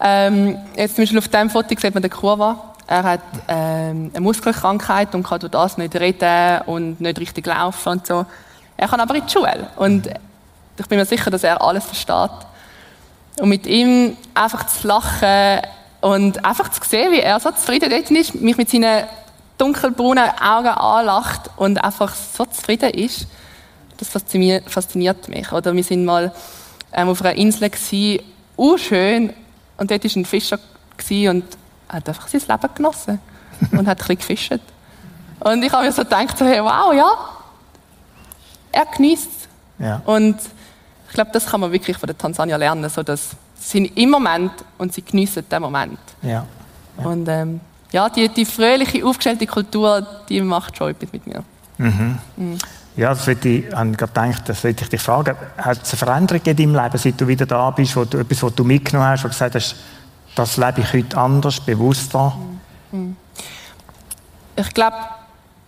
Ähm, 0.00 0.58
jetzt 0.76 0.96
zum 0.96 1.02
Beispiel 1.02 1.18
auf 1.18 1.28
diesem 1.28 1.50
Foto 1.50 1.68
sieht 1.68 1.94
man 1.94 2.02
den 2.02 2.10
Kurva. 2.10 2.65
Er 2.86 3.02
hat 3.02 3.20
ähm, 3.48 4.10
eine 4.14 4.20
Muskelkrankheit 4.20 5.14
und 5.14 5.24
kann 5.24 5.40
durch 5.40 5.50
das 5.50 5.76
nicht 5.76 5.94
reden 5.96 6.60
und 6.66 7.00
nicht 7.00 7.18
richtig 7.18 7.46
laufen 7.46 7.88
und 7.88 8.06
so. 8.06 8.24
Er 8.76 8.88
kann 8.88 9.00
aber 9.00 9.14
in 9.16 9.26
die 9.26 9.32
Schule 9.32 9.68
und 9.76 10.08
ich 10.78 10.86
bin 10.86 10.98
mir 10.98 11.04
sicher, 11.04 11.30
dass 11.30 11.42
er 11.42 11.62
alles 11.62 11.84
versteht. 11.84 12.30
Und 13.40 13.48
mit 13.48 13.66
ihm 13.66 14.16
einfach 14.34 14.66
zu 14.66 14.86
lachen 14.86 15.62
und 16.00 16.44
einfach 16.44 16.70
zu 16.70 16.80
sehen, 16.88 17.12
wie 17.12 17.20
er 17.20 17.40
so 17.40 17.50
zufrieden 17.50 17.90
ist, 17.90 18.34
mich 18.34 18.56
mit 18.56 18.70
seinen 18.70 19.04
dunkelbraunen 19.58 20.30
Augen 20.40 20.68
anlacht 20.68 21.50
und 21.56 21.82
einfach 21.82 22.14
so 22.14 22.44
zufrieden 22.44 22.90
ist, 22.90 23.26
das 23.96 24.08
fasziniert 24.08 25.28
mich. 25.28 25.50
Oder 25.52 25.74
wir 25.74 25.84
sind 25.84 26.04
mal 26.04 26.32
ähm, 26.92 27.08
auf 27.08 27.22
einer 27.22 27.34
Insel 27.34 27.70
gsi, 27.70 28.22
schön, 28.76 29.32
und 29.78 29.90
dort 29.90 30.04
war 30.04 30.10
ein 30.16 30.24
Fischer 30.24 30.58
und 31.10 31.44
hat 31.88 32.08
einfach 32.08 32.28
sein 32.28 32.42
Leben 32.46 32.74
genossen 32.74 33.20
und 33.72 33.86
hat 33.86 33.88
ein 33.88 33.96
bisschen 33.96 34.16
gefischt. 34.16 34.60
Und 35.40 35.62
ich 35.62 35.72
habe 35.72 35.84
mir 35.84 35.92
so 35.92 36.02
gedacht, 36.02 36.36
so, 36.38 36.44
hey, 36.44 36.62
wow, 36.62 36.94
ja, 36.94 37.12
er 38.72 38.86
genießt 38.86 39.46
ja. 39.78 40.02
Und 40.04 40.36
ich 41.08 41.14
glaube, 41.14 41.30
das 41.32 41.46
kann 41.46 41.60
man 41.60 41.72
wirklich 41.72 41.96
von 41.96 42.06
der 42.06 42.16
Tansania 42.16 42.56
lernen, 42.56 42.88
so 42.88 43.02
dass 43.02 43.30
sie 43.54 43.78
sind 43.78 43.96
im 43.96 44.10
Moment 44.10 44.52
und 44.78 44.92
sie 44.92 45.02
genießen 45.02 45.48
den 45.48 45.62
Moment. 45.62 45.98
Ja. 46.22 46.44
ja. 46.98 47.04
Und 47.04 47.28
ähm, 47.28 47.60
ja, 47.92 48.08
die, 48.08 48.28
die 48.28 48.44
fröhliche, 48.44 49.04
aufgestellte 49.04 49.46
Kultur, 49.46 50.06
die 50.28 50.40
macht 50.40 50.76
schon 50.76 50.90
etwas 50.90 51.12
mit 51.12 51.26
mir. 51.26 51.42
Mhm. 51.78 52.18
Mhm. 52.36 52.58
Ja, 52.96 53.10
das 53.10 53.28
ich, 53.28 53.44
ich 53.44 53.74
habe 53.74 53.90
gerade 53.92 54.12
gedacht, 54.12 54.48
das 54.48 54.64
wollte 54.64 54.84
ich 54.84 54.90
dich 54.90 55.00
fragen. 55.00 55.36
Hat 55.58 55.82
es 55.82 55.90
eine 55.92 55.98
Veränderung 55.98 56.42
in 56.44 56.56
deinem 56.56 56.74
Leben, 56.74 56.98
seit 56.98 57.20
du 57.20 57.28
wieder 57.28 57.44
da 57.44 57.70
bist, 57.70 57.94
wo 57.94 58.04
du, 58.04 58.18
etwas, 58.18 58.42
was 58.42 58.54
du 58.54 58.64
mitgenommen 58.64 59.08
hast, 59.08 59.22
wo 59.24 59.28
du 59.28 59.32
gesagt 59.32 59.54
hast, 59.54 59.76
das 60.36 60.56
lebe 60.56 60.82
ich 60.82 60.92
heute 60.92 61.18
anders, 61.18 61.60
bewusster? 61.60 62.36
Mhm. 62.92 63.16
Ich 64.54 64.72
glaube, 64.72 64.96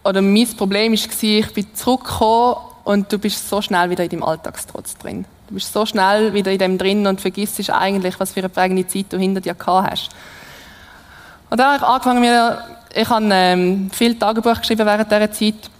oder 0.04 0.22
mein 0.22 0.46
Problem 0.56 0.92
war, 0.92 1.22
ich 1.22 1.52
bin 1.52 1.74
zurückgekommen 1.74 2.56
und 2.84 3.12
du 3.12 3.18
bist 3.18 3.48
so 3.48 3.60
schnell 3.60 3.90
wieder 3.90 4.04
in 4.04 4.10
deinem 4.10 4.22
Alltagstrotz 4.22 4.96
drin. 4.96 5.24
Du 5.48 5.54
bist 5.54 5.72
so 5.72 5.84
schnell 5.86 6.34
wieder 6.34 6.52
in 6.52 6.58
dem 6.58 6.78
drin 6.78 7.06
und 7.06 7.20
vergisst 7.20 7.70
eigentlich, 7.70 8.20
was 8.20 8.32
für 8.32 8.40
eine 8.40 8.48
prägende 8.50 8.86
Zeit 8.86 9.06
du 9.10 9.18
hinter 9.18 9.40
dir 9.40 9.54
gehabt 9.54 9.90
hast. 9.90 10.10
Und 11.50 11.58
dann 11.58 11.68
habe 11.68 11.76
ich 11.78 11.82
angefangen, 11.82 12.20
mir, 12.20 12.58
ich 12.94 13.08
habe 13.08 13.28
ähm, 13.30 13.90
viel 13.90 14.18
Tagebuch 14.18 14.60
geschrieben 14.60 14.84
während 14.84 15.10
dieser 15.10 15.32
Zeit. 15.32 15.70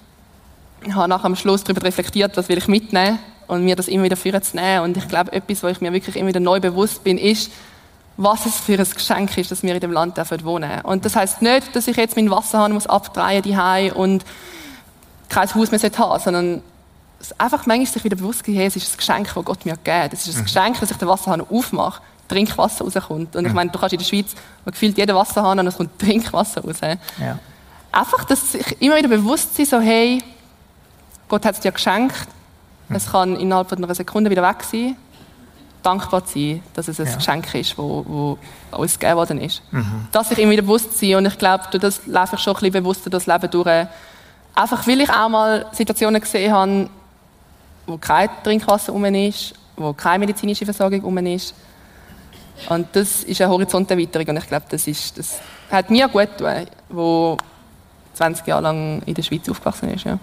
Ich 0.87 0.94
habe 0.94 1.09
nachher 1.09 1.27
am 1.27 1.37
Schluss 1.37 1.64
darüber 1.64 1.83
reflektiert, 1.83 2.37
was 2.37 2.48
will 2.48 2.59
ich 2.59 2.68
mitnehmen 2.68 3.18
und 3.46 3.64
mir 3.64 3.77
das 3.77 3.88
immer 3.88 4.05
wieder 4.05 4.16
vorzunehmen. 4.16 4.85
Und 4.85 4.96
ich 4.96 5.09
glaube, 5.09 5.33
etwas, 5.33 5.62
wo 5.62 5.68
ich 5.68 5.81
mir 5.83 5.92
wirklich 5.92 6.16
immer 6.16 6.29
wieder 6.29 6.40
neu 6.40 6.61
bewusst 6.61 7.05
bin, 7.05 7.18
ist, 7.18 7.51
was 8.19 8.47
es 8.47 8.57
für 8.57 8.77
ein 8.77 8.85
Geschenk 8.85 9.39
ist, 9.39 9.53
dass 9.53 9.63
wir 9.63 9.73
in 9.73 9.81
dem 9.81 9.93
Land 9.93 10.17
dürfen 10.17 10.45
wohnen. 10.45 10.81
Und 10.83 11.05
das 11.05 11.15
heißt 11.15 11.41
nicht, 11.41 11.75
dass 11.75 11.87
ich 11.87 11.97
jetzt 11.97 12.17
meinen 12.17 12.33
Wasserhahn 12.33 12.73
muss 12.73 12.89
abdrehen 12.89 13.43
die 13.43 13.93
und 13.93 14.25
kein 15.29 15.55
Haus 15.55 15.71
mehr 15.71 15.81
haben, 15.81 16.23
sondern 16.23 16.63
einfach 17.39 17.65
manchmal 17.67 17.87
sich 17.87 18.03
wieder 18.03 18.17
bewusst 18.17 18.43
hey, 18.45 18.67
es 18.67 18.75
ist 18.75 18.93
ein 18.93 18.97
Geschenk, 18.97 19.33
das 19.33 19.45
Gott 19.45 19.65
mir 19.65 19.77
gegeben 19.77 20.11
Es 20.13 20.27
ist 20.27 20.35
ein 20.35 20.41
mhm. 20.41 20.45
Geschenk, 20.47 20.81
dass 20.81 20.91
ich 20.91 20.97
den 20.97 21.07
Wasserhahn 21.07 21.43
aufmache, 21.49 22.03
Trinkwasser 22.27 22.85
rauskommt. 22.85 23.37
Und 23.37 23.45
ich 23.45 23.51
mhm. 23.51 23.55
meine, 23.55 23.71
du 23.71 23.79
kannst 23.79 23.93
in 23.93 24.01
der 24.01 24.07
Schweiz, 24.07 24.35
man 24.65 24.73
gefühlt 24.73 24.99
jeden 24.99 25.15
Wasserhahn 25.15 25.61
und 25.61 25.69
es 25.69 25.77
kommt 25.77 25.97
Trinkwasser 26.01 26.63
raus. 26.63 26.77
Ja. 26.81 27.39
Einfach, 27.93 28.25
dass 28.25 28.51
sich 28.51 28.83
immer 28.83 28.97
wieder 28.97 29.09
bewusst 29.09 29.55
sein, 29.55 29.67
so 29.67 29.79
hey, 29.79 30.25
Gott 31.29 31.45
hat 31.45 31.55
es 31.55 31.61
dir 31.61 31.71
geschenkt, 31.71 32.27
mhm. 32.89 32.97
es 32.97 33.13
kann 33.13 33.37
innerhalb 33.37 33.69
von 33.69 33.79
einer 33.79 33.95
Sekunde 33.95 34.29
wieder 34.29 34.43
weg 34.43 34.65
sein 34.65 34.97
dankbar 35.83 36.23
sein, 36.27 36.62
dass 36.75 36.88
es 36.88 37.01
ein 37.01 37.07
ja. 37.07 37.17
Geschenk 37.17 37.55
ist, 37.55 37.71
das 37.79 38.79
uns 38.79 38.99
gegeben 38.99 39.17
worden 39.17 39.41
ist. 39.41 39.62
Mhm. 39.71 40.09
Dass 40.12 40.31
ich 40.31 40.38
immer 40.38 40.53
wieder 40.53 40.62
bewusst 40.62 40.99
sein 40.99 41.17
und 41.17 41.27
ich 41.27 41.38
glaube, 41.38 41.64
durch 41.71 41.81
das 41.81 42.07
laufe 42.07 42.37
ich 42.37 42.43
schon 42.43 42.55
ein 42.55 42.61
bisschen 42.61 42.83
bewusster 42.83 43.11
das 43.11 43.27
Leben 43.27 43.51
durch. 43.51 43.87
Einfach 44.55 44.87
weil 44.87 45.01
ich 45.01 45.11
auch 45.11 45.29
mal 45.29 45.67
Situationen 45.73 46.21
gesehen 46.21 46.53
habe, 46.53 46.91
wo 47.87 47.97
kein 47.97 48.29
Trinkwasser 48.43 48.93
rum 48.93 49.05
ist, 49.07 49.55
wo 49.77 49.93
keine 49.93 50.21
medizinische 50.21 50.64
Versorgung 50.64 51.01
rum 51.01 51.19
ist. 51.19 51.55
Und 52.69 52.88
das 52.93 53.23
ist 53.23 53.41
eine 53.41 53.51
Horizonterweiterung 53.51 54.29
und 54.29 54.37
ich 54.38 54.47
glaube, 54.49 54.67
das, 54.69 54.87
ist, 54.87 55.17
das 55.17 55.38
hat 55.71 55.91
mir 55.91 56.09
gut 56.09 56.37
getan, 56.37 56.67
wo 56.88 57.37
20 58.14 58.47
Jahre 58.47 58.62
lang 58.62 59.03
in 59.07 59.14
der 59.14 59.23
Schweiz 59.23 59.49
aufgewachsen 59.49 59.95
ist. 59.95 60.05
Ja. 60.05 60.19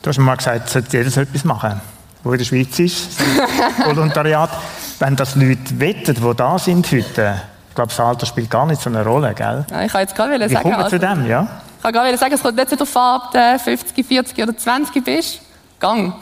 Du 0.00 0.08
hast 0.08 0.18
mir 0.18 0.24
mal 0.24 0.36
gesagt, 0.36 0.66
es 0.66 0.72
sollte 0.72 0.96
jeder 0.96 1.10
so 1.10 1.20
etwas 1.20 1.44
machen, 1.44 1.80
der 2.24 2.32
in 2.32 2.38
der 2.38 2.44
Schweiz 2.44 2.78
ist, 2.78 3.20
Volontariat. 3.84 4.50
Wenn 4.98 5.16
das 5.16 5.34
Leute 5.34 5.78
wetten, 5.78 6.14
die 6.14 6.36
da 6.36 6.58
sind 6.58 6.86
heute, 6.92 7.40
ich 7.68 7.74
glaube, 7.74 7.88
das 7.88 8.00
Alter 8.00 8.26
spielt 8.26 8.50
gar 8.50 8.66
nicht 8.66 8.82
so 8.82 8.90
eine 8.90 9.04
Rolle, 9.04 9.32
gell? 9.34 9.64
Ja, 9.70 9.82
ich 9.82 9.92
kann 9.92 10.00
jetzt 10.02 10.14
gerade 10.14 10.32
Wie 10.34 10.52
sagen, 10.52 10.62
kommt 10.62 10.78
man 10.78 10.88
zu 10.90 10.96
also, 10.96 11.14
dem, 11.14 11.26
ja? 11.26 11.48
ich 11.76 11.82
kann 11.82 11.92
gerade 11.92 12.18
sagen, 12.18 12.34
es 12.34 12.42
kommt 12.42 12.56
nicht 12.56 12.72
darauf 12.72 12.96
an, 12.96 13.20
ob 13.24 13.32
du 13.32 13.58
50, 13.58 14.06
40 14.06 14.42
oder 14.42 14.56
20 14.56 15.04
bist. 15.04 15.40
Gang. 15.78 16.12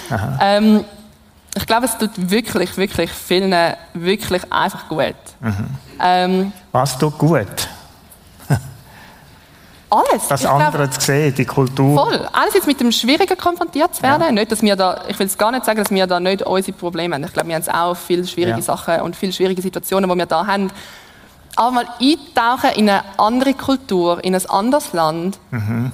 ähm, 0.40 0.84
ich 1.54 1.66
glaube, 1.66 1.84
es 1.84 1.98
tut 1.98 2.10
wirklich, 2.16 2.74
wirklich 2.78 3.10
vielen 3.10 3.54
wirklich 3.92 4.50
einfach 4.50 4.88
gut. 4.88 5.14
Ähm, 6.00 6.52
Was 6.72 6.96
tut 6.96 7.18
gut? 7.18 7.68
Alles. 9.92 10.28
Das 10.28 10.40
Ich 10.40 10.48
andere 10.48 10.88
zu 10.90 11.00
sehen, 11.00 11.34
die 11.34 11.44
Kultur. 11.44 12.06
Voll. 12.06 12.28
Alles 12.32 12.54
jetzt 12.54 12.66
mit 12.66 12.80
dem 12.80 12.90
Schwierigen 12.90 13.36
konfrontiert 13.36 13.94
zu 13.94 14.02
werden. 14.02 14.34
Nicht, 14.34 14.50
dass 14.50 14.62
wir 14.62 14.74
da, 14.74 15.04
ich 15.08 15.18
will 15.18 15.26
es 15.26 15.36
gar 15.36 15.50
nicht 15.50 15.64
sagen, 15.64 15.78
dass 15.82 15.90
wir 15.90 16.06
da 16.06 16.18
nicht 16.18 16.42
unsere 16.42 16.76
Probleme 16.76 17.14
haben. 17.14 17.24
Ich 17.24 17.32
glaube, 17.32 17.48
wir 17.48 17.56
haben 17.56 17.68
auch 17.68 17.96
viele 17.96 18.26
schwierige 18.26 18.58
Ja. 18.58 18.62
Sachen 18.62 19.00
und 19.02 19.14
viele 19.16 19.32
schwierige 19.32 19.60
Situationen, 19.60 20.08
die 20.08 20.16
wir 20.16 20.26
da 20.26 20.46
haben. 20.46 20.70
Aber 21.54 21.70
mal 21.70 21.86
eintauchen 22.00 22.70
in 22.76 22.88
eine 22.88 23.04
andere 23.18 23.52
Kultur, 23.52 24.24
in 24.24 24.34
ein 24.34 24.46
anderes 24.48 24.94
Land. 24.94 25.38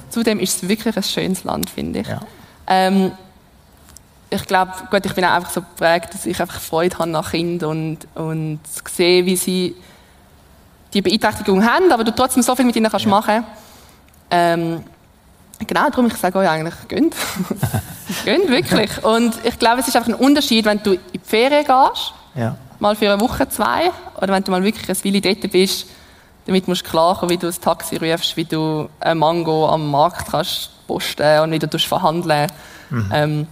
Zudem 0.09 0.39
ist 0.39 0.63
es 0.63 0.69
wirklich 0.69 0.95
ein 0.95 1.03
schönes 1.03 1.43
Land, 1.43 1.69
finde 1.69 1.99
ich. 1.99 2.07
Ja. 2.07 2.21
Ähm, 2.67 3.11
ich 4.29 4.45
glaube, 4.45 4.71
gut, 4.89 5.05
ich 5.05 5.13
bin 5.13 5.25
auch 5.25 5.31
einfach 5.31 5.49
so 5.49 5.61
geprägt, 5.61 6.13
dass 6.13 6.25
ich 6.25 6.39
einfach 6.39 6.61
Freude 6.61 6.97
habe 6.99 7.09
nach 7.09 7.31
Kindern 7.31 7.69
und, 7.69 8.07
und 8.15 8.59
sehe, 8.89 9.25
wie 9.25 9.35
sie 9.35 9.75
die 10.93 11.01
Beeinträchtigung 11.01 11.65
haben, 11.65 11.91
aber 11.91 12.03
du 12.03 12.15
trotzdem 12.15 12.41
so 12.41 12.55
viel 12.55 12.65
mit 12.65 12.75
ihnen 12.75 12.89
kannst 12.89 13.05
machen 13.05 13.43
ähm, 14.31 14.83
Genau, 15.67 15.89
darum 15.89 16.07
ich 16.07 16.15
sage 16.15 16.39
euch 16.39 16.49
eigentlich, 16.49 16.73
gönnt. 16.87 17.15
gönnt, 18.25 18.47
wirklich. 18.49 19.03
Und 19.03 19.33
ich 19.43 19.59
glaube, 19.59 19.81
es 19.81 19.89
ist 19.89 19.95
einfach 19.97 20.07
ein 20.09 20.15
Unterschied, 20.15 20.63
wenn 20.65 20.81
du 20.81 20.93
in 20.93 20.99
die 21.13 21.19
Ferien 21.21 21.65
gehst, 21.65 22.13
Ja. 22.33 22.55
mal 22.79 22.95
für 22.95 23.11
eine 23.11 23.19
Woche, 23.19 23.47
zwei, 23.49 23.91
oder 24.15 24.33
wenn 24.33 24.43
du 24.43 24.51
mal 24.51 24.63
wirklich 24.63 24.87
ein 24.89 24.95
Weile 25.03 25.19
dort 25.19 25.51
bist, 25.51 25.85
damit 26.45 26.67
musst 26.67 26.85
du 26.85 26.89
klarkommen, 26.89 27.29
wie 27.31 27.37
du 27.37 27.47
ein 27.47 27.55
Taxi 27.61 27.97
rufst, 27.97 28.37
wie 28.37 28.45
du 28.45 28.89
ein 29.01 29.17
Mango 29.17 29.67
am 29.67 29.91
Markt 29.91 30.31
kannst 30.31 30.69
posten 30.87 31.41
und 31.41 31.51
wie 31.51 31.59
du 31.59 31.77
verhandeln 31.77 32.47
ähm, 33.13 33.45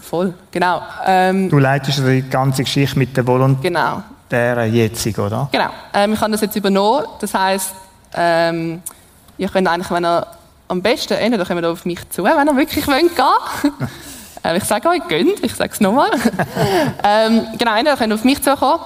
Voll, 0.00 0.34
genau. 0.50 0.82
Ähm, 1.06 1.48
Du 1.48 1.58
leitest 1.58 2.00
die 2.00 2.22
ganze 2.22 2.64
Geschichte 2.64 2.98
mit 2.98 3.16
den 3.16 3.24
genau. 3.24 4.02
Volontären 4.28 4.74
jetzt, 4.74 5.06
oder? 5.18 5.48
Genau. 5.52 5.70
Ähm, 5.94 6.12
ich 6.14 6.20
habe 6.20 6.32
das 6.32 6.40
jetzt 6.42 6.56
übernommen. 6.56 7.04
Das 7.20 7.32
heisst, 7.32 7.72
ähm, 8.14 8.82
ihr 9.38 9.48
könnt 9.48 9.68
eigentlich, 9.68 9.90
wenn 9.90 10.04
ihr 10.04 10.26
am 10.68 10.82
besten, 10.82 11.14
entweder 11.14 11.44
kommt 11.44 11.62
ihr 11.62 11.70
auf 11.70 11.84
mich 11.84 12.08
zu, 12.10 12.24
wenn 12.24 12.46
ihr 12.48 12.56
wirklich 12.56 12.86
wollt 12.86 13.14
gehen 13.14 13.24
ähm, 14.44 14.56
Ich 14.56 14.64
sage 14.64 14.88
euch, 14.88 15.06
gönnt, 15.08 15.42
ich 15.42 15.54
sage 15.54 15.72
es 15.72 15.80
nochmal. 15.80 16.10
ähm, 17.04 17.46
genau, 17.58 17.72
entweder 17.76 17.96
könnt 17.96 18.12
ihr 18.12 18.14
auf 18.16 18.24
mich 18.24 18.42
zukommen 18.42 18.80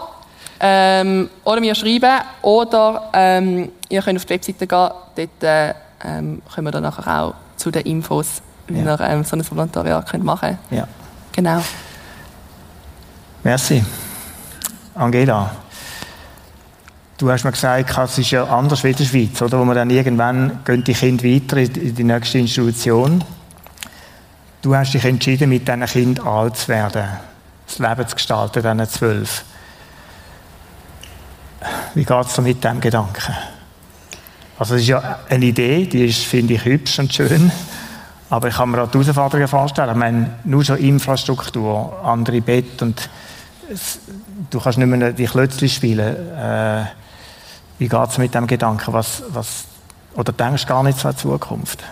ähm, 0.60 1.30
oder 1.44 1.60
mir 1.60 1.74
schreiben 1.74 2.20
oder 2.42 3.10
ähm, 3.12 3.70
ihr 3.88 4.02
könnt 4.02 4.18
auf 4.18 4.24
die 4.24 4.34
Webseite 4.34 4.66
gehen. 4.66 4.90
Dort 5.16 5.42
äh, 5.42 5.74
ähm, 6.04 6.42
kommen 6.52 6.66
wir 6.66 6.70
dann 6.72 6.82
nachher 6.82 7.22
auch 7.22 7.34
zu 7.56 7.70
den 7.70 7.82
Infos, 7.82 8.42
wie 8.68 8.80
Ja. 8.80 8.94
ihr 8.94 9.00
ähm, 9.00 9.24
so 9.24 9.36
ein 9.36 9.48
Volontariat 9.50 10.08
könnt 10.08 10.24
machen 10.24 10.58
könnt. 10.70 10.78
Ja. 10.78 10.88
Genau. 11.32 11.62
Merci. 13.44 13.84
Angela. 14.94 15.50
Du 17.18 17.28
hast 17.32 17.42
mir 17.42 17.50
gesagt, 17.50 17.98
es 17.98 18.18
ist 18.18 18.30
ja 18.30 18.44
anders 18.44 18.84
wie 18.84 18.90
in 18.90 18.96
der 18.96 19.04
Schweiz, 19.04 19.42
oder? 19.42 19.58
Wo 19.58 19.64
man 19.64 19.74
dann 19.74 19.90
irgendwann 19.90 20.60
gehen 20.64 20.84
die 20.84 20.94
Kinder 20.94 21.24
weiter 21.24 21.56
in 21.56 21.92
die 21.96 22.04
nächste 22.04 22.38
Institution. 22.38 23.24
Du 24.62 24.76
hast 24.76 24.94
dich 24.94 25.04
entschieden, 25.04 25.48
mit 25.48 25.66
diesen 25.66 25.84
Kindern 25.84 26.28
alt 26.28 26.56
zu 26.56 26.68
werden, 26.68 27.08
das 27.66 27.80
Leben 27.80 28.06
zu 28.06 28.14
gestalten, 28.14 28.62
diesen 28.62 28.88
zwölf. 28.88 29.44
Wie 31.94 32.04
geht 32.04 32.26
es 32.26 32.34
dir 32.34 32.42
mit 32.42 32.62
diesem 32.62 32.80
Gedanken? 32.80 33.34
Also 34.56 34.76
es 34.76 34.82
ist 34.82 34.88
ja 34.88 35.18
eine 35.28 35.44
Idee, 35.44 35.86
die 35.86 36.06
ist, 36.06 36.24
finde 36.24 36.54
ich, 36.54 36.64
hübsch 36.64 37.00
und 37.00 37.12
schön. 37.12 37.50
Aber 38.30 38.46
ich 38.46 38.54
kann 38.54 38.70
mir 38.70 38.80
auch 38.80 38.90
die 38.92 38.98
Herausforderungen 38.98 39.48
vorstellen. 39.48 39.90
Ich 39.90 39.96
meine, 39.96 40.30
nur 40.44 40.62
schon 40.62 40.78
Infrastruktur, 40.78 41.98
andere 42.04 42.40
Bett 42.40 42.80
und 42.80 43.10
es, 43.72 43.98
du 44.50 44.60
kannst 44.60 44.78
nicht 44.78 44.86
mehr 44.86 45.12
die 45.12 45.26
Klötzchen 45.26 45.68
spielen. 45.68 46.16
Äh, 46.36 46.84
wie 47.78 47.88
geht 47.88 48.08
es 48.08 48.18
mit 48.18 48.34
dem 48.34 48.46
Gedanken? 48.46 48.92
Was, 48.92 49.22
was, 49.30 49.64
oder 50.14 50.32
denkst 50.32 50.62
du 50.62 50.68
gar 50.68 50.82
nicht 50.82 50.98
so 50.98 51.08
an 51.08 51.16
Zukunft? 51.16 51.82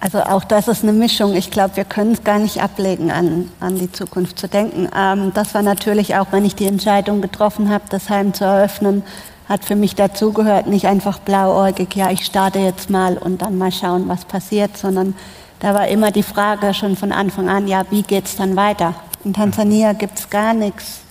Also 0.00 0.20
auch 0.20 0.42
das 0.42 0.66
ist 0.66 0.82
eine 0.82 0.92
Mischung. 0.92 1.36
Ich 1.36 1.52
glaube, 1.52 1.76
wir 1.76 1.84
können 1.84 2.12
es 2.12 2.24
gar 2.24 2.40
nicht 2.40 2.60
ablegen, 2.60 3.12
an, 3.12 3.50
an 3.60 3.76
die 3.76 3.92
Zukunft 3.92 4.36
zu 4.36 4.48
denken. 4.48 4.88
Ähm, 4.96 5.32
das 5.32 5.54
war 5.54 5.62
natürlich 5.62 6.16
auch, 6.16 6.26
wenn 6.32 6.44
ich 6.44 6.56
die 6.56 6.66
Entscheidung 6.66 7.20
getroffen 7.20 7.70
habe, 7.70 7.84
das 7.88 8.10
Heim 8.10 8.34
zu 8.34 8.44
eröffnen, 8.44 9.04
hat 9.48 9.64
für 9.64 9.76
mich 9.76 9.94
dazugehört, 9.94 10.66
nicht 10.66 10.86
einfach 10.86 11.18
blauäugig, 11.18 11.94
ja, 11.94 12.10
ich 12.10 12.24
starte 12.24 12.58
jetzt 12.58 12.90
mal 12.90 13.18
und 13.18 13.42
dann 13.42 13.58
mal 13.58 13.70
schauen, 13.70 14.08
was 14.08 14.24
passiert, 14.24 14.76
sondern 14.76 15.14
da 15.60 15.74
war 15.74 15.86
immer 15.86 16.10
die 16.10 16.22
Frage 16.22 16.74
schon 16.74 16.96
von 16.96 17.12
Anfang 17.12 17.48
an, 17.48 17.68
ja, 17.68 17.84
wie 17.90 18.02
geht 18.02 18.26
es 18.26 18.36
dann 18.36 18.56
weiter? 18.56 18.94
In 19.24 19.34
Tansania 19.34 19.92
gibt 19.92 20.18
es 20.18 20.30
gar 20.30 20.54
nichts 20.54 21.02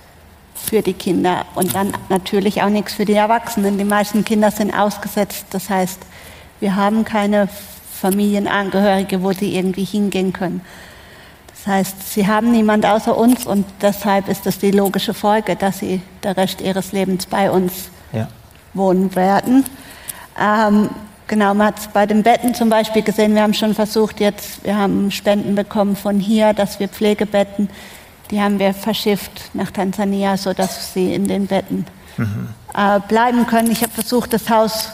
für 0.63 0.81
die 0.81 0.93
Kinder 0.93 1.45
und 1.55 1.75
dann 1.75 1.93
natürlich 2.09 2.61
auch 2.63 2.69
nichts 2.69 2.93
für 2.93 3.05
die 3.05 3.13
Erwachsenen. 3.13 3.77
Die 3.77 3.83
meisten 3.83 4.23
Kinder 4.23 4.51
sind 4.51 4.73
ausgesetzt. 4.73 5.45
Das 5.51 5.69
heißt, 5.69 5.99
wir 6.59 6.75
haben 6.75 7.03
keine 7.05 7.49
Familienangehörige, 8.01 9.21
wo 9.23 9.31
sie 9.31 9.55
irgendwie 9.55 9.83
hingehen 9.83 10.33
können. 10.33 10.61
Das 11.47 11.67
heißt, 11.73 12.13
sie 12.13 12.27
haben 12.27 12.51
niemand 12.51 12.85
außer 12.85 13.15
uns 13.15 13.45
und 13.45 13.65
deshalb 13.81 14.27
ist 14.27 14.45
das 14.45 14.57
die 14.57 14.71
logische 14.71 15.13
Folge, 15.13 15.55
dass 15.55 15.79
sie 15.79 16.01
der 16.23 16.35
Rest 16.37 16.61
ihres 16.61 16.91
Lebens 16.91 17.25
bei 17.27 17.51
uns 17.51 17.89
Ja. 18.11 18.27
wohnen 18.73 19.15
werden. 19.15 19.63
Ähm, 20.41 20.89
genau, 21.27 21.53
man 21.53 21.67
hat 21.67 21.79
es 21.79 21.87
bei 21.87 22.05
den 22.07 22.23
Betten 22.23 22.55
zum 22.55 22.69
Beispiel 22.69 23.03
gesehen. 23.03 23.35
Wir 23.35 23.43
haben 23.43 23.53
schon 23.53 23.75
versucht, 23.75 24.19
jetzt, 24.19 24.63
wir 24.63 24.75
haben 24.75 25.11
Spenden 25.11 25.53
bekommen 25.53 25.95
von 25.95 26.19
hier, 26.19 26.53
dass 26.53 26.79
wir 26.79 26.87
Pflegebetten, 26.87 27.69
die 28.31 28.41
haben 28.41 28.57
wir 28.59 28.73
verschifft 28.73 29.51
nach 29.53 29.71
Tansania, 29.71 30.37
sodass 30.37 30.93
sie 30.93 31.13
in 31.13 31.27
den 31.27 31.47
Betten 31.47 31.85
äh, 32.75 32.99
bleiben 33.07 33.45
können. 33.47 33.71
Ich 33.71 33.81
habe 33.83 33.91
versucht, 33.91 34.33
das 34.33 34.49
Haus 34.49 34.89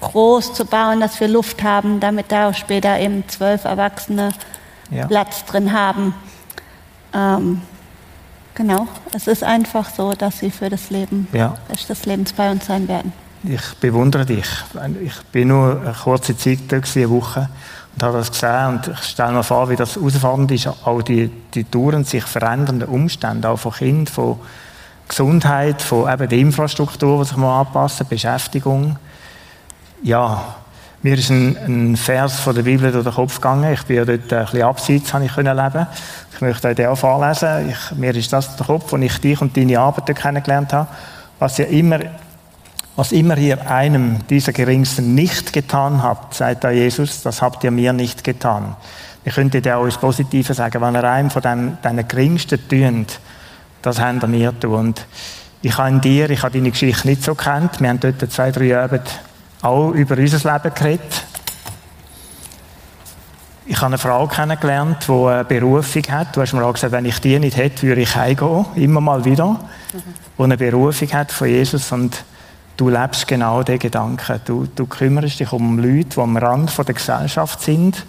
groß 0.00 0.54
zu 0.54 0.64
bauen, 0.64 1.00
dass 1.00 1.20
wir 1.20 1.28
Luft 1.28 1.62
haben, 1.62 2.00
damit 2.00 2.32
da 2.32 2.48
auch 2.50 2.54
später 2.54 2.98
eben 2.98 3.24
zwölf 3.28 3.64
Erwachsene 3.64 4.32
Ja. 4.90 5.06
Platz 5.06 5.44
drin 5.44 5.72
haben. 5.72 6.14
Ähm, 7.14 7.62
genau, 8.54 8.86
es 9.14 9.26
ist 9.28 9.44
einfach 9.44 9.90
so, 9.90 10.12
dass 10.14 10.38
sie 10.40 10.50
für 10.50 10.68
das 10.70 10.90
Leben, 10.90 11.28
Ja. 11.32 11.56
Des 11.88 12.06
Lebens 12.06 12.32
bei 12.32 12.50
uns 12.50 12.66
sein 12.66 12.88
werden. 12.88 13.12
Ich 13.42 13.74
bewundere 13.80 14.26
dich. 14.26 14.48
Ich 15.02 15.22
bin 15.32 15.48
nur 15.48 15.80
eine 15.80 15.94
kurze 15.94 16.36
Zeit 16.36 16.58
da, 16.68 16.76
eine 16.76 17.10
Woche, 17.10 17.48
und 17.94 18.02
habe 18.02 18.18
das 18.18 18.30
gesehen. 18.30 18.66
Und 18.66 18.88
ich 18.88 19.02
stelle 19.02 19.32
mir 19.32 19.42
vor, 19.42 19.70
wie 19.70 19.76
das 19.76 19.96
herausfordernd 19.96 20.50
ist, 20.52 20.66
auch 20.66 21.00
die, 21.02 21.28
die 21.54 21.64
dauernd 21.64 22.06
sich 22.06 22.24
verändernden 22.24 22.88
Umstände, 22.88 23.48
auch 23.48 23.56
von 23.56 23.72
Kind, 23.72 24.10
von 24.10 24.38
Gesundheit, 25.08 25.80
von 25.80 26.12
eben 26.12 26.28
der 26.28 26.38
Infrastruktur, 26.38 27.22
die 27.22 27.28
sich 27.28 27.36
mal 27.38 27.60
anpassen, 27.60 28.06
Beschäftigung. 28.08 28.96
Ja, 30.02 30.54
mir 31.02 31.14
ist 31.16 31.30
ein, 31.30 31.56
ein 31.56 31.96
Vers 31.96 32.40
von 32.40 32.54
der 32.54 32.62
Bibel 32.62 32.92
durch 32.92 33.04
den 33.04 33.14
Kopf 33.14 33.36
gegangen. 33.36 33.72
Ich 33.72 33.84
bin 33.84 33.96
ja 33.96 34.04
dort 34.04 34.32
ein 34.32 34.44
bisschen 34.44 34.62
abseits, 34.62 35.14
habe 35.14 35.24
ich 35.24 35.34
können 35.34 35.56
leben. 35.56 35.86
Ich 36.34 36.40
möchte 36.42 36.68
euch 36.68 36.76
den 36.76 36.88
auch 36.88 36.96
vorlesen. 36.96 37.70
Ich, 37.70 37.96
mir 37.96 38.14
ist 38.14 38.32
das 38.34 38.54
der 38.56 38.66
Kopf, 38.66 38.92
wo 38.92 38.96
ich 38.98 39.18
dich 39.18 39.40
und 39.40 39.56
deine 39.56 39.80
Arbeit 39.80 40.10
dort 40.10 40.18
kennengelernt 40.18 40.74
habe. 40.74 40.88
Was 41.38 41.58
ihr 41.58 41.68
immer 41.68 42.00
was 42.96 43.12
immer 43.12 43.38
ihr 43.38 43.70
einem 43.70 44.26
dieser 44.28 44.52
Geringsten 44.52 45.14
nicht 45.14 45.52
getan 45.52 46.02
habt, 46.02 46.34
sagt 46.34 46.64
da 46.64 46.70
Jesus, 46.70 47.22
das 47.22 47.40
habt 47.40 47.64
ihr 47.64 47.70
mir 47.70 47.92
nicht 47.92 48.24
getan. 48.24 48.76
Wir 49.22 49.32
könnten 49.32 49.62
ja 49.62 49.76
auch 49.76 49.84
ins 49.84 49.98
Positive 49.98 50.54
sagen, 50.54 50.80
wenn 50.80 50.94
ihr 50.94 51.04
einem 51.04 51.30
von 51.30 51.42
den, 51.42 51.78
den 51.84 52.08
Geringsten 52.08 52.58
tut, 52.68 53.20
das 53.82 54.00
habt 54.00 54.22
ihr 54.22 54.28
mir 54.28 54.58
tun. 54.58 54.74
Und 54.74 55.06
ich 55.62 55.76
habe 55.76 55.90
in 55.90 56.00
dir, 56.00 56.30
ich 56.30 56.42
habe 56.42 56.54
deine 56.54 56.70
Geschichte 56.70 57.06
nicht 57.06 57.22
so 57.22 57.34
kennt. 57.34 57.80
Wir 57.80 57.90
haben 57.90 58.00
dort 58.00 58.32
zwei, 58.32 58.50
drei 58.50 58.78
Abende 58.78 59.04
auch 59.62 59.90
über 59.90 60.16
unser 60.16 60.52
Leben 60.52 60.74
geredet. 60.74 61.24
Ich 63.66 63.76
habe 63.76 63.86
eine 63.86 63.98
Frau 63.98 64.26
kennengelernt, 64.26 65.04
die 65.06 65.12
eine 65.12 65.44
Berufung 65.44 66.02
hat. 66.10 66.34
Du 66.34 66.40
hast 66.40 66.54
mir 66.54 66.64
auch 66.64 66.72
gesagt, 66.72 66.92
wenn 66.92 67.04
ich 67.04 67.20
die 67.20 67.38
nicht 67.38 67.56
hätte, 67.56 67.82
würde 67.82 68.00
ich 68.00 68.16
heimgehen, 68.16 68.64
immer 68.74 69.00
mal 69.00 69.24
wieder. 69.24 69.60
Die 70.38 70.42
eine 70.42 70.56
Berufung 70.56 71.12
hat 71.12 71.30
von 71.30 71.46
Jesus 71.46 71.92
und 71.92 72.24
du 72.80 72.88
lebst 72.88 73.28
genau 73.28 73.62
den 73.62 73.78
Gedanken. 73.78 74.40
Du, 74.46 74.66
du 74.74 74.86
kümmerst 74.86 75.38
dich 75.38 75.52
um 75.52 75.78
Leute, 75.78 76.08
die 76.16 76.18
am 76.18 76.36
Rand 76.38 76.76
der 76.78 76.94
Gesellschaft 76.94 77.60
sind. 77.60 78.06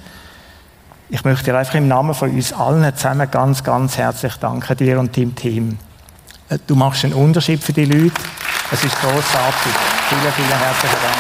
Ich 1.09 1.25
möchte 1.25 1.43
dir 1.43 1.57
einfach 1.57 1.75
im 1.75 1.89
Namen 1.89 2.13
von 2.13 2.31
uns 2.31 2.53
allen 2.53 2.95
zusammen 2.95 3.29
ganz, 3.29 3.65
ganz 3.65 3.97
herzlich 3.97 4.35
danken, 4.37 4.77
dir 4.77 4.97
und 4.97 5.15
deinem 5.17 5.35
Team. 5.35 5.77
Äh, 6.47 6.57
du 6.65 6.75
machst 6.75 7.03
einen 7.03 7.13
Unterschied 7.13 7.61
für 7.61 7.73
die 7.73 7.83
Leute. 7.83 8.15
Es 8.71 8.81
ist 8.81 8.95
großartig. 9.01 9.73
Vielen, 10.07 10.33
vielen 10.33 10.47
herzlichen 10.47 11.01
Dank. 11.01 11.17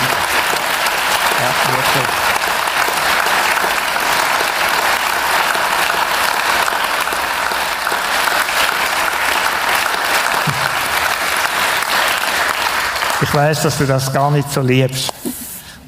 Ja, 1.41 1.75
wirklich. 1.75 2.30
Ich 13.23 13.33
weiß, 13.33 13.61
dass 13.61 13.77
du 13.77 13.85
das 13.85 14.11
gar 14.11 14.31
nicht 14.31 14.51
so 14.51 14.61
liebst. 14.61 15.13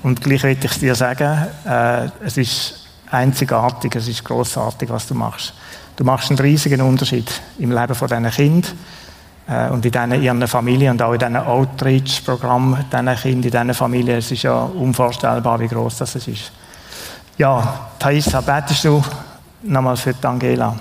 Und 0.03 0.21
gleich 0.21 0.43
will 0.43 0.57
ich 0.61 0.79
dir 0.79 0.93
sagen, 0.93 1.47
äh, 1.65 2.09
es 2.23 2.37
ist 2.37 2.85
einzigartig, 3.09 3.95
es 3.95 4.07
ist 4.07 4.23
großartig, 4.23 4.89
was 4.89 5.07
du 5.07 5.15
machst. 5.15 5.53
Du 5.95 6.03
machst 6.03 6.29
einen 6.29 6.39
riesigen 6.39 6.81
Unterschied 6.81 7.29
im 7.57 7.71
Leben 7.71 7.95
von 7.95 8.07
diesen 8.07 8.29
Kindern 8.29 8.71
äh, 9.47 9.69
und 9.69 9.83
in 9.83 9.91
diesen, 9.91 10.21
ihren 10.21 10.47
Familien 10.47 10.91
und 10.91 11.01
auch 11.01 11.13
in 11.13 11.19
diesen 11.19 11.37
Outreach-Programmen 11.37 12.85
diesen 12.91 13.15
Kindern, 13.15 13.33
in 13.33 13.41
diesen 13.41 13.73
Familien. 13.73 14.17
Es 14.19 14.31
ist 14.31 14.43
ja 14.43 14.63
unvorstellbar, 14.63 15.59
wie 15.59 15.67
groß 15.67 15.97
das 15.97 16.15
ist. 16.15 16.51
Ja, 17.37 17.89
Thaisa, 17.97 18.41
betest 18.41 18.85
du 18.85 19.03
nochmal 19.63 19.97
für 19.97 20.13
die 20.13 20.27
Angela? 20.27 20.75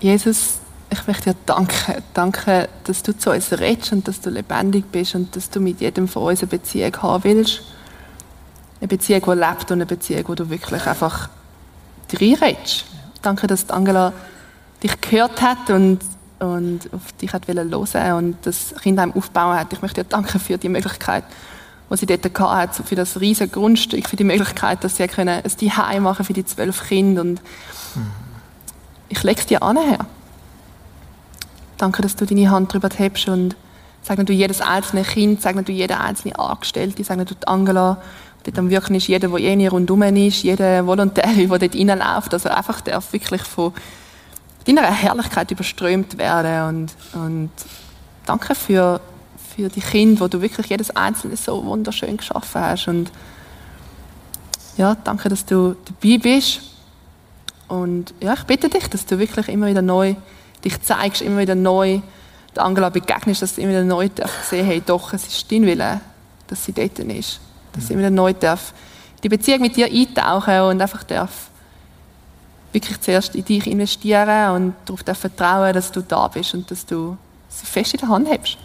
Jesus, 0.00 0.60
ich 0.88 1.06
möchte 1.06 1.30
dir 1.30 1.36
danken. 1.44 2.02
Danke, 2.14 2.70
dass 2.84 3.02
du 3.02 3.16
zu 3.16 3.30
uns 3.30 3.52
redest 3.52 3.92
und 3.92 4.08
dass 4.08 4.20
du 4.20 4.30
lebendig 4.30 4.86
bist 4.90 5.14
und 5.14 5.36
dass 5.36 5.50
du 5.50 5.60
mit 5.60 5.80
jedem 5.80 6.08
von 6.08 6.22
uns 6.22 6.40
eine 6.40 6.48
Beziehung 6.48 7.02
haben 7.02 7.24
willst. 7.24 7.60
Eine 8.80 8.88
Beziehung, 8.88 9.22
die 9.26 9.38
lebt 9.38 9.70
und 9.70 9.72
eine 9.72 9.86
Beziehung, 9.86 10.24
wo 10.28 10.34
du 10.34 10.48
wirklich 10.48 10.86
einfach 10.86 11.28
reinredest. 12.18 12.86
Danke, 13.20 13.46
dass 13.46 13.68
Angela 13.68 14.14
dich 14.82 14.98
gehört 15.02 15.42
hat 15.42 15.68
und, 15.68 15.98
und 16.38 16.80
auf 16.94 17.12
dich 17.20 17.32
hat 17.34 17.46
hören 17.46 18.14
und 18.14 18.36
das 18.42 18.74
Kindheim 18.82 19.12
aufbauen 19.12 19.58
hat. 19.58 19.72
Ich 19.74 19.82
möchte 19.82 20.02
dir 20.02 20.08
danken 20.08 20.40
für 20.40 20.56
die 20.56 20.70
Möglichkeit, 20.70 21.24
die 21.90 21.96
sie 21.98 22.06
dort 22.06 22.40
hatte, 22.40 22.82
für 22.82 22.94
das 22.94 23.20
riesige 23.20 23.50
Grundstück, 23.50 24.08
für 24.08 24.16
die 24.16 24.24
Möglichkeit, 24.24 24.82
dass 24.82 24.96
sie 24.96 25.02
ein 25.02 25.42
Zuhause 25.44 26.00
machen 26.00 26.24
für 26.24 26.32
die 26.32 26.46
zwölf 26.46 26.88
Kinder. 26.88 27.20
Und 27.20 27.42
ich 29.10 29.22
lege 29.22 29.40
es 29.40 29.46
dir 29.46 29.62
an, 29.62 29.76
Herr. 29.76 30.06
Danke, 31.76 32.00
dass 32.00 32.16
du 32.16 32.24
deine 32.24 32.50
Hand 32.50 32.72
drüber 32.72 32.88
hebst 32.96 33.28
und 33.28 33.56
sag 34.02 34.24
du 34.24 34.32
jedes 34.32 34.60
einzelne 34.60 35.02
Kind, 35.02 35.42
sag 35.42 35.62
du 35.66 35.72
jede 35.72 35.98
einzelne 35.98 36.38
Angestellte, 36.38 37.04
sag 37.04 37.18
du 37.18 37.34
die 37.34 37.46
Angela, 37.46 38.00
dort 38.44 38.58
am 38.58 38.70
Wirken 38.70 38.94
jeder, 38.94 39.28
der 39.28 39.38
eh 39.38 39.66
rundum 39.66 40.02
ist, 40.02 40.42
jeder 40.42 40.86
Volontär, 40.86 41.26
der 41.34 41.46
dort 41.46 41.74
reinläuft, 41.74 42.32
er 42.32 42.56
einfach 42.56 42.80
darf 42.80 43.12
wirklich 43.12 43.42
von 43.42 43.72
deiner 44.64 44.82
Herrlichkeit 44.82 45.50
überströmt 45.50 46.16
werden 46.16 46.68
und, 47.14 47.20
und 47.20 47.50
danke 48.26 48.54
für, 48.54 49.00
für 49.56 49.68
die 49.68 49.80
Kinder, 49.80 50.20
wo 50.20 50.28
du 50.28 50.40
wirklich 50.40 50.68
jedes 50.68 50.94
einzelne 50.94 51.36
so 51.36 51.64
wunderschön 51.64 52.16
geschaffen 52.16 52.60
hast. 52.60 52.86
Und 52.88 53.10
ja, 54.76 54.94
danke, 54.94 55.28
dass 55.28 55.44
du 55.44 55.74
dabei 55.84 56.18
bist 56.18 56.69
und 57.70 58.12
ja, 58.20 58.34
ich 58.34 58.42
bitte 58.44 58.68
dich, 58.68 58.88
dass 58.88 59.06
du 59.06 59.18
wirklich 59.18 59.48
immer 59.48 59.68
wieder 59.68 59.80
neu 59.80 60.16
dich 60.64 60.82
zeigst, 60.82 61.22
immer 61.22 61.38
wieder 61.38 61.54
neu 61.54 62.00
der 62.54 62.64
Angela 62.64 62.90
begegnest, 62.90 63.42
dass 63.42 63.54
du 63.54 63.60
immer 63.60 63.70
wieder 63.70 63.84
neu 63.84 64.08
darfst 64.08 64.50
sehen, 64.50 64.66
hey, 64.66 64.82
doch, 64.84 65.12
es 65.12 65.26
ist 65.26 65.50
dein 65.52 65.64
Wille, 65.64 66.00
dass 66.48 66.64
sie 66.64 66.72
dort 66.72 66.98
ist. 66.98 67.40
Dass 67.72 67.86
sie 67.86 67.92
immer 67.92 68.02
wieder 68.02 68.10
neu 68.10 68.32
darf 68.32 68.74
die 69.22 69.28
Beziehung 69.28 69.60
mit 69.60 69.76
dir 69.76 69.86
eintauchen 69.86 70.60
und 70.62 70.80
einfach 70.80 71.04
darf 71.04 71.48
wirklich 72.72 73.00
zuerst 73.00 73.34
in 73.34 73.44
dich 73.44 73.66
investieren 73.66 74.54
und 74.54 74.74
darauf 74.84 75.02
darf 75.02 75.18
vertrauen, 75.18 75.72
dass 75.72 75.92
du 75.92 76.00
da 76.00 76.26
bist 76.28 76.54
und 76.54 76.70
dass 76.70 76.86
du 76.86 77.16
sie 77.48 77.66
fest 77.66 77.94
in 77.94 78.00
der 78.00 78.08
Hand 78.08 78.28
hast. 78.28 78.58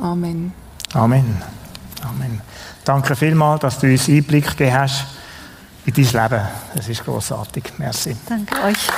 Amen. 0.00 0.52
Amen. 0.94 1.42
Amen. 2.02 2.40
Danke 2.84 3.14
vielmals, 3.14 3.60
dass 3.60 3.78
du 3.78 3.88
uns 3.88 4.08
Einblick 4.08 4.48
gegeben 4.48 4.74
hast 4.74 5.04
in 5.98 6.12
dein 6.12 6.30
Leben. 6.30 6.48
Es 6.78 6.88
ist 6.88 7.04
großartig. 7.04 7.64
Merci. 7.78 8.16
Danke 8.28 8.62
euch. 8.64 8.88